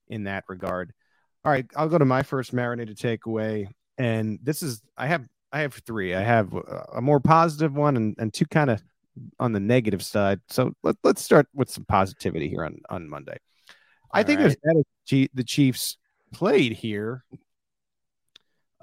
in 0.09 0.25
that 0.25 0.45
regard. 0.49 0.93
All 1.45 1.53
right, 1.53 1.67
I'll 1.77 1.89
go 1.89 1.99
to 1.99 2.05
my 2.05 2.23
first 2.23 2.53
marinated 2.53 2.97
takeaway. 2.99 3.67
And 3.99 4.39
this 4.43 4.63
is 4.63 4.83
I 4.97 5.07
have 5.07 5.25
I 5.53 5.61
have 5.61 5.75
three. 5.75 6.15
I 6.15 6.23
have 6.23 6.53
a 6.95 7.01
more 7.01 7.21
positive 7.21 7.75
one 7.75 7.97
and, 7.97 8.17
and 8.19 8.33
two 8.33 8.47
kind 8.47 8.71
of 8.71 8.83
on 9.39 9.53
the 9.53 9.61
negative 9.61 10.03
side. 10.03 10.41
So 10.49 10.73
let, 10.83 10.97
let's 11.05 11.23
start 11.23 11.47
with 11.55 11.71
some 11.71 11.85
positivity 11.85 12.49
here 12.49 12.65
on, 12.65 12.81
on 12.89 13.09
Monday. 13.09 13.37
All 14.11 14.21
I 14.21 14.23
think 14.23 14.41
right. 14.41 14.57
as 14.67 15.29
the 15.35 15.45
Chiefs 15.45 15.99
played 16.33 16.73
here, 16.73 17.25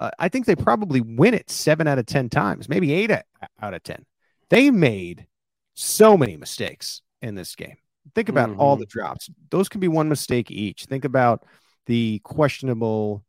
uh, 0.00 0.10
I 0.18 0.28
think 0.28 0.46
they 0.46 0.56
probably 0.56 1.00
win 1.00 1.34
it 1.34 1.50
seven 1.50 1.86
out 1.86 1.98
of 1.98 2.06
10 2.06 2.30
times, 2.30 2.68
maybe 2.68 2.92
eight 2.92 3.10
out 3.10 3.74
of 3.74 3.82
10. 3.82 4.04
They 4.48 4.70
made 4.70 5.26
so 5.74 6.16
many 6.16 6.36
mistakes 6.36 7.02
in 7.22 7.34
this 7.34 7.54
game. 7.54 7.76
Think 8.14 8.28
about 8.28 8.48
mm-hmm. 8.48 8.60
all 8.60 8.76
the 8.76 8.86
drops. 8.86 9.28
Those 9.50 9.68
can 9.68 9.80
be 9.80 9.88
one 9.88 10.08
mistake 10.08 10.50
each. 10.50 10.86
Think 10.86 11.04
about 11.04 11.44
the 11.86 12.20
questionable 12.24 13.22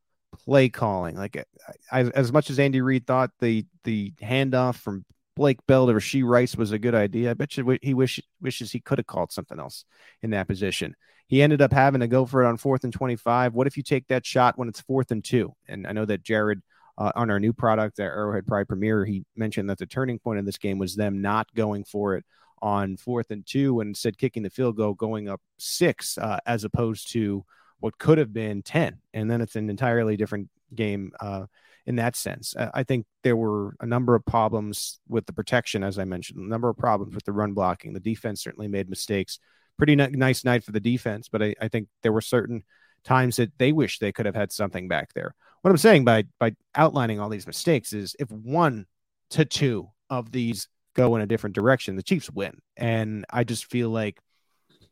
play 0.45 0.69
calling. 0.69 1.15
Like 1.17 1.45
as, 1.91 2.09
as 2.11 2.31
much 2.31 2.49
as 2.49 2.57
Andy 2.57 2.81
Reid 2.81 3.05
thought 3.05 3.31
the 3.39 3.65
the 3.83 4.13
handoff 4.21 4.77
from 4.77 5.05
Blake 5.35 5.59
Bell 5.67 5.87
to 5.87 5.93
Rashee 5.93 6.23
Rice 6.23 6.55
was 6.55 6.71
a 6.71 6.79
good 6.79 6.95
idea, 6.95 7.31
I 7.31 7.33
bet 7.33 7.57
you 7.57 7.77
he 7.81 7.93
wish, 7.93 8.19
wishes 8.41 8.71
he 8.71 8.79
could 8.79 8.97
have 8.97 9.07
called 9.07 9.31
something 9.31 9.59
else 9.59 9.85
in 10.21 10.31
that 10.31 10.47
position. 10.47 10.95
He 11.31 11.41
ended 11.41 11.61
up 11.61 11.71
having 11.71 12.01
to 12.01 12.09
go 12.09 12.25
for 12.25 12.43
it 12.43 12.47
on 12.47 12.57
fourth 12.57 12.83
and 12.83 12.91
25. 12.91 13.53
What 13.53 13.65
if 13.65 13.77
you 13.77 13.83
take 13.83 14.05
that 14.07 14.25
shot 14.25 14.57
when 14.57 14.67
it's 14.67 14.81
fourth 14.81 15.11
and 15.11 15.23
two? 15.23 15.53
And 15.65 15.87
I 15.87 15.93
know 15.93 16.03
that 16.03 16.23
Jared 16.23 16.61
uh, 16.97 17.13
on 17.15 17.31
our 17.31 17.39
new 17.39 17.53
product, 17.53 18.01
our 18.01 18.11
Arrowhead 18.11 18.45
Pride 18.45 18.67
Premier, 18.67 19.05
he 19.05 19.23
mentioned 19.37 19.69
that 19.69 19.77
the 19.77 19.85
turning 19.85 20.19
point 20.19 20.39
in 20.39 20.45
this 20.45 20.57
game 20.57 20.77
was 20.77 20.93
them 20.93 21.21
not 21.21 21.47
going 21.55 21.85
for 21.85 22.17
it 22.17 22.25
on 22.61 22.97
fourth 22.97 23.31
and 23.31 23.45
two 23.45 23.79
and 23.79 23.91
instead 23.91 24.17
kicking 24.17 24.43
the 24.43 24.49
field 24.49 24.75
goal, 24.75 24.93
going 24.93 25.29
up 25.29 25.39
six, 25.57 26.17
uh, 26.17 26.37
as 26.45 26.65
opposed 26.65 27.13
to 27.13 27.45
what 27.79 27.97
could 27.97 28.17
have 28.17 28.33
been 28.33 28.61
10. 28.61 28.99
And 29.13 29.31
then 29.31 29.39
it's 29.39 29.55
an 29.55 29.69
entirely 29.69 30.17
different 30.17 30.49
game 30.75 31.13
uh, 31.21 31.45
in 31.85 31.95
that 31.95 32.17
sense. 32.17 32.53
I 32.73 32.83
think 32.83 33.05
there 33.23 33.37
were 33.37 33.77
a 33.79 33.85
number 33.85 34.15
of 34.15 34.25
problems 34.25 34.99
with 35.07 35.27
the 35.27 35.33
protection, 35.33 35.81
as 35.81 35.97
I 35.97 36.03
mentioned, 36.03 36.41
a 36.41 36.49
number 36.49 36.67
of 36.67 36.77
problems 36.77 37.15
with 37.15 37.23
the 37.23 37.31
run 37.31 37.53
blocking. 37.53 37.93
The 37.93 38.01
defense 38.01 38.43
certainly 38.43 38.67
made 38.67 38.89
mistakes 38.89 39.39
pretty 39.81 39.95
nice 39.95 40.45
night 40.45 40.63
for 40.63 40.71
the 40.71 40.79
defense, 40.79 41.27
but 41.27 41.41
I, 41.41 41.55
I 41.59 41.67
think 41.67 41.87
there 42.03 42.11
were 42.11 42.21
certain 42.21 42.63
times 43.03 43.37
that 43.37 43.57
they 43.57 43.71
wish 43.71 43.97
they 43.97 44.11
could 44.11 44.27
have 44.27 44.35
had 44.35 44.51
something 44.51 44.87
back 44.87 45.11
there. 45.15 45.33
What 45.63 45.71
I'm 45.71 45.77
saying 45.77 46.05
by 46.05 46.25
by 46.39 46.55
outlining 46.75 47.19
all 47.19 47.29
these 47.29 47.47
mistakes 47.47 47.91
is 47.91 48.15
if 48.19 48.29
one 48.29 48.85
to 49.31 49.43
two 49.43 49.89
of 50.07 50.31
these 50.31 50.67
go 50.93 51.15
in 51.15 51.23
a 51.23 51.25
different 51.25 51.55
direction, 51.55 51.95
the 51.95 52.03
Chiefs 52.03 52.29
win. 52.29 52.59
And 52.77 53.25
I 53.31 53.43
just 53.43 53.71
feel 53.71 53.89
like 53.89 54.19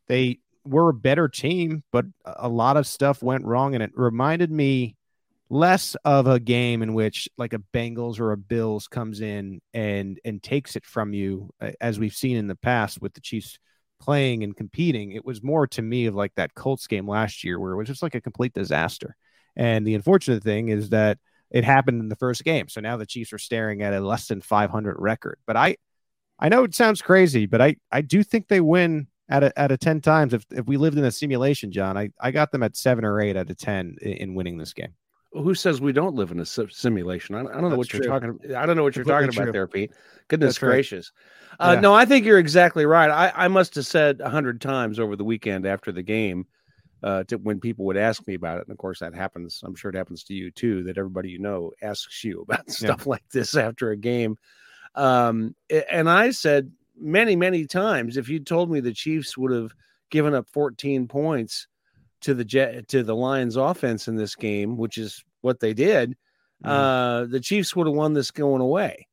they 0.08 0.40
were 0.66 0.90
a 0.90 0.94
better 0.94 1.28
team, 1.28 1.84
but 1.92 2.06
a 2.26 2.50
lot 2.50 2.76
of 2.76 2.88
stuff 2.88 3.22
went 3.22 3.46
wrong. 3.46 3.76
And 3.76 3.84
it 3.84 3.92
reminded 3.94 4.50
me 4.50 4.96
less 5.52 5.94
of 6.04 6.26
a 6.26 6.40
game 6.40 6.82
in 6.82 6.96
which 6.96 7.30
like 7.38 7.54
a 7.54 7.62
Bengals 7.76 8.20
or 8.20 8.32
a 8.32 8.38
Bills 8.38 8.88
comes 8.88 9.22
in 9.22 9.62
and 9.72 10.20
and 10.26 10.42
takes 10.42 10.76
it 10.76 10.86
from 10.88 11.14
you, 11.14 11.52
as 11.80 12.00
we've 12.00 12.16
seen 12.16 12.38
in 12.38 12.48
the 12.48 12.56
past 12.56 13.00
with 13.04 13.14
the 13.14 13.22
Chiefs 13.22 13.60
playing 14.00 14.44
and 14.44 14.56
competing. 14.56 15.12
It 15.12 15.26
was 15.26 15.44
more 15.44 15.68
to 15.68 15.82
me 15.82 16.06
of 16.06 16.16
like 16.16 16.34
that 16.36 16.56
Colts 16.56 16.88
game 16.88 17.08
last 17.08 17.44
year 17.44 17.60
where 17.60 17.74
it 17.74 17.78
was 17.78 17.88
just 17.88 18.04
like 18.04 18.16
a 18.16 18.22
complete 18.22 18.54
disaster. 18.54 19.16
And 19.56 19.86
the 19.86 19.96
unfortunate 19.96 20.44
thing 20.44 20.70
is 20.70 20.90
that 20.90 21.18
it 21.52 21.64
happened 21.64 22.02
in 22.02 22.10
the 22.10 22.16
first 22.16 22.44
game. 22.44 22.68
So 22.70 22.82
now 22.82 22.98
the 22.98 23.06
Chiefs 23.06 23.34
are 23.34 23.40
staring 23.40 23.82
at 23.82 23.94
a 23.94 24.00
less 24.00 24.28
than 24.28 24.42
500 24.42 24.96
record. 25.00 25.40
But 25.46 25.58
I, 25.58 25.78
I 26.40 26.50
know 26.50 26.64
it 26.64 26.76
sounds 26.76 27.02
crazy, 27.02 27.46
but 27.46 27.62
I, 27.62 27.76
I 27.92 28.02
do 28.02 28.24
think 28.24 28.48
they 28.48 28.62
win 28.62 29.08
at 29.30 29.44
a, 29.44 29.60
at 29.60 29.72
a 29.72 29.78
10 29.78 30.02
times. 30.02 30.34
If, 30.34 30.46
if 30.52 30.66
we 30.66 30.78
lived 30.78 30.98
in 30.98 31.04
a 31.04 31.12
simulation, 31.12 31.72
John, 31.72 31.98
I, 31.98 32.12
I 32.20 32.32
got 32.32 32.52
them 32.52 32.64
at 32.64 32.78
seven 32.78 33.04
or 33.04 33.20
eight 33.20 33.36
out 33.36 33.50
of 33.50 33.58
10 33.58 33.98
in, 34.02 34.12
in 34.12 34.36
winning 34.36 34.58
this 34.58 34.74
game. 34.74 34.94
Who 35.32 35.54
says 35.54 35.80
we 35.80 35.92
don't 35.92 36.16
live 36.16 36.32
in 36.32 36.40
a 36.40 36.46
simulation? 36.46 37.36
I, 37.36 37.42
I 37.42 37.44
don't 37.44 37.62
know 37.62 37.70
That's 37.70 37.78
what 37.78 37.94
you're 37.94 38.02
true. 38.02 38.10
talking. 38.10 38.56
I 38.56 38.66
don't 38.66 38.76
know 38.76 38.84
what 38.84 38.96
you're 38.96 39.06
Completely 39.06 39.28
talking 39.28 39.44
about 39.44 39.54
there, 39.54 39.68
Pete. 39.68 39.92
Goodness 40.28 40.56
That's 40.56 40.60
gracious! 40.60 41.12
Uh, 41.60 41.74
yeah. 41.76 41.82
No, 41.82 41.94
I 41.94 42.06
think 42.06 42.26
you're 42.26 42.40
exactly 42.40 42.86
right. 42.86 43.12
I, 43.12 43.46
I 43.46 43.48
must 43.48 43.76
have 43.76 43.86
said 43.86 44.22
a 44.22 44.30
hundred 44.30 44.60
times 44.60 45.00
over 45.00 45.16
the 45.16 45.24
weekend 45.24 45.68
after 45.68 45.92
the 45.92 46.02
game, 46.02 46.48
uh, 47.04 47.24
to 47.26 47.38
when 47.38 47.60
people 47.60 47.86
would 47.86 47.98
ask 47.98 48.26
me 48.28 48.34
about 48.34 48.58
it, 48.58 48.64
and 48.68 48.72
of 48.72 48.78
course 48.80 49.00
that 49.00 49.14
happens. 49.14 49.62
I'm 49.64 49.76
sure 49.76 49.90
it 49.90 49.96
happens 49.96 50.24
to 50.26 50.34
you 50.34 50.50
too. 50.50 50.84
That 50.84 50.98
everybody 50.98 51.30
you 51.30 51.40
know 51.40 51.72
asks 51.82 52.24
you 52.24 52.42
about 52.50 52.70
stuff 52.72 53.02
yeah. 53.06 53.10
like 53.10 53.30
this 53.32 53.56
after 53.56 53.92
a 53.92 53.98
game. 53.98 54.38
Um, 54.96 55.56
and 55.92 56.10
I 56.10 56.32
said 56.32 56.72
many, 57.00 57.36
many 57.36 57.66
times, 57.66 58.18
if 58.18 58.30
you 58.30 58.40
told 58.40 58.72
me 58.72 58.80
the 58.80 58.94
Chiefs 58.94 59.38
would 59.38 59.52
have 59.52 59.72
given 60.10 60.34
up 60.34 60.50
14 60.50 61.08
points 61.08 61.68
to 62.22 62.34
the 62.34 62.46
jet 62.46 62.88
to 62.90 63.04
the 63.04 63.16
Lions 63.16 63.56
offense 63.56 64.08
in 64.08 64.16
this 64.16 64.36
game, 64.36 64.78
which 64.78 64.98
is 64.98 65.24
what 65.42 65.60
they 65.60 65.74
did, 65.74 66.12
mm-hmm. 66.64 66.70
uh, 66.70 67.26
the 67.26 67.40
Chiefs 67.40 67.76
would 67.76 67.88
have 67.88 67.96
won 67.96 68.14
this 68.14 68.32
going 68.32 68.62
away. 68.62 69.08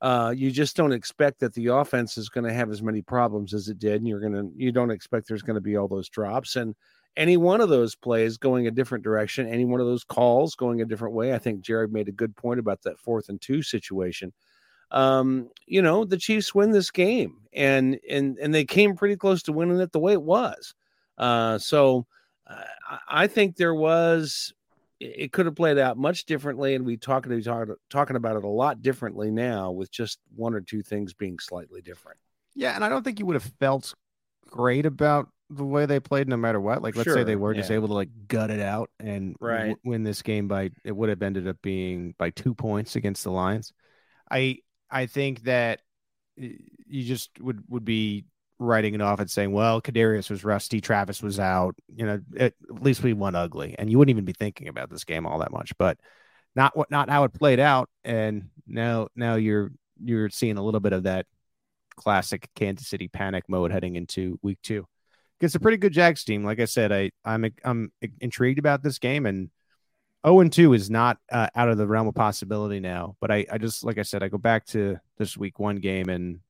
Uh, 0.00 0.32
you 0.36 0.50
just 0.50 0.76
don't 0.76 0.92
expect 0.92 1.40
that 1.40 1.54
the 1.54 1.68
offense 1.68 2.18
is 2.18 2.28
going 2.28 2.44
to 2.44 2.52
have 2.52 2.70
as 2.70 2.82
many 2.82 3.00
problems 3.02 3.54
as 3.54 3.68
it 3.68 3.78
did, 3.78 3.96
and 3.96 4.08
you're 4.08 4.20
going 4.20 4.32
to 4.32 4.50
you 4.54 4.72
don't 4.72 4.90
expect 4.90 5.26
there's 5.28 5.42
going 5.42 5.54
to 5.54 5.60
be 5.60 5.76
all 5.76 5.88
those 5.88 6.08
drops 6.08 6.56
and 6.56 6.74
any 7.16 7.36
one 7.36 7.60
of 7.60 7.68
those 7.68 7.94
plays 7.94 8.36
going 8.36 8.66
a 8.66 8.70
different 8.70 9.02
direction, 9.02 9.48
any 9.48 9.64
one 9.64 9.80
of 9.80 9.86
those 9.86 10.04
calls 10.04 10.54
going 10.54 10.82
a 10.82 10.84
different 10.84 11.14
way. 11.14 11.34
I 11.34 11.38
think 11.38 11.62
Jared 11.62 11.92
made 11.92 12.08
a 12.08 12.12
good 12.12 12.36
point 12.36 12.60
about 12.60 12.82
that 12.82 12.98
fourth 12.98 13.28
and 13.28 13.40
two 13.40 13.62
situation. 13.62 14.32
Um, 14.90 15.48
you 15.66 15.82
know, 15.82 16.04
the 16.04 16.18
Chiefs 16.18 16.54
win 16.54 16.70
this 16.70 16.90
game, 16.90 17.38
and 17.52 17.98
and 18.08 18.38
and 18.38 18.54
they 18.54 18.64
came 18.64 18.94
pretty 18.94 19.16
close 19.16 19.42
to 19.44 19.52
winning 19.52 19.80
it 19.80 19.92
the 19.92 19.98
way 19.98 20.12
it 20.12 20.22
was. 20.22 20.74
Uh, 21.18 21.58
so 21.58 22.06
uh, 22.48 22.98
I 23.08 23.26
think 23.26 23.56
there 23.56 23.74
was 23.74 24.52
it 24.98 25.32
could 25.32 25.46
have 25.46 25.54
played 25.54 25.78
out 25.78 25.98
much 25.98 26.24
differently, 26.24 26.74
and 26.74 26.86
we 26.86 26.96
talking 26.96 27.42
talking 27.90 28.16
about 28.16 28.36
it 28.36 28.44
a 28.44 28.48
lot 28.48 28.82
differently 28.82 29.30
now, 29.30 29.70
with 29.70 29.90
just 29.90 30.18
one 30.34 30.54
or 30.54 30.60
two 30.60 30.82
things 30.82 31.12
being 31.12 31.38
slightly 31.38 31.82
different. 31.82 32.18
Yeah, 32.54 32.74
and 32.74 32.84
I 32.84 32.88
don't 32.88 33.02
think 33.02 33.18
you 33.18 33.26
would 33.26 33.34
have 33.34 33.52
felt 33.60 33.94
great 34.50 34.86
about 34.86 35.28
the 35.50 35.64
way 35.64 35.86
they 35.86 36.00
played, 36.00 36.28
no 36.28 36.36
matter 36.36 36.60
what. 36.60 36.82
Like, 36.82 36.96
let's 36.96 37.04
sure, 37.04 37.14
say 37.14 37.24
they 37.24 37.36
were 37.36 37.52
yeah. 37.52 37.60
just 37.60 37.70
able 37.70 37.88
to 37.88 37.94
like 37.94 38.08
gut 38.26 38.50
it 38.50 38.60
out 38.60 38.90
and 38.98 39.36
right. 39.40 39.58
w- 39.58 39.76
win 39.84 40.02
this 40.02 40.22
game 40.22 40.48
by 40.48 40.70
it 40.84 40.96
would 40.96 41.10
have 41.10 41.22
ended 41.22 41.46
up 41.46 41.58
being 41.62 42.14
by 42.18 42.30
two 42.30 42.54
points 42.54 42.96
against 42.96 43.22
the 43.22 43.30
Lions. 43.30 43.72
I 44.30 44.58
I 44.90 45.06
think 45.06 45.42
that 45.42 45.80
you 46.36 47.04
just 47.04 47.38
would 47.40 47.62
would 47.68 47.84
be 47.84 48.24
writing 48.58 48.94
it 48.94 49.02
off 49.02 49.20
and 49.20 49.30
saying, 49.30 49.52
well, 49.52 49.82
Kadarius 49.82 50.30
was 50.30 50.44
rusty, 50.44 50.80
Travis 50.80 51.22
was 51.22 51.38
out. 51.38 51.76
You 51.94 52.06
know, 52.06 52.20
at, 52.38 52.54
least 52.68 53.02
we 53.02 53.12
won 53.12 53.34
ugly, 53.34 53.74
and 53.78 53.90
you 53.90 53.98
wouldn't 53.98 54.14
even 54.14 54.24
be 54.24 54.32
thinking 54.32 54.68
about 54.68 54.90
this 54.90 55.04
game 55.04 55.26
all 55.26 55.38
that 55.40 55.52
much. 55.52 55.76
But 55.78 55.98
not 56.54 56.76
what 56.76 56.90
not 56.90 57.10
how 57.10 57.24
it 57.24 57.34
played 57.34 57.60
out, 57.60 57.88
and 58.04 58.48
now 58.66 59.08
now 59.14 59.34
you're 59.36 59.72
you're 60.02 60.30
seeing 60.30 60.58
a 60.58 60.62
little 60.62 60.80
bit 60.80 60.92
of 60.92 61.04
that 61.04 61.26
classic 61.96 62.48
Kansas 62.54 62.88
City 62.88 63.08
panic 63.08 63.44
mode 63.48 63.72
heading 63.72 63.96
into 63.96 64.38
week 64.42 64.58
two. 64.62 64.86
It's 65.40 65.54
a 65.54 65.60
pretty 65.60 65.76
good 65.76 65.92
Jags 65.92 66.24
team. 66.24 66.44
Like 66.44 66.60
I 66.60 66.64
said, 66.64 66.92
I 66.92 67.10
I'm 67.24 67.52
I'm 67.64 67.92
intrigued 68.20 68.58
about 68.58 68.82
this 68.82 68.98
game, 68.98 69.26
and 69.26 69.50
0 70.26 70.40
and 70.40 70.52
2 70.52 70.72
is 70.72 70.90
not 70.90 71.18
uh, 71.30 71.48
out 71.54 71.68
of 71.68 71.78
the 71.78 71.86
realm 71.86 72.08
of 72.08 72.14
possibility 72.14 72.80
now. 72.80 73.16
But 73.20 73.30
I 73.30 73.46
I 73.50 73.58
just 73.58 73.84
like 73.84 73.98
I 73.98 74.02
said, 74.02 74.22
I 74.22 74.28
go 74.28 74.38
back 74.38 74.66
to 74.68 74.98
this 75.18 75.36
week 75.36 75.58
one 75.58 75.76
game 75.76 76.08
and 76.08 76.40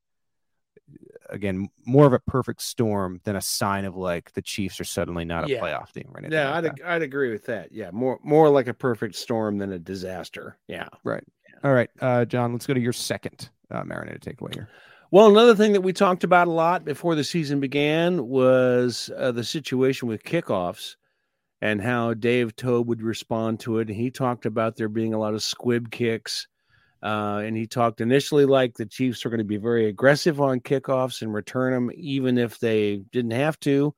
again 1.31 1.69
more 1.85 2.07
of 2.07 2.13
a 2.13 2.19
perfect 2.21 2.63
storm 2.63 3.21
than 3.25 3.37
a 3.37 3.41
sign 3.41 3.85
of 3.85 3.97
like 3.97 4.33
the 4.33 4.43
Chiefs 4.43 4.81
are 4.81 4.85
suddenly 4.85 5.25
not 5.25 5.45
a 5.45 5.49
yeah. 5.49 5.61
playoff 5.61 5.93
team 5.93 6.09
right 6.13 6.31
Yeah, 6.31 6.59
like 6.59 6.81
I'd 6.83 6.83
I'd 6.83 7.03
agree 7.03 7.31
with 7.31 7.45
that. 7.47 7.73
Yeah, 7.73 7.91
more 7.93 8.19
more 8.23 8.49
like 8.49 8.69
a 8.69 8.75
perfect 8.75 9.15
storm 9.17 9.59
than 9.59 9.73
a 9.73 9.79
disaster. 9.79 10.57
Yeah, 10.69 10.89
right. 11.05 11.25
Yeah. 11.49 11.69
All 11.69 11.75
right, 11.75 11.91
uh, 12.01 12.25
John, 12.25 12.53
let's 12.53 12.67
go 12.67 12.75
to 12.75 12.81
your 12.81 12.93
second 12.93 13.51
uh, 13.71 13.85
marinated 13.85 14.23
takeaway 14.23 14.55
here. 14.55 14.69
Well, 15.13 15.29
another 15.29 15.55
thing 15.55 15.73
that 15.73 15.83
we 15.83 15.93
talked 15.93 16.25
about 16.25 16.49
a 16.49 16.53
lot 16.53 16.85
before 16.85 17.15
the 17.15 17.25
season 17.25 17.61
began 17.61 18.27
was 18.27 19.11
uh, 19.17 19.31
the 19.31 19.45
situation 19.45 20.09
with 20.09 20.25
kickoffs 20.25 20.97
and 21.63 21.81
how 21.81 22.13
Dave 22.15 22.55
Toub 22.57 22.89
would 22.89 23.03
respond 23.03 23.61
to 23.61 23.79
it. 23.79 23.89
And 23.89 23.97
he 23.97 24.11
talked 24.11 24.47
about 24.47 24.77
there 24.77 24.89
being 24.89 25.15
a 25.15 25.19
lot 25.19 25.35
of 25.35 25.43
squib 25.43 25.91
kicks 25.91 26.49
uh, 27.07 27.39
and 27.39 27.57
he 27.57 27.69
talked 27.69 28.01
initially 28.01 28.45
like 28.45 28.75
the 28.75 28.85
Chiefs 28.85 29.25
were 29.25 29.31
going 29.31 29.39
to 29.39 29.45
be 29.45 29.59
very 29.59 29.87
aggressive 29.87 30.41
on 30.41 30.59
kickoffs 30.59 31.23
and 31.23 31.33
return 31.33 31.73
them, 31.73 31.93
even 31.95 32.37
if 32.37 32.59
they 32.59 32.97
didn't 33.13 33.31
have 33.31 33.61
to, 33.61 33.95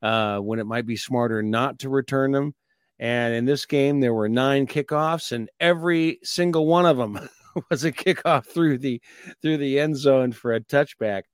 uh, 0.00 0.38
when 0.38 0.58
it 0.58 0.64
might 0.64 0.86
be 0.86 0.96
smarter 0.96 1.42
not 1.42 1.78
to 1.80 1.90
return 1.90 2.32
them. 2.32 2.54
And 2.98 3.34
in 3.34 3.44
this 3.44 3.66
game, 3.66 4.00
there 4.00 4.14
were 4.14 4.26
nine 4.26 4.66
kickoffs, 4.66 5.32
and 5.32 5.50
every 5.60 6.18
single 6.22 6.66
one 6.66 6.86
of 6.86 6.96
them 6.96 7.28
was 7.70 7.84
a 7.84 7.92
kickoff 7.92 8.46
through 8.46 8.78
the 8.78 9.02
through 9.42 9.58
the 9.58 9.78
end 9.78 9.98
zone 9.98 10.32
for 10.32 10.54
a 10.54 10.60
touchback. 10.60 11.24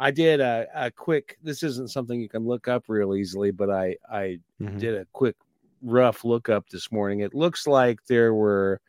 I 0.00 0.10
did 0.10 0.40
a, 0.40 0.66
a 0.74 0.90
quick. 0.90 1.38
This 1.44 1.62
isn't 1.62 1.92
something 1.92 2.20
you 2.20 2.28
can 2.28 2.44
look 2.44 2.66
up 2.66 2.86
real 2.88 3.14
easily, 3.14 3.52
but 3.52 3.70
I 3.70 3.94
I 4.10 4.38
mm-hmm. 4.60 4.78
did 4.78 4.96
a 4.96 5.06
quick 5.12 5.36
rough 5.80 6.24
look 6.24 6.48
up 6.48 6.68
this 6.70 6.90
morning. 6.90 7.20
It 7.20 7.34
looks 7.34 7.68
like 7.68 8.00
there 8.08 8.34
were 8.34 8.80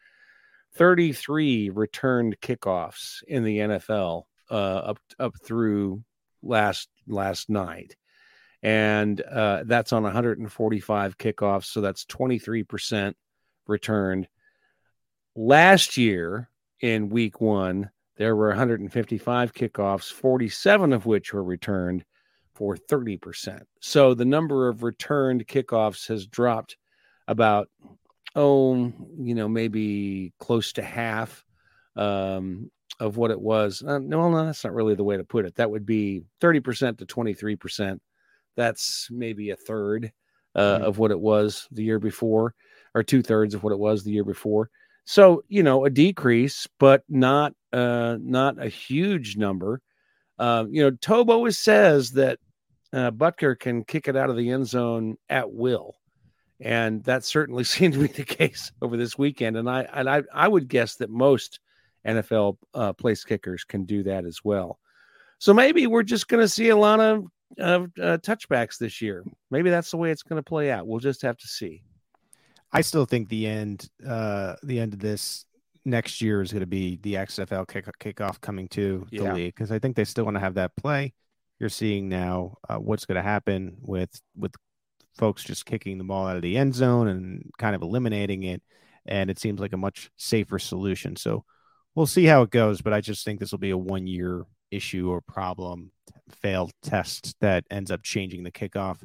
33 0.75 1.69
returned 1.69 2.39
kickoffs 2.41 3.23
in 3.27 3.43
the 3.43 3.59
NFL 3.59 4.23
uh, 4.49 4.53
up 4.53 4.99
up 5.19 5.33
through 5.43 6.03
last 6.41 6.89
last 7.07 7.49
night, 7.49 7.95
and 8.61 9.21
uh, 9.21 9.63
that's 9.65 9.93
on 9.93 10.03
145 10.03 11.17
kickoffs, 11.17 11.65
so 11.65 11.81
that's 11.81 12.05
23 12.05 12.63
percent 12.63 13.17
returned. 13.67 14.27
Last 15.35 15.97
year 15.97 16.49
in 16.79 17.09
Week 17.09 17.39
One, 17.41 17.89
there 18.17 18.35
were 18.35 18.49
155 18.49 19.53
kickoffs, 19.53 20.11
47 20.11 20.93
of 20.93 21.05
which 21.05 21.33
were 21.33 21.43
returned 21.43 22.03
for 22.53 22.77
30 22.77 23.17
percent. 23.17 23.63
So 23.79 24.13
the 24.13 24.25
number 24.25 24.67
of 24.67 24.83
returned 24.83 25.47
kickoffs 25.47 26.07
has 26.07 26.25
dropped 26.27 26.77
about 27.27 27.69
oh, 28.35 28.91
you 29.17 29.35
know, 29.35 29.47
maybe 29.47 30.33
close 30.39 30.73
to 30.73 30.81
half 30.81 31.45
um, 31.95 32.71
of 32.99 33.17
what 33.17 33.31
it 33.31 33.39
was. 33.39 33.83
Uh, 33.85 33.99
no, 33.99 34.29
no, 34.29 34.45
that's 34.45 34.63
not 34.63 34.73
really 34.73 34.95
the 34.95 35.03
way 35.03 35.17
to 35.17 35.23
put 35.23 35.45
it. 35.45 35.55
That 35.55 35.71
would 35.71 35.85
be 35.85 36.23
30% 36.41 36.97
to 36.97 37.05
23%. 37.05 37.99
That's 38.55 39.07
maybe 39.11 39.49
a 39.49 39.55
third 39.55 40.11
uh, 40.55 40.61
mm-hmm. 40.61 40.83
of 40.83 40.97
what 40.97 41.11
it 41.11 41.19
was 41.19 41.67
the 41.71 41.83
year 41.83 41.99
before, 41.99 42.53
or 42.93 43.03
two 43.03 43.23
thirds 43.23 43.53
of 43.53 43.63
what 43.63 43.73
it 43.73 43.79
was 43.79 44.03
the 44.03 44.11
year 44.11 44.23
before. 44.23 44.69
So, 45.05 45.43
you 45.49 45.63
know, 45.63 45.85
a 45.85 45.89
decrease, 45.89 46.67
but 46.79 47.03
not 47.09 47.53
uh, 47.73 48.17
not 48.21 48.63
a 48.63 48.69
huge 48.69 49.35
number. 49.35 49.81
Uh, 50.39 50.65
you 50.69 50.81
know, 50.83 51.25
always 51.29 51.57
says 51.57 52.11
that 52.11 52.39
uh, 52.93 53.11
Butker 53.11 53.59
can 53.59 53.83
kick 53.83 54.07
it 54.07 54.15
out 54.15 54.29
of 54.29 54.37
the 54.37 54.51
end 54.51 54.67
zone 54.67 55.17
at 55.29 55.51
will 55.51 55.95
and 56.63 57.03
that 57.03 57.23
certainly 57.23 57.63
seemed 57.63 57.93
to 57.93 57.99
be 57.99 58.07
the 58.07 58.23
case 58.23 58.71
over 58.81 58.97
this 58.97 59.17
weekend. 59.17 59.57
And 59.57 59.69
I 59.69 59.81
and 59.93 60.09
I, 60.09 60.23
I 60.33 60.47
would 60.47 60.67
guess 60.67 60.95
that 60.95 61.09
most 61.09 61.59
NFL 62.07 62.57
uh, 62.73 62.93
place 62.93 63.23
kickers 63.23 63.63
can 63.63 63.85
do 63.85 64.03
that 64.03 64.25
as 64.25 64.39
well. 64.43 64.79
So 65.37 65.53
maybe 65.53 65.87
we're 65.87 66.03
just 66.03 66.27
going 66.27 66.41
to 66.41 66.47
see 66.47 66.69
a 66.69 66.77
lot 66.77 66.99
of 66.99 67.25
uh, 67.59 67.87
touchbacks 67.97 68.77
this 68.77 69.01
year. 69.01 69.23
Maybe 69.51 69.69
that's 69.69 69.91
the 69.91 69.97
way 69.97 70.09
it's 70.09 70.23
going 70.23 70.41
to 70.41 70.43
play 70.43 70.71
out. 70.71 70.87
We'll 70.87 70.99
just 70.99 71.21
have 71.21 71.37
to 71.37 71.47
see. 71.47 71.83
I 72.71 72.81
still 72.81 73.05
think 73.05 73.29
the 73.29 73.45
end 73.45 73.89
uh, 74.07 74.55
the 74.63 74.79
end 74.79 74.93
of 74.93 74.99
this 74.99 75.45
next 75.85 76.21
year 76.21 76.41
is 76.41 76.51
going 76.51 76.61
to 76.61 76.65
be 76.65 76.97
the 77.03 77.15
XFL 77.15 77.67
kick, 77.67 77.85
kickoff 77.99 78.39
coming 78.39 78.69
to 78.69 79.05
the 79.11 79.23
yeah. 79.23 79.33
league 79.33 79.53
because 79.53 79.71
I 79.71 79.79
think 79.79 79.95
they 79.95 80.05
still 80.05 80.23
want 80.23 80.35
to 80.35 80.41
have 80.41 80.55
that 80.55 80.75
play. 80.77 81.13
You're 81.59 81.69
seeing 81.69 82.09
now 82.09 82.55
uh, 82.67 82.77
what's 82.77 83.05
going 83.05 83.17
to 83.17 83.21
happen 83.21 83.77
with 83.81 84.09
with 84.35 84.53
folks 85.15 85.43
just 85.43 85.65
kicking 85.65 85.97
the 85.97 86.03
ball 86.03 86.27
out 86.27 86.35
of 86.35 86.41
the 86.41 86.57
end 86.57 86.75
zone 86.75 87.07
and 87.07 87.51
kind 87.57 87.75
of 87.75 87.81
eliminating 87.81 88.43
it. 88.43 88.61
And 89.05 89.29
it 89.29 89.39
seems 89.39 89.59
like 89.59 89.73
a 89.73 89.77
much 89.77 90.09
safer 90.17 90.59
solution. 90.59 91.15
So 91.15 91.43
we'll 91.95 92.05
see 92.05 92.25
how 92.25 92.41
it 92.43 92.49
goes. 92.49 92.81
But 92.81 92.93
I 92.93 93.01
just 93.01 93.25
think 93.25 93.39
this 93.39 93.51
will 93.51 93.59
be 93.59 93.71
a 93.71 93.77
one 93.77 94.07
year 94.07 94.45
issue 94.71 95.09
or 95.09 95.21
problem, 95.21 95.91
failed 96.29 96.71
test 96.81 97.35
that 97.41 97.65
ends 97.69 97.91
up 97.91 98.01
changing 98.03 98.43
the 98.43 98.51
kickoff 98.51 99.03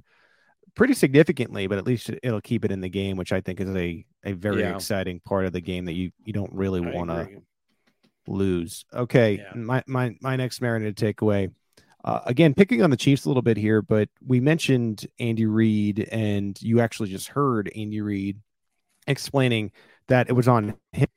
pretty 0.75 0.95
significantly, 0.95 1.67
but 1.67 1.77
at 1.79 1.87
least 1.87 2.11
it'll 2.23 2.41
keep 2.41 2.65
it 2.65 2.71
in 2.71 2.81
the 2.81 2.89
game, 2.89 3.17
which 3.17 3.33
I 3.33 3.41
think 3.41 3.61
is 3.61 3.75
a, 3.75 4.05
a 4.25 4.33
very 4.33 4.63
yeah. 4.63 4.75
exciting 4.75 5.21
part 5.21 5.45
of 5.45 5.53
the 5.53 5.61
game 5.61 5.87
that 5.87 5.95
you, 5.95 6.13
you 6.25 6.33
don't 6.33 6.53
really 6.53 6.81
want 6.81 7.11
to 7.11 7.43
lose. 8.29 8.85
Okay. 8.95 9.39
Yeah. 9.39 9.61
My, 9.61 9.83
my, 9.87 10.15
my 10.21 10.37
next 10.37 10.61
marinated 10.61 10.97
takeaway 10.97 11.51
uh, 12.09 12.23
again, 12.25 12.55
picking 12.55 12.81
on 12.81 12.89
the 12.89 12.97
Chiefs 12.97 13.27
a 13.27 13.29
little 13.29 13.43
bit 13.43 13.59
here, 13.59 13.83
but 13.83 14.09
we 14.27 14.41
mentioned 14.41 15.07
Andy 15.21 15.45
Reid, 15.45 16.09
and 16.11 16.61
you 16.63 16.81
actually 16.81 17.11
just 17.11 17.29
heard 17.29 17.71
Andy 17.77 18.01
Reid 18.01 18.41
explaining 19.07 19.73
that 20.07 20.31
it 20.31 20.33
was 20.33 20.49
on 20.49 20.75
him 20.93 21.09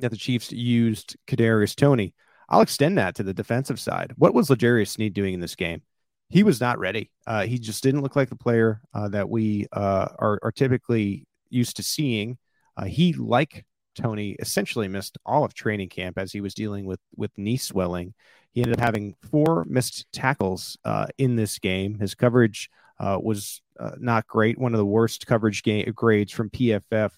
that 0.00 0.10
the 0.10 0.16
Chiefs 0.16 0.50
used 0.50 1.16
Kadarius 1.28 1.76
Toney. 1.76 2.12
I'll 2.48 2.60
extend 2.60 2.98
that 2.98 3.14
to 3.14 3.22
the 3.22 3.32
defensive 3.32 3.78
side. 3.78 4.14
What 4.16 4.34
was 4.34 4.50
L'Jarius 4.50 4.88
Sneed 4.88 5.14
doing 5.14 5.32
in 5.32 5.38
this 5.38 5.54
game? 5.54 5.82
He 6.28 6.42
was 6.42 6.60
not 6.60 6.80
ready. 6.80 7.12
Uh, 7.24 7.46
he 7.46 7.60
just 7.60 7.84
didn't 7.84 8.02
look 8.02 8.16
like 8.16 8.28
the 8.28 8.34
player 8.34 8.80
uh, 8.92 9.10
that 9.10 9.28
we 9.28 9.68
uh, 9.70 10.08
are, 10.18 10.40
are, 10.42 10.50
typically 10.50 11.24
used 11.50 11.76
to 11.76 11.84
seeing. 11.84 12.36
Uh, 12.76 12.86
he, 12.86 13.12
like 13.12 13.64
Toney, 13.94 14.34
essentially 14.40 14.88
missed 14.88 15.18
all 15.24 15.44
of 15.44 15.54
training 15.54 15.90
camp 15.90 16.18
as 16.18 16.32
he 16.32 16.40
was 16.40 16.52
dealing 16.52 16.84
with 16.84 16.98
with 17.14 17.30
knee 17.38 17.58
swelling. 17.58 18.14
He 18.52 18.62
ended 18.62 18.78
up 18.78 18.84
having 18.84 19.14
four 19.30 19.64
missed 19.68 20.06
tackles 20.12 20.78
uh, 20.84 21.06
in 21.18 21.36
this 21.36 21.58
game. 21.58 21.98
His 21.98 22.14
coverage 22.14 22.70
uh, 23.00 23.18
was 23.20 23.62
uh, 23.80 23.92
not 23.98 24.26
great, 24.26 24.58
one 24.58 24.74
of 24.74 24.78
the 24.78 24.84
worst 24.86 25.26
coverage 25.26 25.62
ga- 25.62 25.90
grades 25.92 26.32
from 26.32 26.50
PFF 26.50 27.10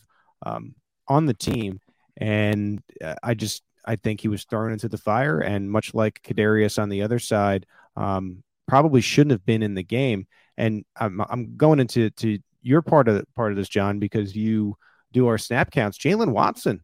um, 0.46 0.74
on 1.08 1.26
the 1.26 1.34
team. 1.34 1.80
And 2.16 2.82
uh, 3.02 3.16
I 3.22 3.34
just 3.34 3.62
I 3.84 3.96
think 3.96 4.20
he 4.20 4.28
was 4.28 4.44
thrown 4.44 4.72
into 4.72 4.88
the 4.88 4.96
fire, 4.96 5.40
and 5.40 5.70
much 5.70 5.92
like 5.94 6.22
Kadarius 6.22 6.80
on 6.80 6.88
the 6.88 7.02
other 7.02 7.18
side, 7.18 7.66
um, 7.96 8.42
probably 8.66 9.00
shouldn't 9.00 9.32
have 9.32 9.44
been 9.44 9.62
in 9.62 9.74
the 9.74 9.82
game. 9.82 10.26
And 10.56 10.84
I'm, 10.96 11.20
I'm 11.28 11.56
going 11.56 11.80
into 11.80 12.10
to 12.10 12.38
your 12.62 12.80
part 12.82 13.08
of 13.08 13.24
part 13.34 13.52
of 13.52 13.58
this, 13.58 13.68
John, 13.68 13.98
because 13.98 14.34
you 14.34 14.76
do 15.12 15.26
our 15.26 15.38
snap 15.38 15.70
counts. 15.70 15.98
Jaylen 15.98 16.32
Watson 16.32 16.80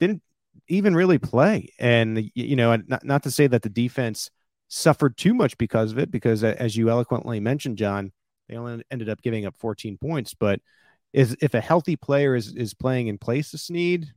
didn't 0.00 0.22
even 0.68 0.94
really 0.94 1.18
play. 1.18 1.68
And, 1.78 2.30
you 2.34 2.56
know, 2.56 2.76
not, 2.76 3.04
not 3.04 3.22
to 3.24 3.30
say 3.30 3.46
that 3.46 3.62
the 3.62 3.68
defense 3.68 4.30
suffered 4.68 5.16
too 5.16 5.34
much 5.34 5.56
because 5.58 5.92
of 5.92 5.98
it, 5.98 6.10
because 6.10 6.42
as 6.42 6.76
you 6.76 6.90
eloquently 6.90 7.40
mentioned, 7.40 7.78
John, 7.78 8.12
They 8.48 8.56
only 8.56 8.82
ended 8.90 9.08
up 9.08 9.22
giving 9.22 9.46
up 9.46 9.56
14 9.56 9.98
points, 9.98 10.34
but 10.34 10.60
is 11.12 11.36
if 11.40 11.54
a 11.54 11.60
healthy 11.60 11.96
player 11.96 12.34
is 12.34 12.54
is 12.54 12.74
playing 12.74 13.06
in 13.06 13.18
place 13.18 13.54
of 13.54 13.60
Sneed, 13.60 14.12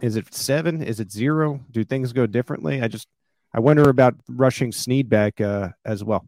is 0.00 0.16
it 0.16 0.32
seven? 0.34 0.82
Is 0.82 0.98
it 0.98 1.12
zero? 1.12 1.60
Do 1.70 1.84
things 1.84 2.12
go 2.12 2.26
differently? 2.26 2.80
I 2.80 2.88
just 2.88 3.06
I 3.52 3.60
wonder 3.60 3.88
about 3.88 4.14
rushing 4.28 4.72
Sneed 4.72 5.08
back 5.08 5.40
uh, 5.40 5.70
as 5.84 6.02
well. 6.02 6.26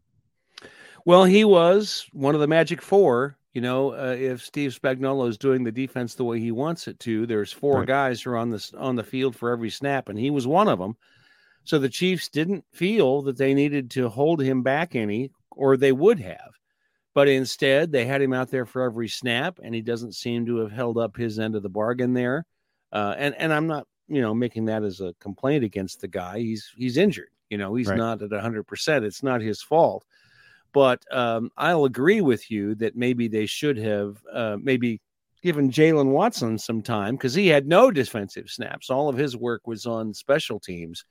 Well, 1.07 1.25
he 1.25 1.45
was 1.45 2.07
one 2.13 2.35
of 2.35 2.41
the 2.41 2.47
Magic 2.47 2.83
Four. 2.83 3.37
You 3.55 3.61
know, 3.61 3.93
uh, 3.93 4.17
if 4.19 4.45
Steve 4.45 4.77
Spagnuolo 4.79 5.29
is 5.29 5.39
doing 5.39 5.63
the 5.63 5.71
defense 5.71 6.15
the 6.15 6.25
way 6.25 6.41
he 6.41 6.51
wants 6.51 6.89
it 6.89 6.99
to, 7.01 7.25
there's 7.25 7.53
four 7.53 7.79
right. 7.79 7.87
guys 7.87 8.21
who 8.21 8.31
are 8.31 8.37
on 8.37 8.51
this 8.51 8.75
on 8.75 8.97
the 8.97 9.05
field 9.05 9.37
for 9.37 9.51
every 9.51 9.71
snap, 9.71 10.09
and 10.09 10.19
he 10.19 10.31
was 10.31 10.47
one 10.47 10.67
of 10.67 10.81
them. 10.81 10.97
So 11.63 11.79
the 11.79 11.89
Chiefs 11.89 12.29
didn't 12.29 12.65
feel 12.73 13.23
that 13.23 13.39
they 13.39 13.55
needed 13.55 13.93
to 13.93 14.09
hold 14.09 14.43
him 14.43 14.63
back 14.63 14.97
any, 14.97 15.31
or 15.53 15.77
they 15.77 15.93
would 15.93 16.19
have. 16.19 16.51
But 17.15 17.29
instead, 17.29 17.93
they 17.93 18.05
had 18.05 18.21
him 18.21 18.33
out 18.33 18.51
there 18.51 18.67
for 18.67 18.83
every 18.83 19.09
snap, 19.09 19.61
and 19.63 19.73
he 19.73 19.83
doesn't 19.83 20.17
seem 20.17 20.47
to 20.47 20.57
have 20.59 20.73
held 20.73 20.99
up 20.99 21.17
his 21.17 21.39
end 21.39 21.55
of 21.55 21.63
the 21.63 21.69
bargain 21.69 22.13
there. 22.13 22.45
Uh, 22.93 23.15
and 23.17 23.37
and 23.39 23.53
I'm 23.53 23.69
not, 23.69 23.87
you 24.09 24.21
know, 24.21 24.35
making 24.35 24.65
that 24.65 24.83
as 24.83 25.01
a 25.01 25.15
complaint 25.21 25.63
against 25.63 26.01
the 26.01 26.09
guy. 26.09 26.41
He's 26.41 26.73
he's 26.77 26.97
injured. 26.97 27.29
You 27.51 27.59
know, 27.59 27.77
he's 27.77 27.87
right. 27.87 27.97
not 27.97 28.21
at 28.21 28.33
100. 28.33 28.65
percent 28.65 29.05
It's 29.05 29.23
not 29.23 29.43
his 29.43 29.63
fault. 29.63 30.05
But 30.75 31.03
um, 31.13 31.51
I'll 31.57 31.87
agree 31.87 32.21
with 32.21 32.51
you 32.51 32.75
that 32.75 32.97
maybe 32.97 33.29
they 33.29 33.47
should 33.47 33.79
have 33.79 34.19
uh, 34.31 34.57
maybe 34.61 35.01
given 35.41 35.71
Jaylen 35.71 36.11
Watson 36.11 36.59
some 36.59 36.83
time 36.83 37.15
because 37.15 37.33
he 37.33 37.47
had 37.47 37.69
no 37.69 37.93
defensive 37.93 38.51
snaps. 38.51 38.91
All 38.91 39.09
of 39.09 39.17
his 39.17 39.37
work 39.37 39.67
was 39.67 39.87
on 39.87 40.13
special 40.13 40.59
teams. 40.59 41.05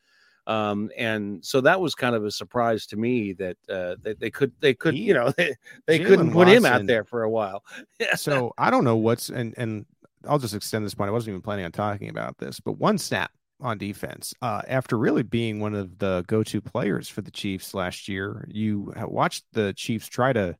Um, 0.46 0.92
and 0.98 1.44
so 1.46 1.62
that 1.62 1.80
was 1.80 1.96
kind 1.96 2.14
of 2.14 2.26
a 2.26 2.32
surprise 2.32 2.86
to 2.88 2.98
me 2.98 3.32
that 3.34 3.58
uh, 3.70 3.96
they, 4.02 4.14
they 4.16 4.30
could 4.30 4.52
they 4.60 4.74
could 4.74 4.98
you 4.98 5.14
know 5.14 5.32
they, 5.38 5.56
they 5.88 6.00
couldn't 6.00 6.32
put 6.34 6.48
Watson, 6.48 6.58
him 6.58 6.66
out 6.66 6.86
there 6.86 7.06
for 7.06 7.24
a 7.24 7.30
while. 7.30 7.64
so 8.16 8.54
I 8.58 8.70
don't 8.70 8.84
know 8.84 8.98
what's 8.98 9.30
and 9.30 9.54
and 9.58 9.86
I'll 10.28 10.40
just 10.40 10.54
extend 10.54 10.86
this 10.86 10.94
point. 10.94 11.08
I 11.08 11.12
wasn't 11.14 11.30
even 11.30 11.42
planning 11.42 11.64
on 11.64 11.72
talking 11.72 12.10
about 12.10 12.38
this, 12.38 12.60
but 12.60 12.74
one 12.74 12.98
snap 12.98 13.32
on 13.64 13.78
defense 13.78 14.34
uh, 14.42 14.62
after 14.68 14.98
really 14.98 15.24
being 15.24 15.60
one 15.60 15.74
of 15.74 15.98
the 15.98 16.24
go-to 16.28 16.62
players 16.62 17.10
for 17.10 17.22
the 17.22 17.32
Chiefs 17.32 17.74
last 17.74 18.08
year. 18.08 18.48
You 18.50 18.94
watched 18.98 19.46
the 19.54 19.74
Chiefs 19.74 20.08
try 20.08 20.34
to 20.34 20.58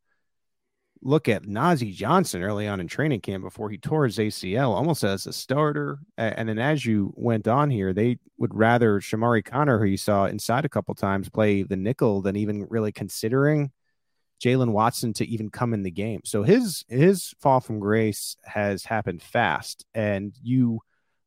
look 1.06 1.28
at 1.28 1.44
Nazeeh 1.44 1.94
Johnson 1.94 2.42
early 2.42 2.68
on 2.68 2.80
in 2.80 2.88
training 2.88 3.20
camp 3.20 3.44
before 3.44 3.70
he 3.70 3.78
tore 3.78 4.06
his 4.06 4.18
ACL, 4.18 4.70
almost 4.70 5.04
as 5.04 5.28
a 5.28 5.34
starter. 5.34 6.00
And 6.18 6.48
then 6.48 6.60
as 6.60 6.86
you 6.86 7.14
went 7.18 7.48
on 7.48 7.70
here, 7.70 7.94
they 7.94 8.20
would 8.38 8.56
rather 8.56 9.00
Chamarri 9.00 9.44
Conner, 9.44 9.80
who 9.80 9.86
you 9.86 9.98
saw 9.98 10.26
inside 10.26 10.66
a 10.66 10.70
couple 10.70 10.96
times, 10.96 11.30
play 11.30 11.64
the 11.64 11.76
nickel 11.76 12.22
than 12.22 12.38
even 12.38 12.68
really 12.70 12.94
considering 12.94 13.72
Jaylen 14.42 14.72
Watson 14.72 15.14
to 15.14 15.28
even 15.28 15.50
come 15.50 15.74
in 15.74 15.84
the 15.84 15.92
game. 15.92 16.22
So 16.24 16.44
his 16.44 16.86
his 16.88 17.34
fall 17.40 17.60
from 17.60 17.80
grace 17.80 18.38
has 18.44 18.86
happened 18.86 19.22
fast, 19.22 19.86
and 19.94 20.34
you. 20.42 20.80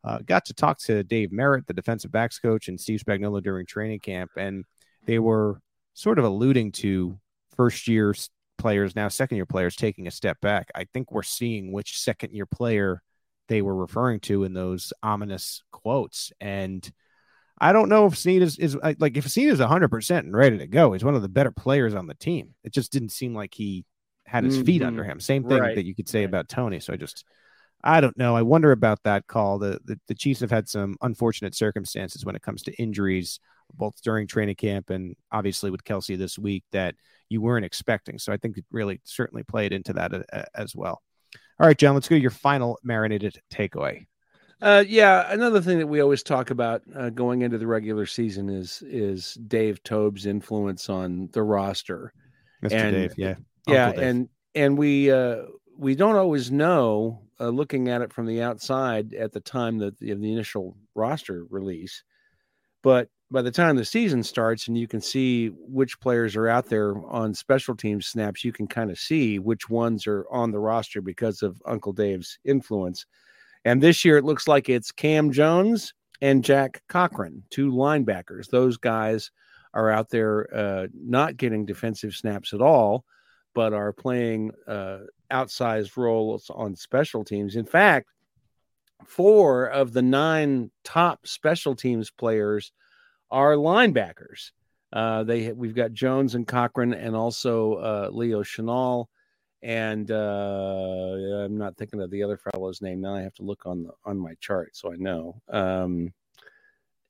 Uh, 0.06 0.18
got 0.24 0.44
to 0.44 0.54
talk 0.54 0.78
to 0.78 1.02
Dave 1.02 1.32
Merritt, 1.32 1.66
the 1.66 1.74
defensive 1.74 2.12
backs 2.12 2.38
coach, 2.38 2.68
and 2.68 2.80
Steve 2.80 3.02
Spagnuolo 3.04 3.42
during 3.42 3.66
training 3.66 3.98
camp, 3.98 4.30
and 4.36 4.64
they 5.04 5.18
were 5.18 5.60
sort 5.94 6.18
of 6.18 6.24
alluding 6.24 6.70
to 6.70 7.18
first 7.56 7.88
year 7.88 8.14
players 8.58 8.96
now 8.96 9.08
second 9.08 9.36
year 9.36 9.46
players 9.46 9.76
taking 9.76 10.06
a 10.06 10.10
step 10.10 10.40
back 10.40 10.70
i 10.74 10.84
think 10.84 11.12
we're 11.12 11.22
seeing 11.22 11.72
which 11.72 11.98
second 11.98 12.32
year 12.32 12.46
player 12.46 13.02
they 13.48 13.62
were 13.62 13.74
referring 13.74 14.18
to 14.20 14.44
in 14.44 14.54
those 14.54 14.92
ominous 15.02 15.62
quotes 15.72 16.32
and 16.40 16.90
i 17.58 17.72
don't 17.72 17.88
know 17.88 18.06
if 18.06 18.16
Sneed 18.16 18.42
is, 18.42 18.58
is 18.58 18.76
like 18.98 19.16
if 19.16 19.28
Sneed 19.28 19.50
is 19.50 19.60
100% 19.60 20.18
and 20.18 20.36
ready 20.36 20.58
to 20.58 20.66
go 20.66 20.92
he's 20.92 21.04
one 21.04 21.14
of 21.14 21.22
the 21.22 21.28
better 21.28 21.50
players 21.50 21.94
on 21.94 22.06
the 22.06 22.14
team 22.14 22.54
it 22.64 22.72
just 22.72 22.92
didn't 22.92 23.10
seem 23.10 23.34
like 23.34 23.54
he 23.54 23.84
had 24.24 24.44
his 24.44 24.60
feet 24.62 24.80
mm-hmm. 24.80 24.88
under 24.88 25.04
him 25.04 25.20
same 25.20 25.44
thing 25.44 25.60
right. 25.60 25.76
that 25.76 25.84
you 25.84 25.94
could 25.94 26.08
say 26.08 26.24
about 26.24 26.48
toney 26.48 26.80
so 26.80 26.92
i 26.92 26.96
just 26.96 27.24
I 27.86 28.00
don't 28.00 28.18
know. 28.18 28.34
I 28.34 28.42
wonder 28.42 28.72
about 28.72 29.04
that 29.04 29.28
call. 29.28 29.58
The, 29.58 29.78
the, 29.84 29.98
the 30.08 30.14
Chiefs 30.14 30.40
have 30.40 30.50
had 30.50 30.68
some 30.68 30.96
unfortunate 31.02 31.54
circumstances 31.54 32.24
when 32.24 32.34
it 32.34 32.42
comes 32.42 32.64
to 32.64 32.74
injuries, 32.82 33.38
both 33.74 33.94
during 34.02 34.26
training 34.26 34.56
camp 34.56 34.90
and 34.90 35.14
obviously 35.30 35.70
with 35.70 35.84
Kelce 35.84 36.18
this 36.18 36.36
week 36.36 36.64
that 36.72 36.96
you 37.28 37.40
weren't 37.40 37.64
expecting. 37.64 38.18
So 38.18 38.32
I 38.32 38.38
think 38.38 38.58
it 38.58 38.64
really 38.72 39.00
certainly 39.04 39.44
played 39.44 39.72
into 39.72 39.92
that 39.92 40.12
a, 40.12 40.18
uh, 40.18 40.22
a, 40.32 40.60
as 40.60 40.74
well. 40.74 41.00
All 41.60 41.66
right, 41.66 41.78
John, 41.78 41.94
let's 41.94 42.08
go 42.08 42.16
to 42.16 42.20
your 42.20 42.30
final 42.30 42.76
marinated 42.82 43.40
takeaway. 43.52 44.06
Uh, 44.60 44.82
yeah, 44.86 45.30
another 45.30 45.60
thing 45.60 45.78
that 45.78 45.86
we 45.86 46.00
always 46.00 46.22
talk 46.22 46.50
about 46.50 46.82
uh, 46.96 47.10
going 47.10 47.42
into 47.42 47.58
the 47.58 47.66
regular 47.66 48.06
season 48.06 48.48
is 48.48 48.82
is 48.86 49.34
Dave 49.46 49.82
Toub's 49.82 50.24
influence 50.24 50.88
on 50.88 51.28
the 51.32 51.42
roster. 51.42 52.12
Mr. 52.64 52.72
And, 52.72 52.96
Dave, 52.96 53.14
yeah, 53.18 53.34
yeah, 53.68 53.92
Dave. 53.92 54.02
and 54.02 54.28
and 54.54 54.78
we 54.78 55.10
uh, 55.10 55.42
we 55.76 55.94
don't 55.94 56.16
always 56.16 56.50
know 56.50 57.25
uh, 57.40 57.48
looking 57.48 57.88
at 57.88 58.02
it 58.02 58.12
from 58.12 58.26
the 58.26 58.42
outside 58.42 59.14
at 59.14 59.32
the 59.32 59.40
time 59.40 59.78
that 59.78 59.98
the, 59.98 60.14
the 60.14 60.32
initial 60.32 60.76
roster 60.94 61.44
release, 61.50 62.02
but 62.82 63.08
by 63.30 63.42
the 63.42 63.50
time 63.50 63.76
the 63.76 63.84
season 63.84 64.22
starts 64.22 64.68
and 64.68 64.78
you 64.78 64.86
can 64.86 65.00
see 65.00 65.48
which 65.48 65.98
players 66.00 66.36
are 66.36 66.48
out 66.48 66.66
there 66.66 66.94
on 67.08 67.34
special 67.34 67.74
teams 67.74 68.06
snaps, 68.06 68.44
you 68.44 68.52
can 68.52 68.68
kind 68.68 68.90
of 68.90 68.98
see 68.98 69.38
which 69.38 69.68
ones 69.68 70.06
are 70.06 70.24
on 70.30 70.52
the 70.52 70.60
roster 70.60 71.00
because 71.00 71.42
of 71.42 71.60
Uncle 71.66 71.92
Dave's 71.92 72.38
influence. 72.44 73.04
And 73.64 73.82
this 73.82 74.04
year 74.04 74.16
it 74.16 74.24
looks 74.24 74.46
like 74.46 74.68
it's 74.68 74.92
Cam 74.92 75.32
Jones 75.32 75.92
and 76.20 76.44
Jack 76.44 76.82
Cochrane, 76.88 77.42
two 77.50 77.72
linebackers. 77.72 78.48
Those 78.48 78.76
guys 78.76 79.32
are 79.74 79.90
out 79.90 80.08
there 80.10 80.46
uh, 80.54 80.86
not 80.94 81.36
getting 81.36 81.66
defensive 81.66 82.14
snaps 82.14 82.54
at 82.54 82.62
all, 82.62 83.04
but 83.56 83.72
are 83.72 83.92
playing 83.92 84.52
uh, 84.68 84.98
outsized 85.32 85.96
roles 85.96 86.48
on 86.54 86.76
special 86.76 87.24
teams. 87.24 87.56
In 87.56 87.66
fact, 87.66 88.06
four 89.04 89.66
of 89.66 89.92
the 89.92 90.02
nine 90.02 90.70
top 90.84 91.26
special 91.26 91.74
teams 91.74 92.12
players– 92.12 92.70
are 93.30 93.54
linebackers. 93.54 94.52
Uh, 94.92 95.24
they 95.24 95.52
we've 95.52 95.74
got 95.74 95.92
Jones 95.92 96.34
and 96.34 96.46
Cochrane, 96.46 96.94
and 96.94 97.16
also 97.16 97.74
uh, 97.74 98.08
Leo 98.12 98.42
Chenal, 98.42 99.06
and 99.62 100.10
uh, 100.10 101.44
I'm 101.44 101.58
not 101.58 101.76
thinking 101.76 102.00
of 102.00 102.10
the 102.10 102.22
other 102.22 102.38
fellow's 102.38 102.80
name 102.80 103.00
now. 103.00 103.14
I 103.14 103.22
have 103.22 103.34
to 103.34 103.42
look 103.42 103.66
on 103.66 103.82
the 103.82 103.90
on 104.04 104.18
my 104.18 104.34
chart 104.40 104.76
so 104.76 104.92
I 104.92 104.96
know. 104.96 105.40
Um, 105.48 106.12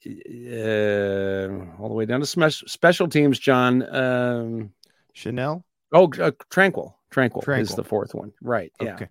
uh, 0.07 1.49
all 1.81 1.89
the 1.89 1.95
way 1.95 2.07
down 2.07 2.21
to 2.21 2.27
spe- 2.27 2.69
special 2.69 3.09
teams, 3.09 3.39
John. 3.39 3.83
Um, 3.95 4.73
Chenal. 5.15 5.65
Oh, 5.93 6.11
uh, 6.21 6.33
tranquil, 6.51 6.97
Tranquill. 7.11 7.43
Tranquill 7.43 7.61
is 7.61 7.75
the 7.75 7.85
fourth 7.85 8.15
one. 8.15 8.33
Right. 8.43 8.73
Yeah. 8.81 8.95
Okay. 8.95 9.09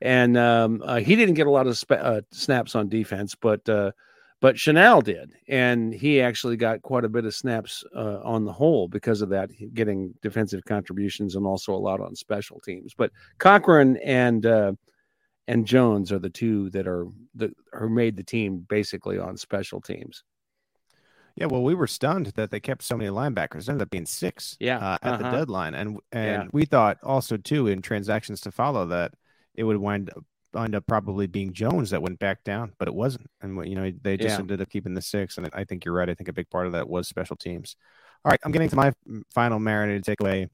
And 0.00 0.36
um, 0.36 0.82
uh, 0.84 0.96
he 0.96 1.16
didn't 1.16 1.34
get 1.34 1.46
a 1.46 1.50
lot 1.50 1.66
of 1.66 1.82
uh, 1.90 2.20
snaps 2.30 2.74
on 2.74 2.88
defense, 2.88 3.34
but 3.34 3.66
uh, 3.68 3.92
but 4.40 4.56
Chenal 4.56 5.02
did, 5.02 5.32
and 5.48 5.94
he 5.94 6.20
actually 6.20 6.58
got 6.58 6.82
quite 6.82 7.04
a 7.04 7.08
bit 7.08 7.24
of 7.24 7.34
snaps 7.34 7.82
uh, 7.96 8.20
on 8.22 8.44
the 8.44 8.52
whole 8.52 8.88
because 8.88 9.22
of 9.22 9.30
that, 9.30 9.50
getting 9.72 10.12
defensive 10.20 10.62
contributions 10.66 11.36
and 11.36 11.46
also 11.46 11.72
a 11.72 11.78
lot 11.78 12.00
on 12.00 12.14
special 12.14 12.60
teams. 12.60 12.92
But 12.94 13.10
Cochrane 13.38 13.96
and 14.04 14.44
uh, 14.44 14.72
and 15.48 15.66
Jones 15.66 16.12
are 16.12 16.18
the 16.18 16.28
two 16.28 16.68
that 16.70 16.86
are 16.86 17.06
that 17.36 17.50
who 17.72 17.88
made 17.88 18.16
the 18.16 18.22
team 18.22 18.66
basically 18.68 19.18
on 19.18 19.38
special 19.38 19.80
teams. 19.80 20.22
Yeah, 21.36 21.46
well, 21.46 21.62
we 21.62 21.74
were 21.74 21.86
stunned 21.86 22.26
that 22.36 22.50
they 22.50 22.60
kept 22.60 22.82
so 22.82 22.96
many 22.96 23.10
linebackers. 23.10 23.62
It 23.62 23.68
ended 23.68 23.82
up 23.82 23.90
being 23.90 24.06
six. 24.06 24.56
Yeah, 24.58 24.78
uh, 24.78 24.98
at 25.02 25.12
uh-huh. 25.12 25.22
the 25.22 25.36
deadline, 25.36 25.74
and 25.74 25.98
and 26.10 26.44
yeah. 26.44 26.48
we 26.52 26.64
thought 26.64 26.98
also 27.02 27.36
too 27.36 27.66
in 27.68 27.82
transactions 27.82 28.40
to 28.42 28.50
follow 28.50 28.86
that 28.86 29.12
it 29.54 29.64
would 29.64 29.76
wind 29.76 30.10
up 30.16 30.24
end 30.56 30.74
up 30.74 30.86
probably 30.86 31.26
being 31.26 31.52
Jones 31.52 31.90
that 31.90 32.02
went 32.02 32.18
back 32.18 32.42
down, 32.44 32.72
but 32.78 32.88
it 32.88 32.94
wasn't. 32.94 33.28
And 33.40 33.66
you 33.68 33.74
know 33.74 33.92
they 34.02 34.16
just 34.16 34.34
yeah. 34.34 34.38
ended 34.38 34.60
up 34.60 34.70
keeping 34.70 34.94
the 34.94 35.02
six. 35.02 35.36
And 35.36 35.48
I 35.52 35.64
think 35.64 35.84
you're 35.84 35.94
right. 35.94 36.08
I 36.08 36.14
think 36.14 36.28
a 36.28 36.32
big 36.32 36.50
part 36.50 36.66
of 36.66 36.72
that 36.72 36.88
was 36.88 37.08
special 37.08 37.36
teams. 37.36 37.76
All 38.24 38.30
right, 38.30 38.40
I'm 38.44 38.52
getting 38.52 38.70
to 38.70 38.76
my 38.76 38.92
final 39.34 39.58
marinated 39.58 40.04
takeaway, 40.04 40.48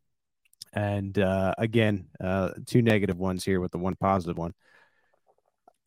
and 0.72 1.18
uh, 1.18 1.54
again, 1.58 2.08
uh, 2.20 2.50
two 2.66 2.82
negative 2.82 3.18
ones 3.18 3.44
here 3.44 3.60
with 3.60 3.72
the 3.72 3.78
one 3.78 3.94
positive 3.94 4.36
one. 4.36 4.52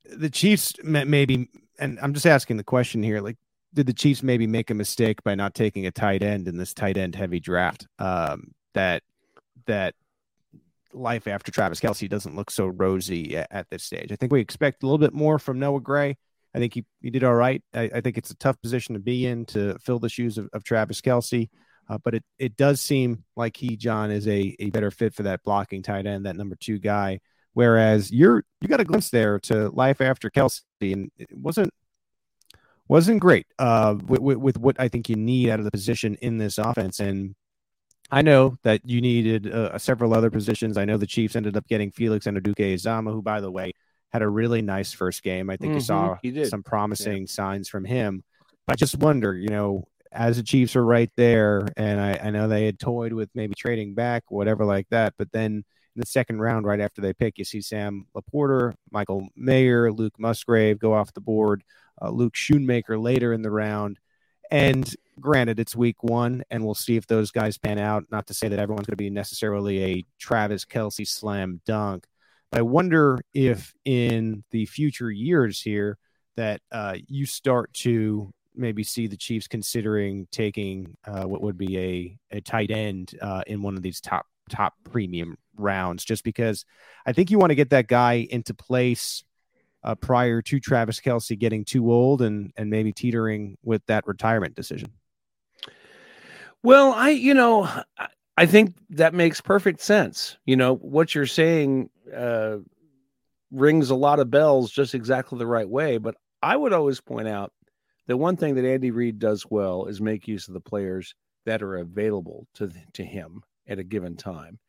The 0.05 0.29
Chiefs 0.29 0.73
maybe, 0.83 1.49
and 1.79 1.99
I'm 2.01 2.13
just 2.13 2.25
asking 2.25 2.57
the 2.57 2.63
question 2.63 3.03
here, 3.03 3.21
like. 3.21 3.37
Did 3.75 3.87
the 3.87 3.93
Chiefs 3.93 4.23
maybe 4.23 4.47
make 4.47 4.69
a 4.69 4.73
mistake 4.73 5.21
by 5.23 5.35
not 5.35 5.53
taking 5.53 5.85
a 5.85 5.91
tight 5.91 6.23
end 6.23 6.47
in 6.47 6.57
this 6.57 6.73
tight 6.73 6.97
end 6.97 7.13
heavy 7.13 7.39
draft? 7.39 7.87
Um, 7.99 8.51
that 8.73 9.03
that 9.67 9.95
life 10.93 11.27
after 11.27 11.51
Travis 11.51 11.81
Kelce 11.81 12.09
doesn't 12.09 12.35
look 12.35 12.49
so 12.49 12.67
rosy 12.67 13.35
at, 13.35 13.47
at, 13.51 13.69
this 13.69 13.83
stage. 13.83 14.11
I 14.11 14.15
think 14.15 14.31
we 14.31 14.39
expect 14.39 14.81
a 14.81 14.85
little 14.85 14.97
bit 14.97 15.13
more 15.13 15.37
from 15.37 15.59
Noah 15.59 15.81
Gray. 15.81 16.17
I 16.53 16.59
think 16.59 16.73
he, 16.73 16.85
he 17.01 17.09
did 17.09 17.25
all 17.25 17.35
right. 17.35 17.61
I, 17.73 17.89
I 17.95 18.01
think 18.01 18.17
it's 18.17 18.31
a 18.31 18.37
tough 18.37 18.61
position 18.61 18.93
to 18.93 18.99
be 18.99 19.25
in 19.25 19.45
to 19.47 19.77
fill 19.79 19.99
the 19.99 20.07
shoes 20.07 20.37
of, 20.37 20.47
of 20.53 20.63
Travis 20.63 21.01
Kelce. 21.01 21.49
Uh, 21.89 21.97
but 22.03 22.15
it, 22.15 22.23
it 22.39 22.55
does 22.55 22.81
seem 22.81 23.25
like 23.35 23.57
he, 23.57 23.75
John, 23.75 24.09
is 24.09 24.27
a, 24.27 24.55
a 24.59 24.69
better 24.69 24.89
fit 24.89 25.13
for 25.13 25.23
that 25.23 25.43
blocking 25.43 25.83
tight 25.83 26.07
end, 26.07 26.25
that 26.25 26.37
number 26.37 26.55
two 26.55 26.79
guy. 26.79 27.19
Whereas 27.53 28.11
you're 28.11 28.43
you 28.59 28.67
got 28.67 28.81
a 28.81 28.85
glimpse 28.85 29.09
there 29.09 29.39
to 29.41 29.69
life 29.69 30.01
after 30.01 30.29
Kelce, 30.29 30.61
and 30.81 31.09
it 31.17 31.29
wasn't 31.31 31.71
wasn't 32.87 33.19
great 33.19 33.47
uh, 33.59 33.95
with, 34.07 34.19
with, 34.19 34.37
with 34.37 34.57
what 34.57 34.79
I 34.79 34.87
think 34.87 35.09
you 35.09 35.15
need 35.15 35.49
out 35.49 35.59
of 35.59 35.65
the 35.65 35.71
position 35.71 36.15
in 36.21 36.37
this 36.37 36.57
offense. 36.57 36.99
And 36.99 37.35
I 38.11 38.21
know 38.21 38.55
that 38.63 38.81
you 38.85 39.01
needed 39.01 39.51
uh, 39.51 39.77
several 39.77 40.13
other 40.13 40.29
positions. 40.29 40.77
I 40.77 40.85
know 40.85 40.97
the 40.97 41.07
Chiefs 41.07 41.35
ended 41.35 41.57
up 41.57 41.67
getting 41.67 41.91
Felix 41.91 42.25
Anudike-Uzomah, 42.27 43.11
who, 43.11 43.21
by 43.21 43.41
the 43.41 43.51
way, 43.51 43.71
had 44.13 44.21
a 44.21 44.29
really 44.29 44.61
nice 44.61 44.93
first 44.93 45.23
game. 45.23 45.49
I 45.49 45.57
think 45.57 45.73
mm-hmm, 45.73 46.27
you 46.27 46.41
saw 46.43 46.49
some 46.49 46.63
promising 46.63 47.21
yeah. 47.21 47.27
signs 47.27 47.67
from 47.67 47.85
him. 47.85 48.23
I 48.67 48.75
just 48.75 48.97
wonder, 48.97 49.35
you 49.35 49.49
know, 49.49 49.85
as 50.11 50.37
the 50.37 50.43
Chiefs 50.43 50.75
are 50.75 50.85
right 50.85 51.11
there, 51.17 51.67
and 51.75 51.99
I, 51.99 52.19
I 52.23 52.29
know 52.29 52.47
they 52.47 52.65
had 52.65 52.79
toyed 52.79 53.11
with 53.11 53.29
maybe 53.35 53.53
trading 53.55 53.95
back, 53.95 54.23
whatever 54.29 54.63
like 54.63 54.87
that, 54.89 55.13
but 55.17 55.31
then 55.31 55.65
in 55.95 56.01
the 56.01 56.05
second 56.05 56.39
round, 56.39 56.65
right 56.65 56.79
after 56.79 57.01
they 57.01 57.13
pick, 57.13 57.37
you 57.37 57.45
see 57.45 57.61
Sam 57.61 58.05
LaPorta, 58.15 58.73
Michael 58.91 59.29
Mayer, 59.35 59.91
Luke 59.91 60.19
Musgrave 60.19 60.79
go 60.79 60.93
off 60.93 61.13
the 61.13 61.21
board, 61.21 61.63
uh, 62.01 62.09
Luke 62.09 62.33
Schoonmaker 62.33 63.01
later 63.01 63.33
in 63.33 63.41
the 63.41 63.51
round. 63.51 63.99
And 64.51 64.93
granted, 65.19 65.59
it's 65.59 65.75
week 65.75 66.03
one, 66.03 66.43
and 66.51 66.63
we'll 66.63 66.75
see 66.75 66.97
if 66.97 67.07
those 67.07 67.31
guys 67.31 67.57
pan 67.57 67.79
out. 67.79 68.03
Not 68.11 68.27
to 68.27 68.33
say 68.33 68.47
that 68.47 68.59
everyone's 68.59 68.85
going 68.85 68.93
to 68.93 68.97
be 68.97 69.09
necessarily 69.09 69.83
a 69.83 70.05
Travis 70.19 70.65
Kelce 70.65 71.07
slam 71.07 71.61
dunk, 71.65 72.05
but 72.51 72.59
I 72.59 72.63
wonder 72.63 73.19
if 73.33 73.73
in 73.85 74.43
the 74.51 74.65
future 74.65 75.09
years 75.09 75.61
here 75.61 75.97
that 76.35 76.61
uh, 76.71 76.95
you 77.07 77.25
start 77.25 77.73
to 77.73 78.31
maybe 78.53 78.83
see 78.83 79.07
the 79.07 79.17
Chiefs 79.17 79.47
considering 79.47 80.27
taking 80.31 80.95
uh, 81.05 81.23
what 81.23 81.41
would 81.41 81.57
be 81.57 81.77
a, 81.77 82.37
a 82.37 82.41
tight 82.41 82.71
end 82.71 83.13
uh, 83.21 83.43
in 83.47 83.61
one 83.61 83.75
of 83.75 83.81
these 83.81 84.01
top 84.01 84.27
top 84.49 84.73
premium 84.83 85.37
rounds, 85.57 86.03
just 86.03 86.23
because 86.23 86.65
I 87.05 87.13
think 87.13 87.31
you 87.31 87.39
want 87.39 87.51
to 87.51 87.55
get 87.55 87.69
that 87.71 87.87
guy 87.87 88.27
into 88.29 88.53
place 88.53 89.23
uh, 89.83 89.95
prior 89.95 90.41
to 90.41 90.59
Travis 90.59 90.99
Kelce 90.99 91.37
getting 91.37 91.63
too 91.63 91.91
old 91.91 92.21
and 92.21 92.51
and 92.57 92.69
maybe 92.69 92.91
teetering 92.91 93.57
with 93.63 93.85
that 93.85 94.07
retirement 94.07 94.55
decision. 94.55 94.91
Well, 96.63 96.91
I 96.93 97.09
you 97.09 97.33
know 97.33 97.69
I 98.37 98.45
think 98.45 98.75
that 98.89 99.13
makes 99.13 99.39
perfect 99.39 99.81
sense. 99.81 100.37
You 100.45 100.55
know 100.55 100.75
what 100.75 101.13
you're 101.13 101.27
saying 101.27 101.89
uh, 102.15 102.57
rings 103.51 103.91
a 103.91 103.95
lot 103.95 104.19
of 104.19 104.31
bells 104.31 104.71
just 104.71 104.95
exactly 104.95 105.37
the 105.37 105.47
right 105.47 105.69
way, 105.69 105.97
but 105.97 106.15
I 106.41 106.57
would 106.57 106.73
always 106.73 106.99
point 106.99 107.27
out 107.27 107.53
the 108.07 108.17
one 108.17 108.37
thing 108.37 108.55
that 108.55 108.65
Andy 108.65 108.91
Reid 108.91 109.19
does 109.19 109.45
well 109.49 109.85
is 109.85 110.01
make 110.01 110.27
use 110.27 110.47
of 110.47 110.53
the 110.53 110.59
players 110.59 111.13
that 111.45 111.61
are 111.61 111.77
available 111.77 112.47
to 112.55 112.71
to 112.93 113.03
him 113.03 113.43
at 113.67 113.79
a 113.79 113.83
given 113.83 114.15
time. 114.17 114.59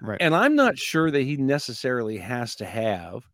Right. 0.00 0.18
And 0.20 0.34
I'm 0.34 0.54
not 0.54 0.78
sure 0.78 1.10
that 1.10 1.22
he 1.22 1.36
necessarily 1.36 2.18
has 2.18 2.56
to 2.56 2.64
have 2.64 3.24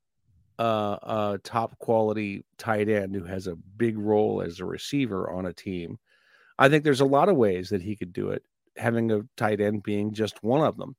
uh, 0.59 0.99
a 1.03 1.41
top 1.43 1.79
quality 1.79 2.45
tight 2.59 2.89
end 2.89 3.15
who 3.15 3.25
has 3.25 3.47
a 3.47 3.57
big 3.57 3.99
role 3.99 4.43
as 4.43 4.61
a 4.61 4.65
receiver 4.65 5.31
on 5.31 5.47
a 5.47 5.53
team. 5.53 5.99
I 6.59 6.69
think 6.69 6.85
there's 6.85 7.01
a 7.01 7.07
lot 7.07 7.31
of 7.31 7.37
ways 7.37 7.71
that 7.71 7.81
he 7.83 7.97
could 7.97 8.13
do 8.13 8.29
it, 8.29 8.43
having 8.77 9.11
a 9.11 9.23
tight 9.37 9.61
end 9.61 9.83
being 9.83 10.13
just 10.13 10.43
one 10.43 10.61
of 10.61 10.77
them. 10.77 10.95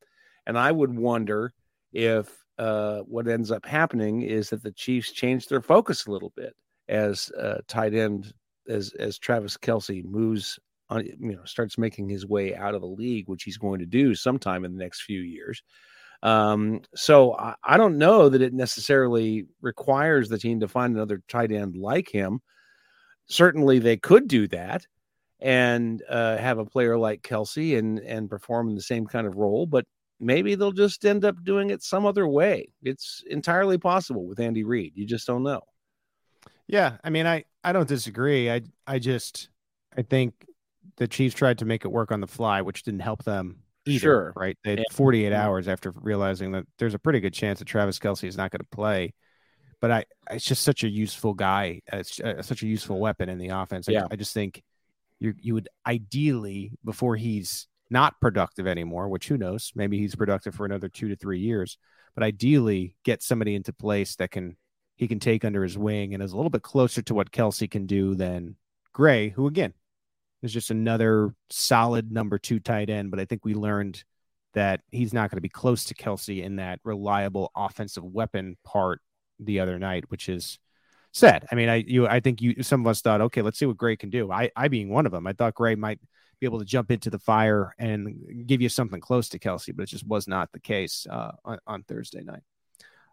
And 0.48 0.58
I 0.58 0.72
would 0.72 0.98
wonder 0.98 1.54
if 1.94 2.44
uh, 2.58 3.00
what 3.02 3.28
ends 3.28 3.52
up 3.52 3.66
happening 3.66 4.24
is 4.24 4.50
that 4.50 4.64
the 4.64 4.72
Chiefs 4.72 5.12
change 5.12 5.48
their 5.48 5.62
focus 5.62 6.06
a 6.06 6.12
little 6.12 6.34
bit 6.36 6.56
as 6.90 7.30
uh, 7.32 7.60
tight 7.68 7.94
end 7.94 8.34
as 8.68 8.94
as 8.94 9.18
Travis 9.18 9.58
Kelce 9.58 10.04
moves 10.04 10.60
on, 10.92 11.06
you 11.06 11.36
know, 11.36 11.44
starts 11.46 11.78
making 11.78 12.10
his 12.10 12.26
way 12.26 12.56
out 12.56 12.76
of 12.76 12.82
the 12.82 12.88
league, 12.88 13.28
which 13.28 13.44
he's 13.44 13.58
going 13.58 13.80
to 13.80 13.86
do 13.86 14.14
sometime 14.14 14.66
in 14.66 14.74
the 14.74 14.84
next 14.84 15.02
few 15.02 15.22
years. 15.22 15.64
Um, 16.22 16.82
so 16.94 17.36
I, 17.36 17.56
I 17.64 17.78
don't 17.78 17.98
know 17.98 18.30
that 18.30 18.42
it 18.42 18.54
necessarily 18.54 19.46
requires 19.62 20.30
the 20.30 20.38
team 20.38 20.60
to 20.60 20.68
find 20.68 20.94
another 20.94 21.24
tight 21.28 21.52
end 21.52 21.76
like 21.78 22.10
him. 22.10 22.42
Certainly, 23.26 23.80
they 23.80 23.98
could 23.98 24.28
do 24.28 24.48
that 24.50 24.86
and 25.40 26.04
uh, 26.10 26.38
have 26.38 26.60
a 26.60 26.66
player 26.66 26.98
like 26.98 27.24
Kelce 27.24 27.78
and 27.78 28.00
and 28.00 28.30
perform 28.30 28.70
in 28.70 28.76
the 28.76 28.82
same 28.82 29.08
kind 29.08 29.26
of 29.26 29.38
role, 29.38 29.66
but 29.66 29.86
maybe 30.20 30.54
they'll 30.54 30.72
just 30.72 31.06
end 31.06 31.26
up 31.26 31.42
doing 31.44 31.72
it 31.72 31.82
some 31.82 32.06
other 32.06 32.28
way. 32.28 32.70
It's 32.84 33.24
entirely 33.30 33.78
possible 33.78 34.28
with 34.28 34.40
Andy 34.40 34.64
Reid. 34.64 34.94
You 34.96 35.06
just 35.06 35.26
don't 35.26 35.44
know. 35.44 35.62
Yeah, 36.68 36.98
I 37.04 37.10
mean, 37.10 37.26
I 37.26 37.46
I 37.64 37.72
don't 37.72 37.88
disagree. 37.88 38.52
I 38.52 38.62
I 38.86 39.00
just 39.00 39.50
I 39.98 40.04
think 40.04 40.46
the 40.98 41.08
Chiefs 41.08 41.36
tried 41.36 41.60
to 41.60 41.66
make 41.66 41.86
it 41.86 41.90
work 41.90 42.12
on 42.12 42.22
the 42.22 42.28
fly, 42.28 42.62
which 42.62 42.84
didn't 42.84 43.02
help 43.02 43.24
them 43.24 43.58
either. 43.86 44.00
Sure. 44.00 44.34
Right? 44.36 44.58
They 44.64 44.72
had 44.72 44.80
yeah. 44.80 44.86
48 44.96 45.34
hours 45.34 45.68
after 45.68 45.92
realizing 45.96 46.52
that 46.52 46.66
there's 46.78 46.94
a 46.94 47.00
pretty 47.00 47.20
good 47.20 47.34
chance 47.34 47.60
that 47.60 47.66
Travis 47.66 48.00
Kelce 48.00 48.28
is 48.28 48.38
not 48.38 48.52
going 48.52 48.60
to 48.60 48.76
play. 48.76 49.14
But 49.80 49.92
I, 49.92 50.06
it's 50.30 50.46
just 50.46 50.62
such 50.62 50.84
a 50.84 50.90
useful 50.90 51.34
guy. 51.34 51.82
It's 51.92 52.20
uh, 52.20 52.42
such 52.44 52.62
a 52.62 52.68
useful 52.68 53.00
weapon 53.00 53.30
in 53.30 53.40
the 53.40 53.50
offense. 53.50 53.90
I, 53.90 53.94
yeah. 53.94 54.06
I 54.12 54.16
just 54.16 54.34
think 54.34 54.62
you 55.20 55.34
you 55.40 55.56
would 55.56 55.70
ideally 55.88 56.72
before 56.86 57.16
he's 57.16 57.68
not 57.90 58.22
productive 58.22 58.68
anymore, 58.68 59.10
which 59.10 59.28
who 59.28 59.38
knows, 59.38 59.72
maybe 59.76 59.98
he's 59.98 60.16
productive 60.16 60.54
for 60.54 60.66
another 60.66 60.88
two 60.88 61.10
to 61.10 61.16
three 61.16 61.40
years. 61.40 61.78
But 62.14 62.24
ideally, 62.24 62.96
get 63.04 63.24
somebody 63.24 63.56
into 63.56 63.74
place 63.74 64.16
that 64.18 64.30
can 64.30 64.56
he 64.98 65.08
can 65.08 65.20
take 65.20 65.44
under 65.44 65.64
his 65.64 65.80
wing 65.80 66.14
and 66.14 66.22
is 66.22 66.34
a 66.34 66.36
little 66.36 66.52
bit 66.52 66.62
closer 66.62 67.02
to 67.02 67.16
what 67.16 67.32
Kelce 67.32 67.70
can 67.70 67.88
do 67.88 68.14
than 68.14 68.58
Gray, 68.94 69.30
who 69.30 69.48
again 69.48 69.74
is 70.42 70.54
just 70.54 70.72
another 70.72 71.34
solid 71.50 72.12
number 72.12 72.40
two 72.40 72.60
tight 72.60 72.90
end. 72.90 73.12
But 73.12 73.20
I 73.20 73.26
think 73.26 73.46
we 73.46 73.54
learned 73.54 74.04
that 74.54 74.82
he's 74.92 75.14
not 75.14 75.30
going 75.30 75.38
to 75.38 75.42
be 75.42 75.50
close 75.50 75.86
to 75.86 75.94
Kelce 75.94 76.44
in 76.44 76.58
that 76.58 76.80
reliable 76.84 77.52
offensive 77.56 78.04
weapon 78.04 78.58
part 78.64 79.02
the 79.40 79.60
other 79.60 79.80
night, 79.80 80.06
which 80.10 80.30
is 80.30 80.60
sad. 81.12 81.48
I 81.52 81.56
mean, 81.56 81.70
I 81.70 81.76
you 81.88 82.08
I 82.08 82.20
think 82.20 82.42
you 82.42 82.64
some 82.64 82.82
of 82.82 82.88
us 82.88 83.02
thought, 83.02 83.22
okay, 83.22 83.42
let's 83.42 83.60
see 83.60 83.66
what 83.66 83.78
Gray 83.78 83.96
can 83.96 84.10
do. 84.10 84.32
I 84.32 84.52
I 84.56 84.68
being 84.68 84.90
one 84.90 85.06
of 85.06 85.12
them, 85.12 85.28
I 85.28 85.34
thought 85.34 85.56
Gray 85.56 85.76
might 85.76 86.00
be 86.40 86.48
able 86.48 86.60
to 86.60 86.66
jump 86.66 86.92
into 86.92 87.10
the 87.10 87.20
fire 87.20 87.74
and 87.78 88.48
give 88.48 88.62
you 88.62 88.70
something 88.70 89.00
close 89.00 89.30
to 89.30 89.40
Kelce, 89.40 89.76
but 89.76 89.84
it 89.84 89.90
just 89.90 90.08
was 90.08 90.28
not 90.28 90.52
the 90.52 90.60
case 90.60 91.06
uh, 91.10 91.32
on, 91.46 91.60
on 91.68 91.84
Thursday 91.84 92.24
night. 92.24 92.42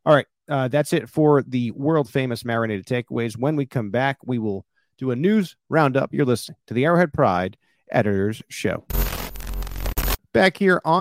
All 0.07 0.14
right, 0.14 0.26
uh, 0.49 0.68
that's 0.68 0.95
it 0.95 1.11
for 1.11 1.43
the 1.43 1.70
world 1.72 2.09
famous 2.09 2.45
marinated 2.45 2.87
takeaways. 2.87 3.37
When 3.37 3.57
we 3.57 3.66
come 3.66 3.91
back, 3.91 4.18
we 4.24 4.39
will 4.39 4.64
do 4.99 5.11
a 5.11 5.16
news 5.16 5.57
roundup. 5.68 6.12
You're 6.12 6.26
listening 6.26 6.57
to 6.66 6.74
the 6.74 6.84
Arrowhead 6.84 7.12
Pride 7.12 7.57
Editors 7.90 8.42
Show. 8.49 8.84
Back 10.32 10.59
here 10.59 10.82
on 10.84 11.01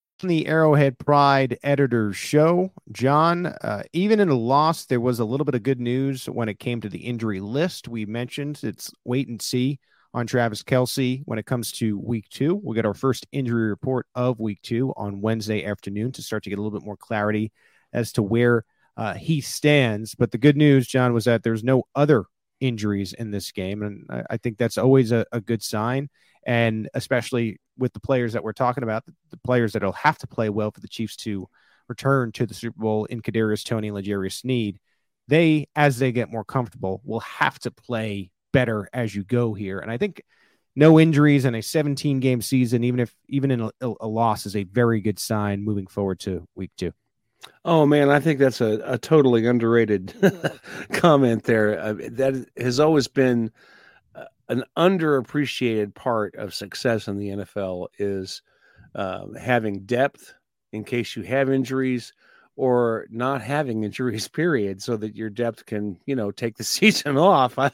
the 0.29 0.47
Arrowhead 0.47 0.97
Pride 0.99 1.57
Editors 1.63 2.15
Show. 2.15 2.71
John, 2.91 3.45
uh, 3.45 3.83
even 3.93 4.19
in 4.19 4.29
a 4.29 4.35
loss, 4.35 4.85
there 4.85 4.99
was 4.99 5.19
a 5.19 5.25
little 5.25 5.45
bit 5.45 5.55
of 5.55 5.63
good 5.63 5.79
news 5.79 6.25
when 6.25 6.49
it 6.49 6.59
came 6.59 6.81
to 6.81 6.89
the 6.89 6.99
injury 6.99 7.39
list. 7.39 7.87
We 7.87 8.05
mentioned 8.05 8.59
it's 8.63 8.91
wait 9.05 9.27
and 9.27 9.41
see 9.41 9.79
on 10.13 10.27
Travis 10.27 10.63
Kelce 10.63 11.21
when 11.25 11.39
it 11.39 11.45
comes 11.45 11.71
to 11.73 11.97
week 11.97 12.29
two. 12.29 12.55
We'll 12.55 12.75
get 12.75 12.85
our 12.85 12.93
first 12.93 13.27
injury 13.31 13.69
report 13.69 14.07
of 14.15 14.39
week 14.39 14.61
two 14.61 14.93
on 14.97 15.21
Wednesday 15.21 15.65
afternoon 15.65 16.11
to 16.13 16.21
start 16.21 16.43
to 16.43 16.49
get 16.49 16.59
a 16.59 16.61
little 16.61 16.77
bit 16.77 16.85
more 16.85 16.97
clarity 16.97 17.51
as 17.93 18.11
to 18.13 18.23
where 18.23 18.65
uh, 18.97 19.13
he 19.13 19.41
stands. 19.41 20.15
But 20.15 20.31
the 20.31 20.37
good 20.37 20.57
news, 20.57 20.87
John, 20.87 21.13
was 21.13 21.25
that 21.25 21.43
there's 21.43 21.63
no 21.63 21.83
other 21.95 22.25
injuries 22.59 23.13
in 23.13 23.31
this 23.31 23.51
game. 23.51 23.83
And 23.83 24.05
I, 24.09 24.23
I 24.31 24.37
think 24.37 24.57
that's 24.57 24.77
always 24.77 25.11
a, 25.11 25.25
a 25.31 25.41
good 25.41 25.63
sign 25.63 26.09
and 26.43 26.89
especially 26.93 27.59
with 27.77 27.93
the 27.93 27.99
players 27.99 28.33
that 28.33 28.43
we're 28.43 28.53
talking 28.53 28.83
about, 28.83 29.05
the, 29.05 29.37
players 29.43 29.73
that'll 29.73 29.91
have 29.93 30.17
to 30.19 30.27
play 30.27 30.49
well 30.49 30.71
for 30.71 30.79
the 30.79 30.87
Chiefs 30.87 31.15
to 31.15 31.47
return 31.87 32.31
to 32.31 32.45
the 32.45 32.53
Super 32.53 32.79
Bowl 32.79 33.05
in 33.05 33.21
Kadarius 33.21 33.65
Toney 33.65 33.89
and 33.89 33.97
L'Jarius 33.97 34.41
Sneed, 34.41 34.79
they, 35.27 35.67
as 35.75 35.99
they 35.99 36.11
get 36.11 36.31
more 36.31 36.43
comfortable, 36.43 37.01
will 37.03 37.21
have 37.21 37.57
to 37.59 37.71
play 37.71 38.31
better 38.53 38.87
as 38.93 39.15
you 39.15 39.23
go 39.23 39.53
here. 39.53 39.79
And 39.79 39.89
I 39.89 39.97
think 39.97 40.23
no 40.75 40.99
injuries 40.99 41.45
in 41.45 41.55
a 41.55 41.61
17 41.61 42.19
game 42.19 42.41
season, 42.41 42.83
even 42.83 42.99
if 42.99 43.15
even 43.27 43.51
in 43.51 43.61
a, 43.61 43.71
a, 43.81 44.07
loss, 44.07 44.45
is 44.45 44.55
a 44.55 44.63
very 44.63 45.01
good 45.01 45.19
sign 45.19 45.63
moving 45.63 45.87
forward 45.87 46.19
to 46.21 46.47
week 46.55 46.71
two. 46.77 46.93
Oh 47.65 47.85
man, 47.85 48.09
I 48.09 48.19
think 48.19 48.39
that's 48.39 48.61
a, 48.61 48.81
a 48.85 48.97
totally 48.97 49.45
underrated 49.45 50.13
comment 50.93 51.43
there. 51.43 51.79
Uh, 51.79 51.93
that 52.11 52.45
has 52.57 52.79
always 52.79 53.07
been 53.07 53.51
an 54.51 54.65
underappreciated 54.77 55.95
part 55.95 56.35
of 56.35 56.53
success 56.53 57.07
in 57.07 57.17
the 57.17 57.29
NFL 57.29 57.87
is 57.97 58.41
uh, 58.93 59.25
having 59.39 59.85
depth 59.85 60.33
in 60.73 60.83
case 60.83 61.15
you 61.15 61.23
have 61.23 61.49
injuries 61.49 62.11
or 62.57 63.07
not 63.09 63.41
having 63.41 63.85
injuries 63.85 64.27
period 64.41 64.81
so 64.81 64.97
that 64.97 65.15
your 65.15 65.29
depth 65.29 65.65
can 65.65 65.97
you 66.05 66.17
know 66.17 66.31
take 66.31 66.57
the 66.57 66.63
season 66.77 67.17
off. 67.17 67.57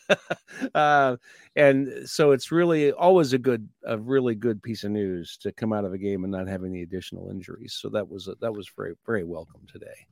Uh, 0.73 1.17
and 1.55 2.09
so 2.09 2.31
it's 2.31 2.51
really 2.51 2.91
always 2.91 3.31
a 3.31 3.37
good 3.37 3.67
a 3.85 3.97
really 3.97 4.33
good 4.33 4.63
piece 4.63 4.83
of 4.83 4.89
news 4.89 5.37
to 5.37 5.51
come 5.51 5.71
out 5.71 5.85
of 5.85 5.93
a 5.93 5.97
game 5.97 6.23
and 6.23 6.31
not 6.31 6.47
having 6.47 6.71
any 6.71 6.81
additional 6.81 7.29
injuries. 7.29 7.77
So 7.79 7.89
that 7.89 8.09
was 8.09 8.27
a, 8.27 8.35
that 8.41 8.53
was 8.53 8.67
very 8.75 8.93
very 9.05 9.23
welcome 9.23 9.61
today. 9.71 10.07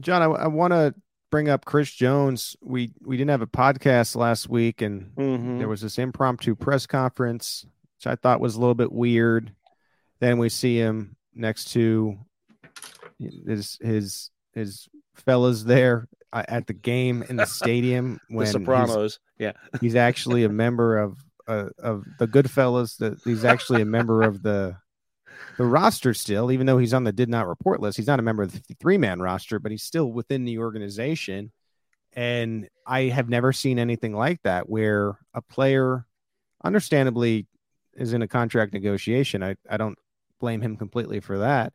John 0.00 0.22
i, 0.22 0.26
I 0.26 0.46
want 0.46 0.72
to 0.72 0.94
bring 1.34 1.48
up 1.48 1.64
chris 1.64 1.90
jones 1.90 2.56
we 2.62 2.92
we 3.02 3.16
didn't 3.16 3.30
have 3.30 3.42
a 3.42 3.46
podcast 3.46 4.14
last 4.14 4.48
week 4.48 4.80
and 4.80 5.10
mm-hmm. 5.16 5.58
there 5.58 5.66
was 5.66 5.80
this 5.80 5.98
impromptu 5.98 6.54
press 6.54 6.86
conference 6.86 7.66
which 7.98 8.06
i 8.06 8.14
thought 8.14 8.40
was 8.40 8.54
a 8.54 8.60
little 8.60 8.76
bit 8.76 8.92
weird 8.92 9.52
then 10.20 10.38
we 10.38 10.48
see 10.48 10.76
him 10.76 11.16
next 11.34 11.72
to 11.72 12.16
his 13.18 13.78
his 13.82 14.30
his 14.52 14.88
fellas 15.14 15.64
there 15.64 16.06
uh, 16.32 16.44
at 16.46 16.68
the 16.68 16.72
game 16.72 17.24
in 17.28 17.34
the 17.34 17.46
stadium 17.46 18.20
when 18.28 18.46
the 18.46 18.52
Sopranos. 18.52 19.18
He's, 19.36 19.46
yeah, 19.46 19.52
he's 19.80 19.96
actually 19.96 20.44
a 20.44 20.48
member 20.48 20.98
of 20.98 21.18
uh, 21.48 21.70
of 21.78 22.04
the 22.18 22.28
Goodfellas. 22.28 22.98
That 22.98 23.18
he's 23.24 23.44
actually 23.44 23.82
a 23.82 23.86
member 23.86 24.22
of 24.22 24.42
the 24.42 24.76
the 25.56 25.64
roster 25.64 26.14
still, 26.14 26.50
even 26.50 26.66
though 26.66 26.78
he's 26.78 26.94
on 26.94 27.04
the 27.04 27.12
did 27.12 27.28
not 27.28 27.46
report 27.46 27.80
list. 27.80 27.96
He's 27.96 28.06
not 28.06 28.18
a 28.18 28.22
member 28.22 28.42
of 28.42 28.52
the 28.52 28.58
53 28.58 28.98
man 28.98 29.20
roster, 29.20 29.58
but 29.58 29.72
he's 29.72 29.82
still 29.82 30.12
within 30.12 30.44
the 30.44 30.58
organization. 30.58 31.52
And 32.14 32.68
I 32.86 33.04
have 33.04 33.28
never 33.28 33.52
seen 33.52 33.78
anything 33.78 34.14
like 34.14 34.42
that 34.42 34.68
where 34.68 35.18
a 35.32 35.42
player, 35.42 36.06
understandably, 36.62 37.46
is 37.94 38.12
in 38.12 38.22
a 38.22 38.28
contract 38.28 38.72
negotiation. 38.72 39.42
I, 39.42 39.56
I 39.68 39.76
don't 39.76 39.98
blame 40.40 40.60
him 40.60 40.76
completely 40.76 41.20
for 41.20 41.38
that. 41.38 41.72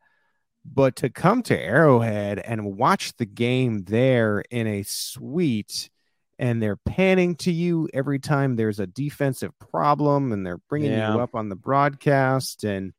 But 0.66 0.98
to 0.98 1.10
come 1.10 1.42
to 1.44 1.60
Arrowhead 1.60 2.40
and 2.40 2.78
watch 2.78 3.16
the 3.18 3.26
game 3.26 3.84
there 3.86 4.44
in 4.50 4.68
a 4.68 4.84
suite 4.84 5.90
and 6.38 6.62
they're 6.62 6.78
panning 6.78 7.36
to 7.36 7.52
you 7.52 7.90
every 7.94 8.20
time 8.20 8.56
there's 8.56 8.80
a 8.80 8.88
defensive 8.88 9.52
problem 9.60 10.32
and 10.32 10.46
they're 10.46 10.62
bringing 10.70 10.92
yeah. 10.92 11.14
you 11.14 11.20
up 11.20 11.36
on 11.36 11.50
the 11.50 11.56
broadcast 11.56 12.64
and 12.64 12.94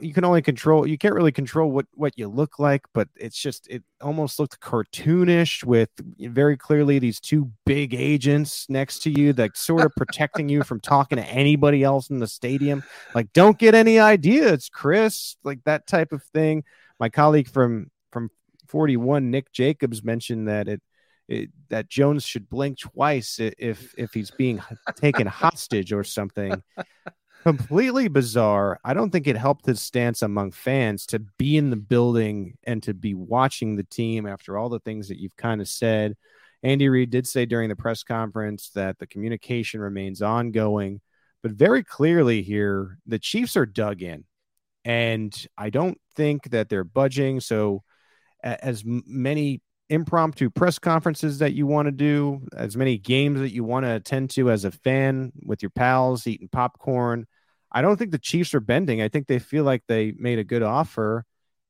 you 0.00 0.14
can 0.14 0.24
only 0.24 0.42
control 0.42 0.86
you 0.86 0.96
can't 0.96 1.14
really 1.14 1.32
control 1.32 1.70
what 1.70 1.86
what 1.94 2.12
you 2.16 2.28
look 2.28 2.58
like 2.58 2.82
but 2.94 3.08
it's 3.16 3.36
just 3.36 3.66
it 3.68 3.82
almost 4.00 4.38
looked 4.38 4.60
cartoonish 4.60 5.64
with 5.64 5.88
very 6.18 6.56
clearly 6.56 6.98
these 6.98 7.18
two 7.18 7.50
big 7.64 7.94
agents 7.94 8.66
next 8.68 9.00
to 9.00 9.10
you 9.10 9.32
that 9.32 9.56
sort 9.56 9.84
of 9.84 9.92
protecting 9.96 10.48
you 10.48 10.62
from 10.62 10.80
talking 10.80 11.16
to 11.16 11.24
anybody 11.24 11.82
else 11.82 12.10
in 12.10 12.18
the 12.18 12.26
stadium. 12.26 12.84
Like 13.14 13.32
don't 13.32 13.58
get 13.58 13.74
any 13.74 13.98
ideas 13.98 14.68
chris 14.72 15.36
like 15.44 15.64
that 15.64 15.86
type 15.86 16.12
of 16.12 16.22
thing. 16.22 16.64
My 17.00 17.08
colleague 17.08 17.48
from 17.48 17.90
from 18.12 18.30
41 18.68 19.30
nick 19.30 19.52
jacobs 19.52 20.04
mentioned 20.04 20.48
that 20.48 20.68
it 20.68 20.82
it, 21.28 21.50
that 21.70 21.88
Jones 21.88 22.24
should 22.24 22.48
blink 22.48 22.78
twice 22.78 23.40
if 23.40 23.94
if 23.98 24.12
he's 24.12 24.30
being 24.30 24.62
taken 24.94 25.26
hostage 25.26 25.92
or 25.92 26.04
something 26.04 26.62
completely 27.46 28.08
bizarre. 28.08 28.80
I 28.84 28.92
don't 28.92 29.10
think 29.10 29.28
it 29.28 29.36
helped 29.36 29.66
his 29.66 29.80
stance 29.80 30.20
among 30.20 30.50
fans 30.50 31.06
to 31.06 31.20
be 31.20 31.56
in 31.56 31.70
the 31.70 31.76
building 31.76 32.58
and 32.64 32.82
to 32.82 32.92
be 32.92 33.14
watching 33.14 33.76
the 33.76 33.84
team 33.84 34.26
after 34.26 34.58
all 34.58 34.68
the 34.68 34.80
things 34.80 35.06
that 35.06 35.20
you've 35.20 35.36
kind 35.36 35.60
of 35.60 35.68
said. 35.68 36.16
Andy 36.64 36.88
Reid 36.88 37.10
did 37.10 37.24
say 37.24 37.46
during 37.46 37.68
the 37.68 37.76
press 37.76 38.02
conference 38.02 38.70
that 38.70 38.98
the 38.98 39.06
communication 39.06 39.80
remains 39.80 40.22
ongoing, 40.22 41.00
but 41.40 41.52
very 41.52 41.84
clearly 41.84 42.42
here, 42.42 42.98
the 43.06 43.20
Chiefs 43.20 43.56
are 43.56 43.64
dug 43.64 44.02
in. 44.02 44.24
And 44.84 45.32
I 45.56 45.70
don't 45.70 46.00
think 46.16 46.50
that 46.50 46.68
they're 46.68 46.82
budging. 46.82 47.38
So, 47.38 47.84
as 48.42 48.82
many 48.84 49.60
impromptu 49.88 50.50
press 50.50 50.80
conferences 50.80 51.38
that 51.38 51.52
you 51.52 51.68
want 51.68 51.86
to 51.86 51.92
do, 51.92 52.40
as 52.56 52.76
many 52.76 52.98
games 52.98 53.38
that 53.38 53.52
you 53.52 53.62
want 53.62 53.86
to 53.86 53.94
attend 53.94 54.30
to 54.30 54.50
as 54.50 54.64
a 54.64 54.72
fan 54.72 55.30
with 55.44 55.62
your 55.62 55.70
pals 55.70 56.26
eating 56.26 56.48
popcorn, 56.48 57.24
I 57.70 57.82
don't 57.82 57.96
think 57.96 58.10
the 58.10 58.18
Chiefs 58.18 58.54
are 58.54 58.60
bending. 58.60 59.02
I 59.02 59.08
think 59.08 59.26
they 59.26 59.38
feel 59.38 59.64
like 59.64 59.82
they 59.86 60.12
made 60.16 60.38
a 60.38 60.44
good 60.44 60.62
offer. 60.62 61.24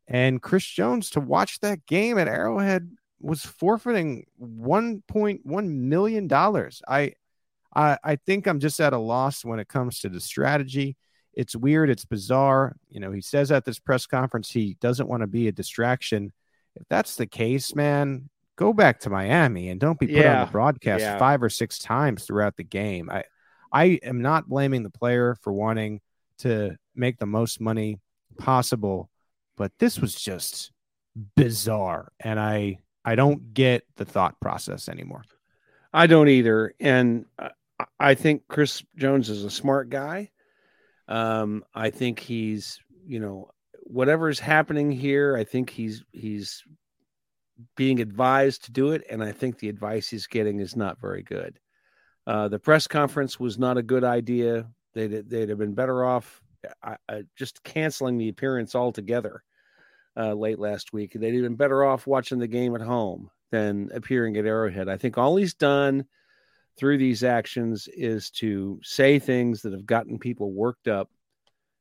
And 0.08 0.40
Chris 0.40 0.64
Jones 0.64 1.10
to 1.10 1.20
watch 1.20 1.60
that 1.60 1.86
game 1.86 2.18
at 2.18 2.28
Arrowhead 2.28 2.90
was 3.20 3.42
forfeiting 3.44 4.26
1.1 4.40 5.68
million 5.68 6.28
dollars. 6.28 6.82
I, 6.86 7.14
I 7.74 7.98
I 8.04 8.16
think 8.16 8.46
I'm 8.46 8.60
just 8.60 8.78
at 8.80 8.92
a 8.92 8.98
loss 8.98 9.44
when 9.44 9.58
it 9.58 9.68
comes 9.68 10.00
to 10.00 10.08
the 10.08 10.20
strategy. 10.20 10.96
It's 11.32 11.56
weird, 11.56 11.90
it's 11.90 12.04
bizarre. 12.04 12.76
You 12.88 13.00
know, 13.00 13.10
he 13.10 13.20
says 13.20 13.50
at 13.50 13.64
this 13.64 13.78
press 13.78 14.06
conference 14.06 14.50
he 14.50 14.76
doesn't 14.80 15.08
want 15.08 15.22
to 15.22 15.26
be 15.26 15.48
a 15.48 15.52
distraction. 15.52 16.32
If 16.76 16.86
that's 16.88 17.16
the 17.16 17.26
case, 17.26 17.74
man, 17.74 18.28
go 18.56 18.72
back 18.72 19.00
to 19.00 19.10
Miami 19.10 19.68
and 19.68 19.80
don't 19.80 19.98
be 19.98 20.06
put 20.06 20.16
yeah. 20.16 20.40
on 20.40 20.46
the 20.46 20.52
broadcast 20.52 21.00
yeah. 21.00 21.18
five 21.18 21.42
or 21.42 21.50
six 21.50 21.78
times 21.78 22.24
throughout 22.24 22.56
the 22.56 22.64
game. 22.64 23.10
I 23.10 23.24
I 23.76 24.00
am 24.02 24.22
not 24.22 24.48
blaming 24.48 24.84
the 24.84 24.90
player 24.90 25.36
for 25.42 25.52
wanting 25.52 26.00
to 26.38 26.78
make 26.94 27.18
the 27.18 27.26
most 27.26 27.60
money 27.60 28.00
possible, 28.38 29.10
but 29.58 29.70
this 29.78 30.00
was 30.00 30.14
just 30.14 30.72
bizarre 31.34 32.10
and 32.20 32.40
I 32.40 32.78
I 33.04 33.16
don't 33.16 33.52
get 33.52 33.84
the 33.96 34.06
thought 34.06 34.40
process 34.40 34.88
anymore. 34.88 35.24
I 35.92 36.06
don't 36.06 36.30
either 36.30 36.72
and 36.80 37.26
I 38.00 38.14
think 38.14 38.44
Chris 38.48 38.82
Jones 38.96 39.28
is 39.28 39.44
a 39.44 39.50
smart 39.50 39.90
guy. 39.90 40.30
Um 41.06 41.62
I 41.74 41.90
think 41.90 42.18
he's, 42.18 42.80
you 43.06 43.20
know, 43.20 43.50
whatever's 43.82 44.40
happening 44.40 44.90
here, 44.90 45.36
I 45.36 45.44
think 45.44 45.68
he's 45.68 46.02
he's 46.12 46.64
being 47.76 48.00
advised 48.00 48.64
to 48.64 48.72
do 48.72 48.92
it 48.92 49.04
and 49.10 49.22
I 49.22 49.32
think 49.32 49.58
the 49.58 49.68
advice 49.68 50.08
he's 50.08 50.26
getting 50.26 50.60
is 50.60 50.76
not 50.76 50.98
very 50.98 51.22
good. 51.22 51.58
Uh, 52.26 52.48
the 52.48 52.58
press 52.58 52.86
conference 52.86 53.38
was 53.38 53.58
not 53.58 53.78
a 53.78 53.82
good 53.82 54.04
idea. 54.04 54.68
They'd, 54.94 55.28
they'd 55.28 55.48
have 55.48 55.58
been 55.58 55.74
better 55.74 56.04
off 56.04 56.42
uh, 56.82 56.96
uh, 57.08 57.22
just 57.36 57.62
canceling 57.62 58.18
the 58.18 58.28
appearance 58.28 58.74
altogether 58.74 59.42
uh, 60.16 60.32
late 60.32 60.58
last 60.58 60.92
week. 60.92 61.12
They'd 61.12 61.34
have 61.34 61.42
been 61.42 61.56
better 61.56 61.84
off 61.84 62.06
watching 62.06 62.38
the 62.38 62.48
game 62.48 62.74
at 62.74 62.80
home 62.80 63.30
than 63.50 63.90
appearing 63.94 64.36
at 64.36 64.46
Arrowhead. 64.46 64.88
I 64.88 64.96
think 64.96 65.18
all 65.18 65.36
he's 65.36 65.54
done 65.54 66.06
through 66.76 66.98
these 66.98 67.22
actions 67.22 67.88
is 67.92 68.30
to 68.30 68.80
say 68.82 69.18
things 69.18 69.62
that 69.62 69.72
have 69.72 69.86
gotten 69.86 70.18
people 70.18 70.52
worked 70.52 70.88
up 70.88 71.10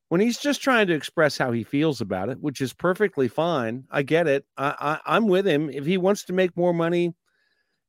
when 0.09 0.21
he's 0.21 0.37
just 0.37 0.61
trying 0.61 0.87
to 0.87 0.93
express 0.93 1.37
how 1.37 1.51
he 1.51 1.63
feels 1.63 2.01
about 2.01 2.29
it, 2.29 2.39
which 2.39 2.61
is 2.61 2.73
perfectly 2.73 3.27
fine. 3.27 3.85
I 3.89 4.03
get 4.03 4.27
it. 4.27 4.45
I, 4.57 4.99
I, 5.05 5.15
I'm 5.15 5.27
with 5.27 5.47
him. 5.47 5.69
If 5.69 5.85
he 5.85 5.97
wants 5.97 6.25
to 6.25 6.33
make 6.33 6.55
more 6.55 6.73
money, 6.73 7.13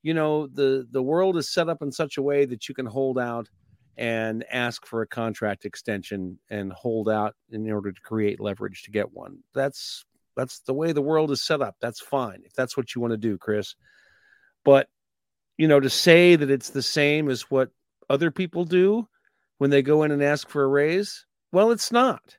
you 0.06 0.14
know 0.14 0.46
the 0.46 0.86
the 0.92 1.02
world 1.02 1.36
is 1.36 1.52
set 1.52 1.68
up 1.68 1.82
in 1.82 1.90
such 1.90 2.16
a 2.16 2.22
way 2.22 2.44
that 2.44 2.68
you 2.68 2.76
can 2.76 2.86
hold 2.86 3.18
out 3.18 3.48
and 3.96 4.44
ask 4.52 4.86
for 4.86 5.02
a 5.02 5.06
contract 5.06 5.64
extension 5.64 6.38
and 6.48 6.72
hold 6.72 7.08
out 7.08 7.34
in 7.50 7.68
order 7.68 7.90
to 7.90 8.00
create 8.02 8.38
leverage 8.38 8.84
to 8.84 8.92
get 8.92 9.12
one. 9.12 9.38
That's 9.52 10.04
that's 10.36 10.60
the 10.60 10.74
way 10.74 10.92
the 10.92 11.02
world 11.02 11.32
is 11.32 11.42
set 11.42 11.60
up. 11.60 11.74
That's 11.80 12.00
fine 12.00 12.42
if 12.44 12.52
that's 12.52 12.76
what 12.76 12.94
you 12.94 13.00
want 13.00 13.14
to 13.14 13.16
do 13.16 13.36
chris. 13.36 13.74
But 14.64 14.88
you 15.58 15.66
know 15.66 15.80
to 15.80 15.90
say 15.90 16.36
that 16.36 16.52
it's 16.52 16.70
the 16.70 16.82
same 16.82 17.28
as 17.28 17.50
what 17.50 17.70
other 18.08 18.30
people 18.30 18.64
do 18.64 19.08
when 19.58 19.70
they 19.70 19.82
go 19.82 20.04
in 20.04 20.12
and 20.12 20.22
ask 20.22 20.48
for 20.48 20.62
a 20.62 20.68
raise 20.68 21.26
well 21.50 21.72
it's 21.72 21.90
not. 21.90 22.36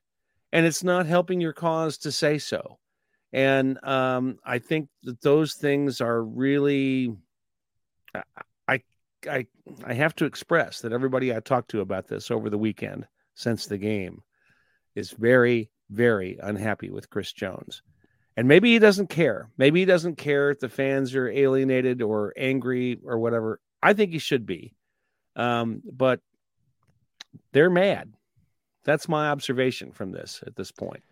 And 0.54 0.66
it's 0.66 0.86
not 0.86 1.06
helping 1.06 1.42
your 1.42 1.52
cause 1.52 1.98
to 1.98 2.14
say 2.14 2.38
so. 2.38 2.80
And 3.34 3.78
um, 3.84 4.38
i 4.46 4.58
think 4.58 4.88
that 5.04 5.20
those 5.20 5.56
things 5.56 6.00
are 6.00 6.24
really 6.24 7.12
I 8.68 8.82
I 9.28 9.48
I 9.86 9.94
have 9.94 10.16
to 10.16 10.26
express 10.26 10.82
that 10.82 10.94
everybody 10.94 11.34
I 11.34 11.40
talked 11.40 11.72
to 11.72 11.82
about 11.82 12.08
this 12.08 12.32
over 12.32 12.50
the 12.50 12.58
weekend 12.58 13.08
since 13.36 13.66
the 13.66 13.78
game 13.78 14.22
is 14.96 15.12
very 15.12 15.70
very 15.90 16.38
unhappy 16.42 16.90
with 16.90 17.10
Chris 17.10 17.32
Jones. 17.32 17.82
And 18.36 18.48
maybe 18.48 18.72
he 18.74 18.80
doesn't 18.80 19.08
care. 19.08 19.50
Maybe 19.58 19.80
he 19.80 19.86
doesn't 19.86 20.18
care 20.18 20.52
if 20.52 20.60
the 20.60 20.70
fans 20.70 21.16
are 21.16 21.28
alienated 21.28 22.02
or 22.02 22.34
angry 22.38 23.00
or 23.04 23.18
whatever. 23.18 23.60
I 23.82 23.94
think 23.94 24.12
he 24.12 24.20
should 24.20 24.46
be. 24.46 24.76
Um, 25.36 25.82
but 25.92 26.20
they're 27.52 27.70
mad. 27.70 28.14
That's 28.84 29.10
my 29.10 29.30
observation 29.30 29.92
from 29.92 30.12
this 30.12 30.44
at 30.46 30.56
this 30.56 30.72
point. 30.72 31.04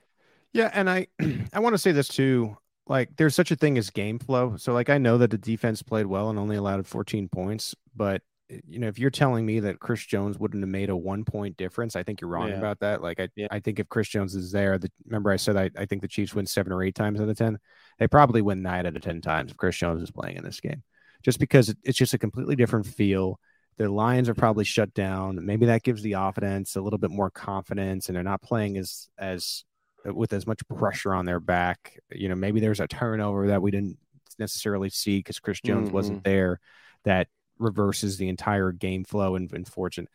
Yeah, 0.54 0.70
and 0.74 0.90
I 0.90 1.08
I 1.54 1.60
want 1.60 1.74
to 1.74 1.80
say 1.80 1.92
this 1.92 2.08
too 2.08 2.58
like 2.88 3.16
there's 3.18 3.36
such 3.36 3.52
a 3.52 3.56
thing 3.56 3.78
as 3.78 3.90
game 3.90 4.20
flow. 4.20 4.56
So 4.58 4.74
like 4.74 4.90
I 4.90 4.98
know 4.98 5.18
that 5.18 5.32
the 5.32 5.38
defense 5.38 5.82
played 5.82 6.06
well 6.06 6.30
and 6.30 6.38
only 6.38 6.56
allowed 6.56 6.86
14 6.86 7.30
points, 7.30 7.76
but 7.96 8.22
eh, 8.50 8.60
you 8.68 8.80
know, 8.80 8.88
if 8.88 9.00
you're 9.00 9.10
telling 9.10 9.46
me 9.46 9.60
that 9.62 9.80
Chris 9.80 10.06
Jones 10.06 10.38
wouldn't 10.38 10.62
have 10.62 10.70
made 10.70 10.90
a 10.90 10.96
one 10.96 11.26
point 11.26 11.58
difference, 11.58 11.96
I 11.96 12.04
think 12.04 12.22
you're 12.22 12.30
wrong 12.30 12.50
yeah. 12.50 12.58
about 12.58 12.80
that. 12.82 13.02
Like 13.02 13.20
I, 13.20 13.30
yeah. 13.36 13.48
I 13.50 13.60
think 13.60 13.80
if 13.80 13.90
Chris 13.90 14.08
Jones 14.10 14.36
is 14.36 14.52
there, 14.52 14.78
the, 14.78 14.92
remember 15.06 15.32
I 15.32 15.38
said 15.38 15.58
I, 15.58 15.72
I 15.78 15.86
think 15.86 16.02
the 16.02 16.08
Chiefs 16.08 16.36
win 16.36 16.46
seven 16.46 16.72
or 16.72 16.84
eight 16.84 16.96
times 16.96 17.20
out 17.20 17.30
of 17.30 17.38
ten. 17.38 17.60
They 17.98 18.08
probably 18.08 18.42
win 18.42 18.62
nine 18.62 18.86
out 18.86 18.96
of 18.96 19.02
ten 19.02 19.22
times 19.22 19.52
if 19.52 19.58
Chris 19.58 19.78
Jones 19.78 20.02
is 20.02 20.12
playing 20.12 20.38
in 20.38 20.44
this 20.44 20.60
game, 20.60 20.84
just 21.24 21.40
because 21.40 21.74
it's 21.84 21.98
just 21.98 22.14
a 22.14 22.20
completely 22.20 22.56
different 22.56 22.86
feel. 22.86 23.40
The 23.78 23.90
Lions 23.90 24.30
are 24.30 24.36
probably 24.36 24.64
shut 24.64 24.94
down. 24.94 25.46
Maybe 25.46 25.66
that 25.66 25.84
gives 25.84 26.02
the 26.02 26.14
offense 26.14 26.78
a 26.78 26.82
little 26.82 27.00
bit 27.00 27.12
more 27.12 27.30
confidence, 27.30 28.08
and 28.08 28.16
they're 28.16 28.24
not 28.24 28.42
playing 28.42 28.78
as 28.78 29.10
as 29.18 29.66
with 30.06 30.34
as 30.34 30.46
much 30.46 30.62
pressure 30.68 31.14
on 31.14 31.26
their 31.26 31.40
back. 31.40 32.00
You 32.12 32.30
know, 32.30 32.36
maybe 32.36 32.60
there's 32.60 32.80
a 32.80 32.88
turnover 32.88 33.48
that 33.48 33.62
we 33.62 33.72
didn't 33.72 33.98
necessarily 34.40 34.90
see 34.90 35.20
because 35.20 35.40
Chris 35.40 35.62
Jones 35.62 35.88
mm-hmm. 35.88 35.96
wasn't 35.96 36.24
there 36.24 36.60
that 37.04 37.28
reverses 37.58 38.18
the 38.18 38.30
entire 38.30 38.72
game 38.72 39.04
flow 39.04 39.36
and, 39.36 39.52
and 39.54 39.68
fortune. 39.68 40.08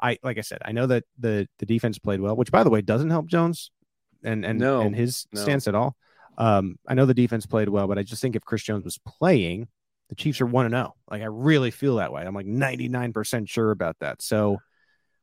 I 0.00 0.18
like 0.22 0.38
I 0.38 0.42
said, 0.42 0.58
I 0.64 0.72
know 0.72 0.86
that 0.86 1.04
the 1.18 1.48
the 1.58 1.66
defense 1.66 1.98
played 1.98 2.20
well, 2.20 2.36
which 2.36 2.52
by 2.52 2.62
the 2.62 2.70
way 2.70 2.80
doesn't 2.80 3.10
help 3.10 3.26
Jones 3.26 3.70
and 4.22 4.44
and 4.44 4.58
no, 4.58 4.80
and 4.80 4.94
his 4.94 5.26
no. 5.32 5.40
stance 5.40 5.66
at 5.66 5.74
all. 5.74 5.96
Um, 6.36 6.78
I 6.86 6.94
know 6.94 7.06
the 7.06 7.14
defense 7.14 7.46
played 7.46 7.68
well, 7.68 7.88
but 7.88 7.98
I 7.98 8.04
just 8.04 8.22
think 8.22 8.36
if 8.36 8.44
Chris 8.44 8.62
Jones 8.62 8.84
was 8.84 8.98
playing, 8.98 9.66
the 10.08 10.14
Chiefs 10.14 10.40
are 10.40 10.46
one 10.46 10.70
to 10.70 10.70
zero. 10.70 10.94
Like 11.10 11.22
I 11.22 11.26
really 11.26 11.72
feel 11.72 11.96
that 11.96 12.12
way. 12.12 12.22
I'm 12.22 12.34
like 12.34 12.46
99 12.46 13.12
percent 13.12 13.48
sure 13.48 13.72
about 13.72 13.96
that. 14.00 14.22
So 14.22 14.58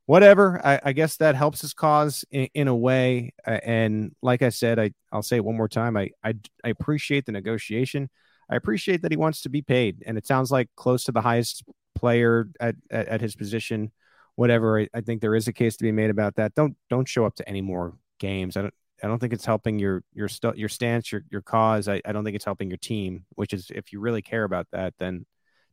whatever. 0.06 0.62
I, 0.66 0.80
I, 0.84 0.94
guess 0.94 1.18
that 1.18 1.36
helps 1.36 1.62
his 1.62 1.74
cause 1.74 2.26
in, 2.32 2.48
in 2.54 2.68
a 2.68 2.76
way. 2.76 3.34
And 3.46 4.16
like 4.22 4.42
I 4.42 4.50
said, 4.50 4.80
I 4.80 4.92
I'll 5.12 5.24
say 5.24 5.38
it 5.38 5.46
one 5.46 5.58
more 5.58 5.68
time. 5.68 5.98
I, 5.98 6.12
I 6.24 6.36
I 6.64 6.70
appreciate 6.70 7.26
the 7.26 7.32
negotiation. 7.32 8.10
I 8.50 8.56
appreciate 8.56 9.02
that 9.02 9.12
he 9.12 9.18
wants 9.18 9.42
to 9.42 9.50
be 9.50 9.62
paid, 9.62 10.04
and 10.06 10.18
it 10.18 10.28
sounds 10.28 10.52
like 10.52 10.70
close 10.76 11.04
to 11.06 11.12
the 11.12 11.22
highest 11.22 11.64
player 11.96 12.48
at 12.60 12.76
at, 12.92 13.08
at 13.08 13.22
his 13.22 13.36
position. 13.36 13.92
Whatever. 14.36 14.82
I, 14.82 14.90
I 14.94 15.02
think 15.02 15.22
there 15.22 15.36
is 15.36 15.48
a 15.48 15.54
case 15.54 15.78
to 15.78 15.84
be 15.84 15.92
made 15.92 16.10
about 16.10 16.36
that. 16.36 16.54
Don't 16.56 16.76
don't 16.90 17.08
show 17.08 17.26
up 17.26 17.36
to 17.36 17.50
any 17.50 17.62
more 17.62 17.98
games. 18.20 18.58
I 18.58 18.64
don't 18.64 18.74
I 19.04 19.08
don't 19.08 19.20
think 19.20 19.34
it's 19.34 19.46
helping 19.46 19.80
your 19.80 20.04
your 20.14 20.28
st- 20.28 20.58
your 20.58 20.70
stance, 20.70 21.12
your 21.12 21.24
your 21.30 21.42
cause. 21.42 21.88
I, 21.88 22.02
I 22.06 22.12
don't 22.12 22.24
think 22.24 22.36
it's 22.36 22.46
helping 22.46 22.70
your 22.70 22.78
team. 22.78 23.26
Which 23.36 23.54
is, 23.54 23.72
if 23.74 23.92
you 23.92 24.00
really 24.00 24.22
care 24.22 24.44
about 24.44 24.68
that, 24.72 24.94
then 25.00 25.26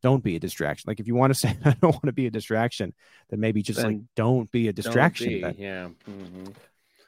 don't 0.02 0.22
be 0.22 0.36
a 0.36 0.40
distraction. 0.40 0.88
Like 0.88 1.00
if 1.00 1.06
you 1.06 1.14
want 1.14 1.32
to 1.32 1.34
say 1.38 1.56
I 1.64 1.76
don't 1.80 1.92
want 1.92 2.06
to 2.06 2.12
be 2.12 2.26
a 2.26 2.30
distraction, 2.30 2.94
then 3.30 3.40
maybe 3.40 3.62
just 3.62 3.80
then 3.80 3.86
like 3.86 4.00
don't 4.16 4.50
be 4.50 4.68
a 4.68 4.72
distraction. 4.72 5.28
Be, 5.28 5.54
yeah. 5.58 5.88
Mm-hmm. 6.08 6.52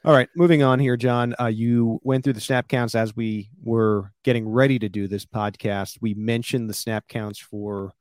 All 0.07 0.13
right, 0.13 0.29
moving 0.37 0.63
on 0.63 0.81
here, 0.81 0.99
John. 0.99 1.35
Uh, 1.41 1.47
you 1.47 1.99
went 2.03 2.25
through 2.25 2.35
the 2.35 2.41
snap 2.41 2.69
counts 2.69 2.95
as 2.95 3.17
we 3.17 3.49
were 3.63 4.13
getting 4.23 4.47
ready 4.47 4.79
to 4.79 4.89
do 4.91 5.09
this 5.09 5.25
podcast. 5.25 5.97
We 6.03 6.13
mentioned 6.13 6.69
the 6.69 6.75
snap 6.75 7.09
counts 7.09 7.39
for 7.39 7.93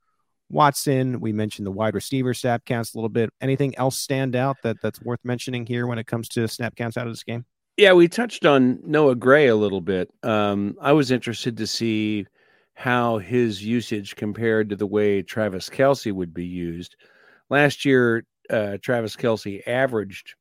Watson. 0.50 1.20
We 1.20 1.32
mentioned 1.32 1.66
the 1.66 1.70
wide 1.70 1.94
receiver 1.94 2.34
snap 2.34 2.66
counts 2.66 2.92
a 2.92 2.98
little 2.98 3.08
bit. 3.08 3.30
Anything 3.40 3.74
else 3.78 3.96
stand 3.96 4.36
out 4.36 4.58
that 4.64 4.82
that's 4.82 5.00
worth 5.00 5.20
mentioning 5.24 5.64
here 5.64 5.86
when 5.86 5.98
it 5.98 6.06
comes 6.06 6.28
to 6.30 6.46
snap 6.46 6.76
counts 6.76 6.98
out 6.98 7.06
of 7.06 7.12
this 7.14 7.24
game? 7.24 7.46
Yeah, 7.78 7.94
we 7.94 8.06
touched 8.06 8.44
on 8.44 8.80
Noah 8.84 9.16
Gray 9.16 9.48
a 9.48 9.56
little 9.56 9.80
bit. 9.80 10.10
Um, 10.22 10.76
I 10.82 10.92
was 10.92 11.10
interested 11.10 11.56
to 11.56 11.66
see 11.66 12.26
how 12.74 13.18
his 13.18 13.64
usage 13.64 14.16
compared 14.16 14.68
to 14.68 14.76
the 14.76 14.86
way 14.86 15.22
Travis 15.22 15.68
Kelce 15.68 16.12
would 16.12 16.34
be 16.34 16.46
used. 16.46 16.96
Last 17.50 17.84
year, 17.84 18.24
uh, 18.50 18.78
Travis 18.82 19.16
Kelce 19.16 19.66
averaged 19.66 20.34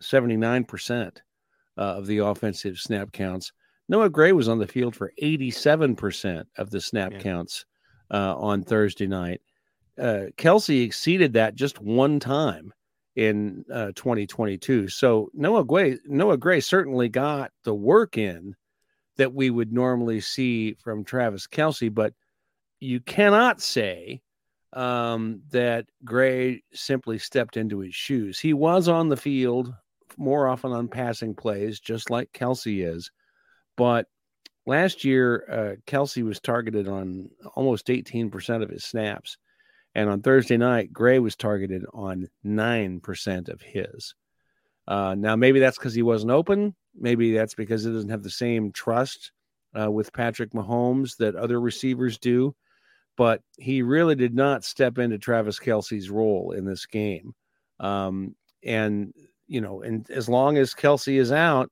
79% 0.00 1.16
uh, 1.76 1.80
of 1.80 2.06
the 2.06 2.18
offensive 2.18 2.78
snap 2.78 3.12
counts. 3.12 3.52
Noah 3.88 4.08
Gray 4.08 4.32
was 4.32 4.48
on 4.48 4.58
the 4.58 4.68
field 4.68 4.94
for 4.94 5.12
87% 5.20 6.44
of 6.58 6.70
the 6.70 6.80
snap 6.80 7.12
yeah. 7.12 7.18
counts 7.18 7.64
uh, 8.10 8.36
on 8.36 8.62
Thursday 8.62 9.06
night. 9.06 9.40
Uh, 9.98 10.26
Kelce 10.36 10.84
exceeded 10.84 11.32
that 11.32 11.56
just 11.56 11.80
one 11.80 12.20
time 12.20 12.72
in 13.16 13.64
uh, 13.72 13.92
2022. 13.96 14.88
So 14.88 15.30
Noah 15.34 15.64
Gray, 15.64 15.98
Noah 16.06 16.36
Gray 16.38 16.60
certainly 16.60 17.08
got 17.08 17.50
the 17.64 17.74
work 17.74 18.16
in 18.16 18.54
that 19.20 19.34
we 19.34 19.50
would 19.50 19.70
normally 19.70 20.18
see 20.18 20.72
from 20.82 21.04
Travis 21.04 21.46
Kelce, 21.46 21.92
but 21.92 22.14
you 22.80 23.00
cannot 23.00 23.60
say 23.60 24.22
um, 24.72 25.42
that 25.50 25.84
Gray 26.06 26.62
simply 26.72 27.18
stepped 27.18 27.58
into 27.58 27.80
his 27.80 27.94
shoes. 27.94 28.38
He 28.38 28.54
was 28.54 28.88
on 28.88 29.10
the 29.10 29.18
field 29.18 29.74
more 30.16 30.48
often 30.48 30.72
on 30.72 30.88
passing 30.88 31.34
plays, 31.34 31.80
just 31.80 32.08
like 32.08 32.32
Kelce 32.32 32.82
is. 32.82 33.10
But 33.76 34.06
last 34.64 35.04
year, 35.04 35.44
uh, 35.50 35.90
Kelce 35.90 36.24
was 36.24 36.40
targeted 36.40 36.88
on 36.88 37.28
almost 37.54 37.88
18% 37.88 38.62
of 38.62 38.70
his 38.70 38.84
snaps. 38.84 39.36
And 39.94 40.08
on 40.08 40.22
Thursday 40.22 40.56
night, 40.56 40.94
Gray 40.94 41.18
was 41.18 41.36
targeted 41.36 41.84
on 41.92 42.28
9% 42.46 43.48
of 43.50 43.60
his. 43.60 44.14
Uh, 44.88 45.14
now, 45.14 45.36
maybe 45.36 45.60
that's 45.60 45.76
because 45.76 45.94
he 45.94 46.02
wasn't 46.02 46.32
open. 46.32 46.74
Maybe 46.94 47.32
that's 47.32 47.54
because 47.54 47.86
it 47.86 47.92
doesn't 47.92 48.10
have 48.10 48.22
the 48.22 48.30
same 48.30 48.72
trust 48.72 49.32
uh, 49.78 49.90
with 49.90 50.12
Patrick 50.12 50.50
Mahomes 50.50 51.16
that 51.18 51.36
other 51.36 51.60
receivers 51.60 52.18
do. 52.18 52.54
But 53.16 53.42
he 53.58 53.82
really 53.82 54.14
did 54.14 54.34
not 54.34 54.64
step 54.64 54.98
into 54.98 55.18
Travis 55.18 55.58
Kelce's 55.58 56.10
role 56.10 56.52
in 56.52 56.64
this 56.64 56.86
game. 56.86 57.34
Um, 57.78 58.34
and, 58.64 59.12
you 59.46 59.60
know, 59.60 59.82
and 59.82 60.08
as 60.10 60.28
long 60.28 60.56
as 60.56 60.74
Kelce 60.74 61.18
is 61.18 61.32
out, 61.32 61.70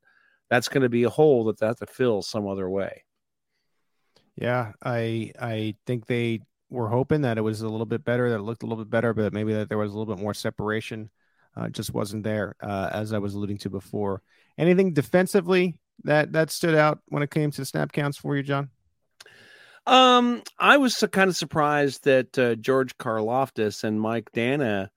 that's 0.50 0.68
going 0.68 0.82
to 0.82 0.88
be 0.88 1.04
a 1.04 1.10
hole 1.10 1.44
that 1.44 1.58
they 1.58 1.66
have 1.66 1.76
to 1.76 1.86
fill 1.86 2.22
some 2.22 2.46
other 2.46 2.68
way. 2.68 3.04
Yeah, 4.36 4.72
I 4.84 5.32
I 5.40 5.74
think 5.86 6.06
they 6.06 6.40
were 6.70 6.88
hoping 6.88 7.22
that 7.22 7.38
it 7.38 7.42
was 7.42 7.60
a 7.62 7.68
little 7.68 7.86
bit 7.86 8.04
better, 8.04 8.30
that 8.30 8.36
it 8.36 8.42
looked 8.42 8.62
a 8.62 8.66
little 8.66 8.84
bit 8.84 8.90
better, 8.90 9.12
but 9.12 9.32
maybe 9.32 9.52
that 9.54 9.68
there 9.68 9.78
was 9.78 9.92
a 9.92 9.98
little 9.98 10.14
bit 10.14 10.22
more 10.22 10.34
separation. 10.34 11.10
Uh, 11.56 11.68
just 11.68 11.92
wasn't 11.92 12.22
there, 12.22 12.54
uh, 12.62 12.90
as 12.92 13.12
I 13.12 13.18
was 13.18 13.34
alluding 13.34 13.58
to 13.58 13.70
before. 13.70 14.22
Anything 14.56 14.92
defensively 14.92 15.80
that 16.04 16.32
that 16.32 16.50
stood 16.50 16.74
out 16.74 17.00
when 17.08 17.22
it 17.22 17.30
came 17.30 17.50
to 17.52 17.64
snap 17.64 17.92
counts 17.92 18.16
for 18.16 18.36
you, 18.36 18.42
John? 18.42 18.70
Um, 19.86 20.42
I 20.58 20.76
was 20.76 21.02
kind 21.12 21.30
of 21.30 21.36
surprised 21.36 22.04
that 22.04 22.38
uh, 22.38 22.54
George 22.56 22.96
Karlaftis 22.98 23.84
and 23.84 24.00
Mike 24.00 24.30
Danna 24.32 24.88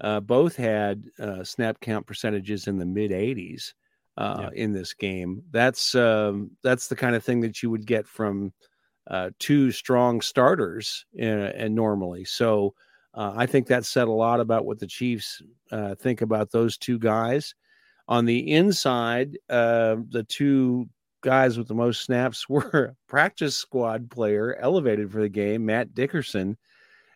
uh, 0.00 0.20
both 0.20 0.56
had 0.56 1.04
uh, 1.18 1.42
snap 1.42 1.80
count 1.80 2.06
percentages 2.06 2.68
in 2.68 2.78
the 2.78 2.86
mid 2.86 3.10
80s 3.10 3.72
uh, 4.16 4.48
yeah. 4.52 4.62
in 4.62 4.72
this 4.72 4.94
game. 4.94 5.42
That's 5.50 5.94
um, 5.94 6.52
that's 6.62 6.88
the 6.88 6.96
kind 6.96 7.16
of 7.16 7.24
thing 7.24 7.40
that 7.40 7.62
you 7.62 7.70
would 7.70 7.86
get 7.86 8.06
from 8.06 8.52
uh, 9.10 9.30
two 9.38 9.70
strong 9.72 10.20
starters 10.20 11.04
uh, 11.18 11.24
and 11.24 11.74
normally. 11.74 12.24
So 12.24 12.74
uh, 13.16 13.32
I 13.34 13.46
think 13.46 13.66
that 13.66 13.86
said 13.86 14.08
a 14.08 14.12
lot 14.12 14.40
about 14.40 14.66
what 14.66 14.78
the 14.78 14.86
Chiefs 14.86 15.40
uh, 15.72 15.94
think 15.94 16.20
about 16.20 16.50
those 16.50 16.76
two 16.76 16.98
guys. 16.98 17.54
On 18.08 18.26
the 18.26 18.52
inside, 18.52 19.38
uh, 19.48 19.96
the 20.10 20.24
two 20.28 20.88
guys 21.22 21.56
with 21.56 21.66
the 21.66 21.74
most 21.74 22.04
snaps 22.04 22.48
were 22.48 22.94
practice 23.08 23.56
squad 23.56 24.10
player 24.10 24.56
elevated 24.60 25.10
for 25.10 25.22
the 25.22 25.28
game, 25.30 25.64
Matt 25.64 25.94
Dickerson 25.94 26.58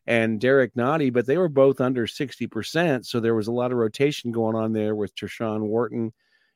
and 0.06 0.40
Derrick 0.40 0.74
Nnadi, 0.74 1.12
but 1.12 1.26
they 1.26 1.36
were 1.36 1.50
both 1.50 1.80
under 1.80 2.06
60%. 2.06 3.04
So 3.04 3.20
there 3.20 3.34
was 3.34 3.46
a 3.46 3.52
lot 3.52 3.70
of 3.70 3.78
rotation 3.78 4.32
going 4.32 4.56
on 4.56 4.72
there 4.72 4.94
with 4.94 5.14
Tershawn 5.14 5.60
Wharton 5.60 6.12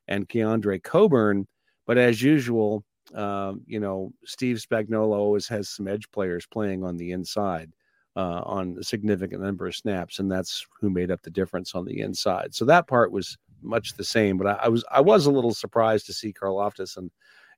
and 0.09 0.28
Keondre 0.28 0.82
Coburn. 0.82 1.47
But 1.86 1.99
as 1.99 2.22
usual, 2.22 2.82
um, 3.14 3.61
you 3.66 3.78
know, 3.78 4.12
Steve 4.24 4.57
Spagnuolo 4.57 5.14
always 5.14 5.47
has 5.49 5.68
some 5.68 5.86
edge 5.86 6.11
players 6.11 6.47
playing 6.47 6.82
on 6.82 6.97
the 6.97 7.12
inside 7.12 7.70
uh, 8.16 8.42
on 8.44 8.76
a 8.78 8.84
significant 8.84 9.42
number 9.42 9.66
of 9.66 9.74
snaps, 9.74 10.18
and 10.18 10.30
that's 10.30 10.66
who 10.80 10.90
made 10.90 11.10
up 11.10 11.22
the 11.22 11.30
difference 11.30 11.74
on 11.74 11.84
the 11.84 12.00
inside. 12.00 12.54
So 12.54 12.64
that 12.66 12.86
part 12.86 13.12
was 13.12 13.36
much 13.62 13.94
the 13.94 14.04
same, 14.04 14.36
but 14.36 14.46
I, 14.46 14.64
I 14.64 14.68
was 14.68 14.84
I 14.90 15.00
was 15.00 15.26
a 15.26 15.32
little 15.32 15.54
surprised 15.54 16.06
to 16.06 16.12
see 16.12 16.32
Karlaftis 16.32 16.96
and 16.96 17.10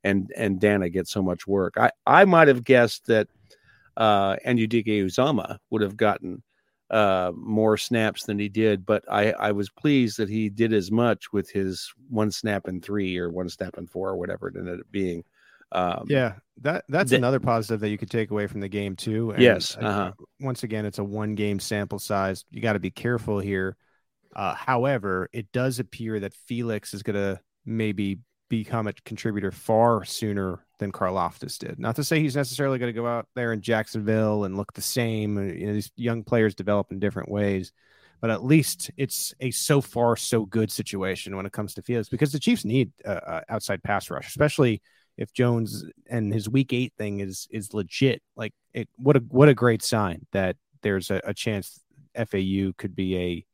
and 0.04 0.32
and 0.36 0.61
Danna 0.61 0.92
get 0.92 1.09
so 1.09 1.22
much 1.22 1.46
work. 1.46 1.74
I 1.76 1.90
I 2.07 2.24
might 2.24 2.48
have 2.48 2.64
guessed 2.64 3.07
that 3.07 3.28
uh, 3.96 4.36
Anudike 4.46 4.86
Uzomah 4.86 5.59
would 5.70 5.82
have 5.82 5.96
gotten 5.96 6.42
uh, 6.90 7.32
more 7.34 7.76
snaps 7.76 8.24
than 8.24 8.38
he 8.38 8.48
did, 8.48 8.86
but 8.86 9.04
I, 9.11 9.32
I 9.32 9.52
was 9.52 9.68
pleased 9.68 10.18
that 10.18 10.28
he 10.28 10.48
did 10.48 10.72
as 10.72 10.90
much 10.90 11.32
with 11.32 11.50
his 11.50 11.92
one 12.09 12.30
snap 12.30 12.68
and 12.68 12.84
three 12.84 13.16
or 13.18 13.30
one 13.30 13.48
snap 13.48 13.76
and 13.76 13.90
four 13.90 14.11
or 14.11 14.16
whatever 14.16 14.48
it 14.48 14.57
ended 14.57 14.80
up 14.80 14.86
being. 14.90 15.24
Um, 15.72 16.06
yeah, 16.08 16.34
that 16.62 16.84
that's 16.88 17.10
th- 17.10 17.18
another 17.18 17.40
positive 17.40 17.80
that 17.80 17.90
you 17.90 17.98
could 17.98 18.10
take 18.10 18.30
away 18.30 18.46
from 18.46 18.60
the 18.60 18.68
game 18.68 18.96
too. 18.96 19.30
And 19.32 19.42
yes. 19.42 19.76
Uh-huh. 19.76 20.12
once 20.40 20.62
again, 20.62 20.86
it's 20.86 20.98
a 20.98 21.04
one 21.04 21.34
game 21.34 21.60
sample 21.60 21.98
size. 21.98 22.44
You 22.50 22.60
got 22.60 22.74
to 22.74 22.78
be 22.78 22.90
careful 22.90 23.38
here. 23.38 23.76
Uh, 24.34 24.54
however, 24.54 25.28
it 25.32 25.50
does 25.52 25.78
appear 25.78 26.20
that 26.20 26.34
Felix 26.34 26.92
is 26.94 27.02
going 27.02 27.16
to 27.16 27.40
maybe 27.64 28.20
become 28.48 28.86
a 28.86 28.92
contributor 29.04 29.50
far 29.50 30.04
sooner 30.04 30.64
than 30.78 30.92
Karlaftis 30.92 31.58
did. 31.58 31.78
Not 31.78 31.96
to 31.96 32.04
say 32.04 32.20
he's 32.20 32.36
necessarily 32.36 32.78
going 32.78 32.92
to 32.92 33.00
go 33.00 33.06
out 33.06 33.26
there 33.34 33.52
in 33.52 33.60
Jacksonville 33.60 34.44
and 34.44 34.56
look 34.56 34.72
the 34.72 34.82
same. 34.82 35.38
Uh, 35.38 35.42
you 35.42 35.66
know, 35.66 35.72
these 35.72 35.90
young 35.96 36.22
players 36.22 36.54
develop 36.54 36.92
in 36.92 36.98
different 36.98 37.30
ways, 37.30 37.72
but 38.20 38.30
at 38.30 38.44
least 38.44 38.90
it's 38.96 39.34
a 39.40 39.50
so 39.50 39.80
far 39.80 40.16
so 40.16 40.44
good 40.44 40.70
situation 40.70 41.36
when 41.36 41.46
it 41.46 41.52
comes 41.52 41.74
to 41.74 41.82
Felix 41.82 42.08
because 42.08 42.32
the 42.32 42.38
Chiefs 42.38 42.64
need 42.64 42.92
uh, 43.04 43.40
outside 43.48 43.82
pass 43.82 44.10
rush, 44.10 44.28
especially 44.28 44.82
if 45.16 45.32
Jones 45.32 45.84
and 46.08 46.32
his 46.32 46.48
week 46.48 46.72
eight 46.72 46.92
thing 46.98 47.20
is 47.20 47.48
is 47.50 47.74
legit, 47.74 48.22
like 48.36 48.52
it, 48.72 48.88
what 48.96 49.16
a 49.16 49.20
what 49.20 49.48
a 49.48 49.54
great 49.54 49.82
sign 49.82 50.26
that 50.32 50.56
there's 50.82 51.10
a, 51.10 51.20
a 51.24 51.34
chance 51.34 51.80
FAU 52.14 52.72
could 52.76 52.94
be 52.94 53.16
a 53.16 53.46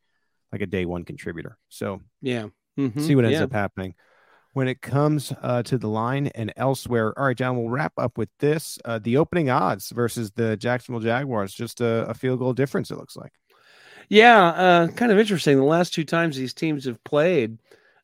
like 0.53 0.61
a 0.61 0.67
day 0.67 0.85
one 0.85 1.05
contributor. 1.05 1.59
So 1.69 2.01
yeah, 2.21 2.49
mm-hmm. 2.79 3.01
see 3.01 3.15
what 3.15 3.25
ends 3.25 3.39
yeah. 3.39 3.45
up 3.45 3.53
happening 3.53 3.95
when 4.53 4.69
it 4.69 4.83
comes 4.83 5.33
uh, 5.43 5.63
to 5.65 5.79
the 5.79 5.89
line 5.89 6.29
and 6.29 6.53
elsewhere. 6.57 7.19
All 7.19 7.27
right, 7.27 7.37
John, 7.37 7.57
we'll 7.57 7.71
wrap 7.71 7.93
up 7.97 8.19
with 8.19 8.29
this: 8.39 8.79
uh, 8.85 8.99
the 8.99 9.17
opening 9.17 9.51
odds 9.51 9.91
versus 9.91 10.31
the 10.33 10.57
Jacksonville 10.57 11.01
Jaguars, 11.01 11.55
just 11.55 11.81
a, 11.81 12.09
a 12.09 12.15
field 12.15 12.39
goal 12.39 12.53
difference. 12.53 12.91
It 12.91 12.99
looks 12.99 13.17
like. 13.17 13.33
Yeah, 14.09 14.45
uh, 14.47 14.89
kind 14.89 15.11
of 15.11 15.19
interesting. 15.19 15.57
The 15.57 15.65
last 15.65 15.95
two 15.95 16.05
times 16.05 16.37
these 16.37 16.53
teams 16.53 16.85
have 16.85 17.03
played, 17.05 17.59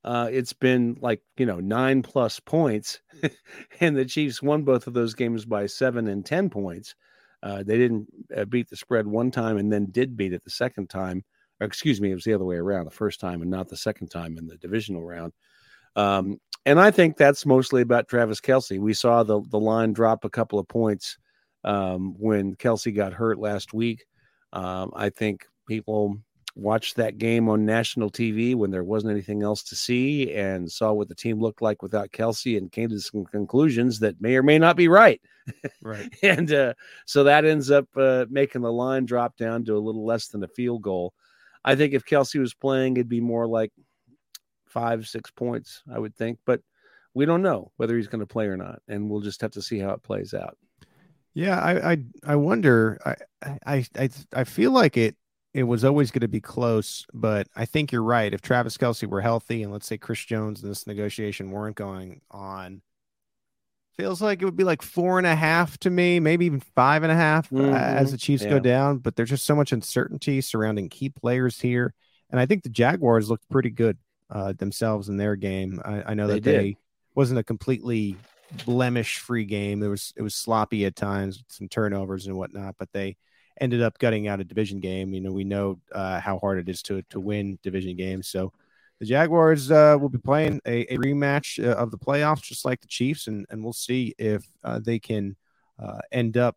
uh, 0.05 0.29
it's 0.31 0.53
been 0.53 0.97
like 1.01 1.21
you 1.37 1.47
know 1.47 1.61
nine 1.61 2.03
plus 2.03 2.41
points, 2.41 3.01
and 3.81 3.97
the 3.97 4.05
Chiefs 4.05 4.43
won 4.43 4.63
both 4.63 4.87
of 4.87 4.95
those 4.95 5.15
games 5.15 5.45
by 5.45 5.67
seven 5.67 6.09
and 6.09 6.25
ten 6.25 6.49
points. 6.51 6.95
Uh, 7.43 7.63
they 7.63 7.79
didn't 7.79 8.07
uh, 8.37 8.45
beat 8.45 8.69
the 8.69 8.77
spread 8.77 9.07
one 9.07 9.31
time 9.31 9.59
and 9.59 9.73
then 9.73 9.87
did 9.91 10.17
beat 10.17 10.33
it 10.33 10.43
the 10.43 10.51
second 10.51 10.91
time. 10.91 11.25
Or 11.61 11.67
excuse 11.67 12.01
me, 12.01 12.11
it 12.11 12.15
was 12.15 12.25
the 12.25 12.35
other 12.35 12.45
way 12.45 12.57
around 12.57 12.85
the 12.85 12.91
first 12.91 13.21
time 13.21 13.43
and 13.43 13.51
not 13.51 13.69
the 13.69 13.77
second 13.77 14.09
time 14.09 14.39
in 14.39 14.47
the 14.47 14.57
divisional 14.57 15.05
round. 15.05 15.33
Um, 15.95 16.41
and 16.67 16.81
I 16.81 16.91
think 16.91 17.17
that's 17.17 17.47
mostly 17.47 17.83
about 17.83 18.09
Travis 18.09 18.41
Kelce. 18.41 18.79
We 18.79 18.93
saw 18.95 19.23
the 19.23 19.41
the 19.49 19.59
line 19.59 19.93
drop 19.93 20.25
a 20.25 20.31
couple 20.31 20.59
of 20.59 20.69
points 20.69 21.17
um, 21.65 22.15
when 22.19 22.57
Kelce 22.57 22.95
got 22.95 23.13
hurt 23.13 23.39
last 23.39 23.73
week. 23.73 24.05
Um, 24.53 24.93
I 24.95 25.11
think 25.11 25.47
people 25.67 26.19
watched 26.59 26.97
that 26.97 27.19
game 27.19 27.49
on 27.49 27.65
national 27.65 28.11
TV 28.11 28.55
when 28.55 28.71
there 28.71 28.83
wasn't 28.83 29.13
anything 29.13 29.43
else 29.43 29.63
to 29.63 29.77
see 29.77 30.35
and 30.35 30.71
saw 30.71 30.93
what 30.93 31.09
the 31.09 31.15
team 31.15 31.41
looked 31.41 31.63
like 31.63 31.83
without 31.83 32.11
Kelce 32.11 32.59
and 32.59 32.73
came 32.73 32.89
to 32.89 33.01
some 33.01 33.25
conclusions 33.25 34.01
that 34.01 34.21
may 34.21 34.37
or 34.37 34.43
may 34.43 34.59
not 34.59 34.77
be 34.77 34.89
right. 34.89 35.21
Right. 35.83 36.13
and 36.23 36.53
uh, 36.53 36.75
so 37.07 37.25
that 37.25 37.45
ends 37.45 37.71
up 37.71 37.87
uh, 37.97 38.27
making 38.29 38.63
the 38.63 38.73
line 38.73 39.07
drop 39.07 39.37
down 39.37 39.65
to 39.67 39.77
a 39.77 39.79
little 39.79 40.05
less 40.05 40.29
than 40.29 40.43
a 40.43 40.49
field 40.49 40.83
goal. 40.83 41.15
I 41.65 41.77
think 41.77 41.95
if 41.95 42.05
Kelce 42.05 42.41
was 42.41 42.55
playing, 42.55 42.97
it'd 42.97 43.09
be 43.09 43.21
more 43.21 43.47
like 43.47 43.73
five, 44.67 45.07
six 45.07 45.31
points, 45.31 45.83
I 45.93 45.99
would 45.99 46.15
think. 46.17 46.39
But 46.45 46.61
we 47.15 47.25
don't 47.25 47.43
know 47.43 47.71
whether 47.77 47.97
he's 47.97 48.09
going 48.09 48.21
to 48.21 48.27
play 48.27 48.47
or 48.47 48.57
not. 48.57 48.83
And 48.89 49.09
we'll 49.09 49.21
just 49.21 49.41
have 49.43 49.53
to 49.53 49.63
see 49.63 49.79
how 49.79 49.91
it 49.91 50.03
plays 50.03 50.35
out. 50.35 50.59
Yeah, 51.35 51.61
I 51.61 51.93
I, 51.93 51.97
I 52.27 52.37
wonder. 52.37 52.99
I, 53.07 53.61
I 53.65 53.87
I 53.97 54.11
I 54.33 54.45
feel 54.45 54.73
like 54.73 54.97
it 54.97 55.17
it 55.55 55.63
was 55.65 55.85
always 55.85 56.11
going 56.11 56.21
to 56.21 56.29
be 56.29 56.41
close, 56.41 57.07
but 57.15 57.49
I 57.57 57.65
think 57.65 57.91
you're 57.91 58.03
right. 58.03 58.33
If 58.33 58.43
Travis 58.43 58.77
Kelce 58.77 59.09
were 59.09 59.21
healthy 59.21 59.63
and 59.63 59.73
let's 59.73 59.87
say 59.87 59.97
Chris 59.97 60.25
Jones 60.25 60.63
and 60.63 60.71
this 60.71 60.87
negotiation 60.87 61.51
weren't 61.51 61.77
going 61.77 62.21
on, 62.31 62.83
feels 63.97 64.23
like 64.23 64.41
it 64.41 64.45
would 64.45 64.57
be 64.57 64.65
like 64.65 64.83
four 64.83 65.19
and 65.19 65.27
a 65.27 65.35
half 65.35 65.79
to 65.79 65.91
me, 65.91 66.21
maybe 66.21 66.47
even 66.47 66.61
five 66.61 67.03
and 67.03 67.11
a 67.11 67.17
half 67.17 67.51
mm-hmm. 67.51 67.73
uh, 67.73 67.77
as 67.77 68.13
the 68.13 68.19
Chiefs 68.19 68.45
yeah. 68.45 68.51
go 68.51 68.59
down. 68.59 68.99
But 68.99 69.17
there's 69.17 69.31
just 69.31 69.47
so 69.47 69.57
much 69.57 69.73
uncertainty 69.73 70.41
surrounding 70.41 70.89
key 70.89 71.09
players 71.09 71.61
here. 71.61 71.95
And 72.31 72.39
I 72.39 72.47
think 72.47 72.63
the 72.63 72.69
Jaguars 72.69 73.31
looked 73.31 73.49
pretty 73.49 73.71
good 73.71 73.97
uh, 74.31 74.53
themselves 74.53 75.09
in 75.09 75.17
their 75.17 75.35
game. 75.35 75.81
I, 75.85 76.11
I 76.11 76.15
know 76.15 76.29
that 76.29 76.43
they, 76.43 76.53
they 76.53 76.77
wasn't 77.15 77.41
a 77.41 77.45
completely 77.45 78.17
blemish 78.65 79.19
free 79.19 79.45
game. 79.45 79.83
It 79.83 79.89
was 79.89 80.13
it 80.17 80.23
was 80.23 80.35
sloppy 80.35 80.85
at 80.85 80.95
times, 80.95 81.43
some 81.49 81.69
turnovers 81.69 82.27
and 82.27 82.37
whatnot, 82.37 82.77
but 82.79 82.93
they 82.93 83.17
ended 83.61 83.83
up 83.83 83.99
gutting 83.99 84.29
out 84.29 84.41
a 84.41 84.45
division 84.45 84.81
game. 84.81 85.13
You 85.13 85.21
know, 85.21 85.33
we 85.33 85.45
know 85.45 85.81
uh, 85.93 86.21
how 86.21 86.39
hard 86.39 86.59
it 86.59 86.69
is 86.69 86.83
to 86.83 87.03
to 87.11 87.21
win 87.21 87.59
division 87.63 87.97
games. 87.97 88.29
So 88.29 88.53
the 89.01 89.07
Jaguars 89.07 89.71
uh, 89.71 89.97
will 90.01 90.09
be 90.09 90.19
playing 90.19 90.61
a, 90.67 90.93
a 90.93 90.97
rematch 90.97 91.65
uh, 91.65 91.75
of 91.75 91.91
the 91.91 91.99
playoffs, 91.99 92.43
just 92.43 92.65
like 92.65 92.81
the 92.81 92.89
Chiefs, 92.89 93.27
and 93.27 93.47
and 93.51 93.63
we'll 93.63 93.73
see 93.73 94.15
if 94.19 94.45
uh, 94.65 94.81
they 94.83 94.99
can 94.99 95.37
uh, 95.79 95.99
end 96.11 96.37
up 96.37 96.57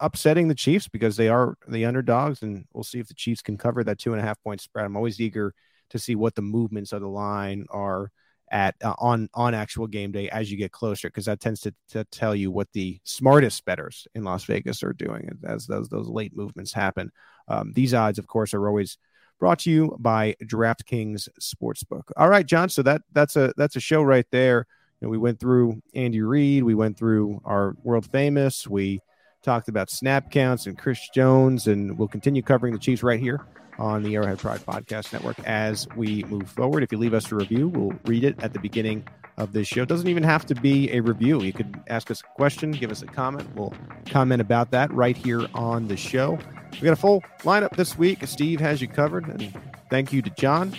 upsetting 0.00 0.48
the 0.48 0.54
Chiefs 0.54 0.88
because 0.88 1.16
they 1.16 1.28
are 1.28 1.56
the 1.68 1.84
underdogs, 1.84 2.42
and 2.42 2.64
we'll 2.72 2.84
see 2.84 2.98
if 2.98 3.08
the 3.08 3.14
Chiefs 3.14 3.42
can 3.42 3.56
cover 3.56 3.84
that 3.84 3.98
two 3.98 4.12
and 4.12 4.20
a 4.20 4.24
half 4.24 4.42
point 4.42 4.60
spread. 4.60 4.84
I'm 4.84 4.96
always 4.96 5.20
eager 5.20 5.54
to 5.90 5.98
see 5.98 6.14
what 6.14 6.34
the 6.34 6.42
movements 6.42 6.92
of 6.92 7.02
the 7.02 7.08
line 7.08 7.66
are 7.70 8.10
at 8.50 8.74
uh, 8.82 8.94
on 8.98 9.28
on 9.34 9.54
actual 9.54 9.86
game 9.86 10.12
day 10.12 10.28
as 10.30 10.50
you 10.50 10.56
get 10.56 10.72
closer 10.72 11.08
because 11.08 11.26
that 11.26 11.40
tends 11.40 11.60
to, 11.60 11.74
to 11.88 12.04
tell 12.04 12.34
you 12.34 12.50
what 12.50 12.68
the 12.72 12.98
smartest 13.04 13.64
betters 13.64 14.08
in 14.14 14.24
Las 14.24 14.44
Vegas 14.44 14.82
are 14.82 14.92
doing 14.92 15.28
as 15.44 15.66
those 15.66 15.88
those 15.88 16.08
late 16.08 16.36
movements 16.36 16.72
happen. 16.72 17.10
Um, 17.48 17.72
these 17.74 17.94
odds, 17.94 18.18
of 18.18 18.26
course, 18.26 18.54
are 18.54 18.66
always 18.66 18.98
brought 19.38 19.60
to 19.60 19.70
you 19.70 19.96
by 19.98 20.36
DraftKings 20.44 21.28
Sportsbook. 21.40 22.10
All 22.16 22.28
right, 22.28 22.46
John. 22.46 22.68
So 22.68 22.82
that 22.82 23.02
that's 23.12 23.36
a 23.36 23.52
that's 23.56 23.76
a 23.76 23.80
show 23.80 24.02
right 24.02 24.26
there. 24.30 24.66
You 25.00 25.06
know, 25.06 25.10
we 25.10 25.18
went 25.18 25.40
through 25.40 25.80
Andy 25.94 26.20
Reid, 26.20 26.62
we 26.62 26.74
went 26.74 26.98
through 26.98 27.40
our 27.44 27.74
world 27.82 28.10
famous, 28.10 28.66
we 28.66 29.00
talked 29.42 29.68
about 29.68 29.90
snap 29.90 30.30
counts 30.30 30.66
and 30.66 30.76
Chris 30.76 31.08
Jones, 31.14 31.66
and 31.66 31.98
we'll 31.98 32.08
continue 32.08 32.42
covering 32.42 32.72
the 32.72 32.78
Chiefs 32.78 33.02
right 33.02 33.20
here 33.20 33.46
on 33.78 34.02
the 34.02 34.14
Arrowhead 34.14 34.38
Pride 34.38 34.60
Podcast 34.60 35.12
Network 35.12 35.38
as 35.46 35.88
we 35.96 36.24
move 36.24 36.50
forward. 36.50 36.82
If 36.82 36.92
you 36.92 36.98
leave 36.98 37.14
us 37.14 37.32
a 37.32 37.34
review, 37.34 37.68
we'll 37.68 37.98
read 38.04 38.24
it 38.24 38.36
at 38.42 38.52
the 38.52 38.58
beginning 38.58 39.06
of 39.38 39.52
this 39.52 39.66
show. 39.66 39.82
It 39.82 39.88
doesn't 39.88 40.08
even 40.08 40.22
have 40.22 40.44
to 40.46 40.54
be 40.54 40.92
a 40.92 41.00
review. 41.00 41.42
You 41.42 41.52
could 41.52 41.80
ask 41.88 42.10
us 42.10 42.20
a 42.20 42.34
question, 42.34 42.72
give 42.72 42.90
us 42.90 43.00
a 43.00 43.06
comment. 43.06 43.48
We'll 43.56 43.72
comment 44.06 44.42
about 44.42 44.70
that 44.72 44.92
right 44.92 45.16
here 45.16 45.46
on 45.54 45.88
the 45.88 45.96
show. 45.96 46.38
We 46.72 46.80
got 46.80 46.92
a 46.92 46.96
full 46.96 47.22
lineup 47.40 47.74
this 47.76 47.96
week. 47.96 48.26
Steve 48.26 48.60
has 48.60 48.82
you 48.82 48.88
covered. 48.88 49.26
And 49.26 49.52
thank 49.88 50.12
you 50.12 50.20
to 50.22 50.30
John. 50.30 50.74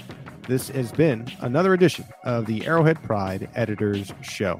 This 0.47 0.69
has 0.69 0.91
been 0.91 1.27
another 1.39 1.73
edition 1.73 2.05
of 2.23 2.45
the 2.45 2.65
Arrowhead 2.65 3.01
Pride 3.03 3.49
Editors 3.55 4.13
Show. 4.21 4.59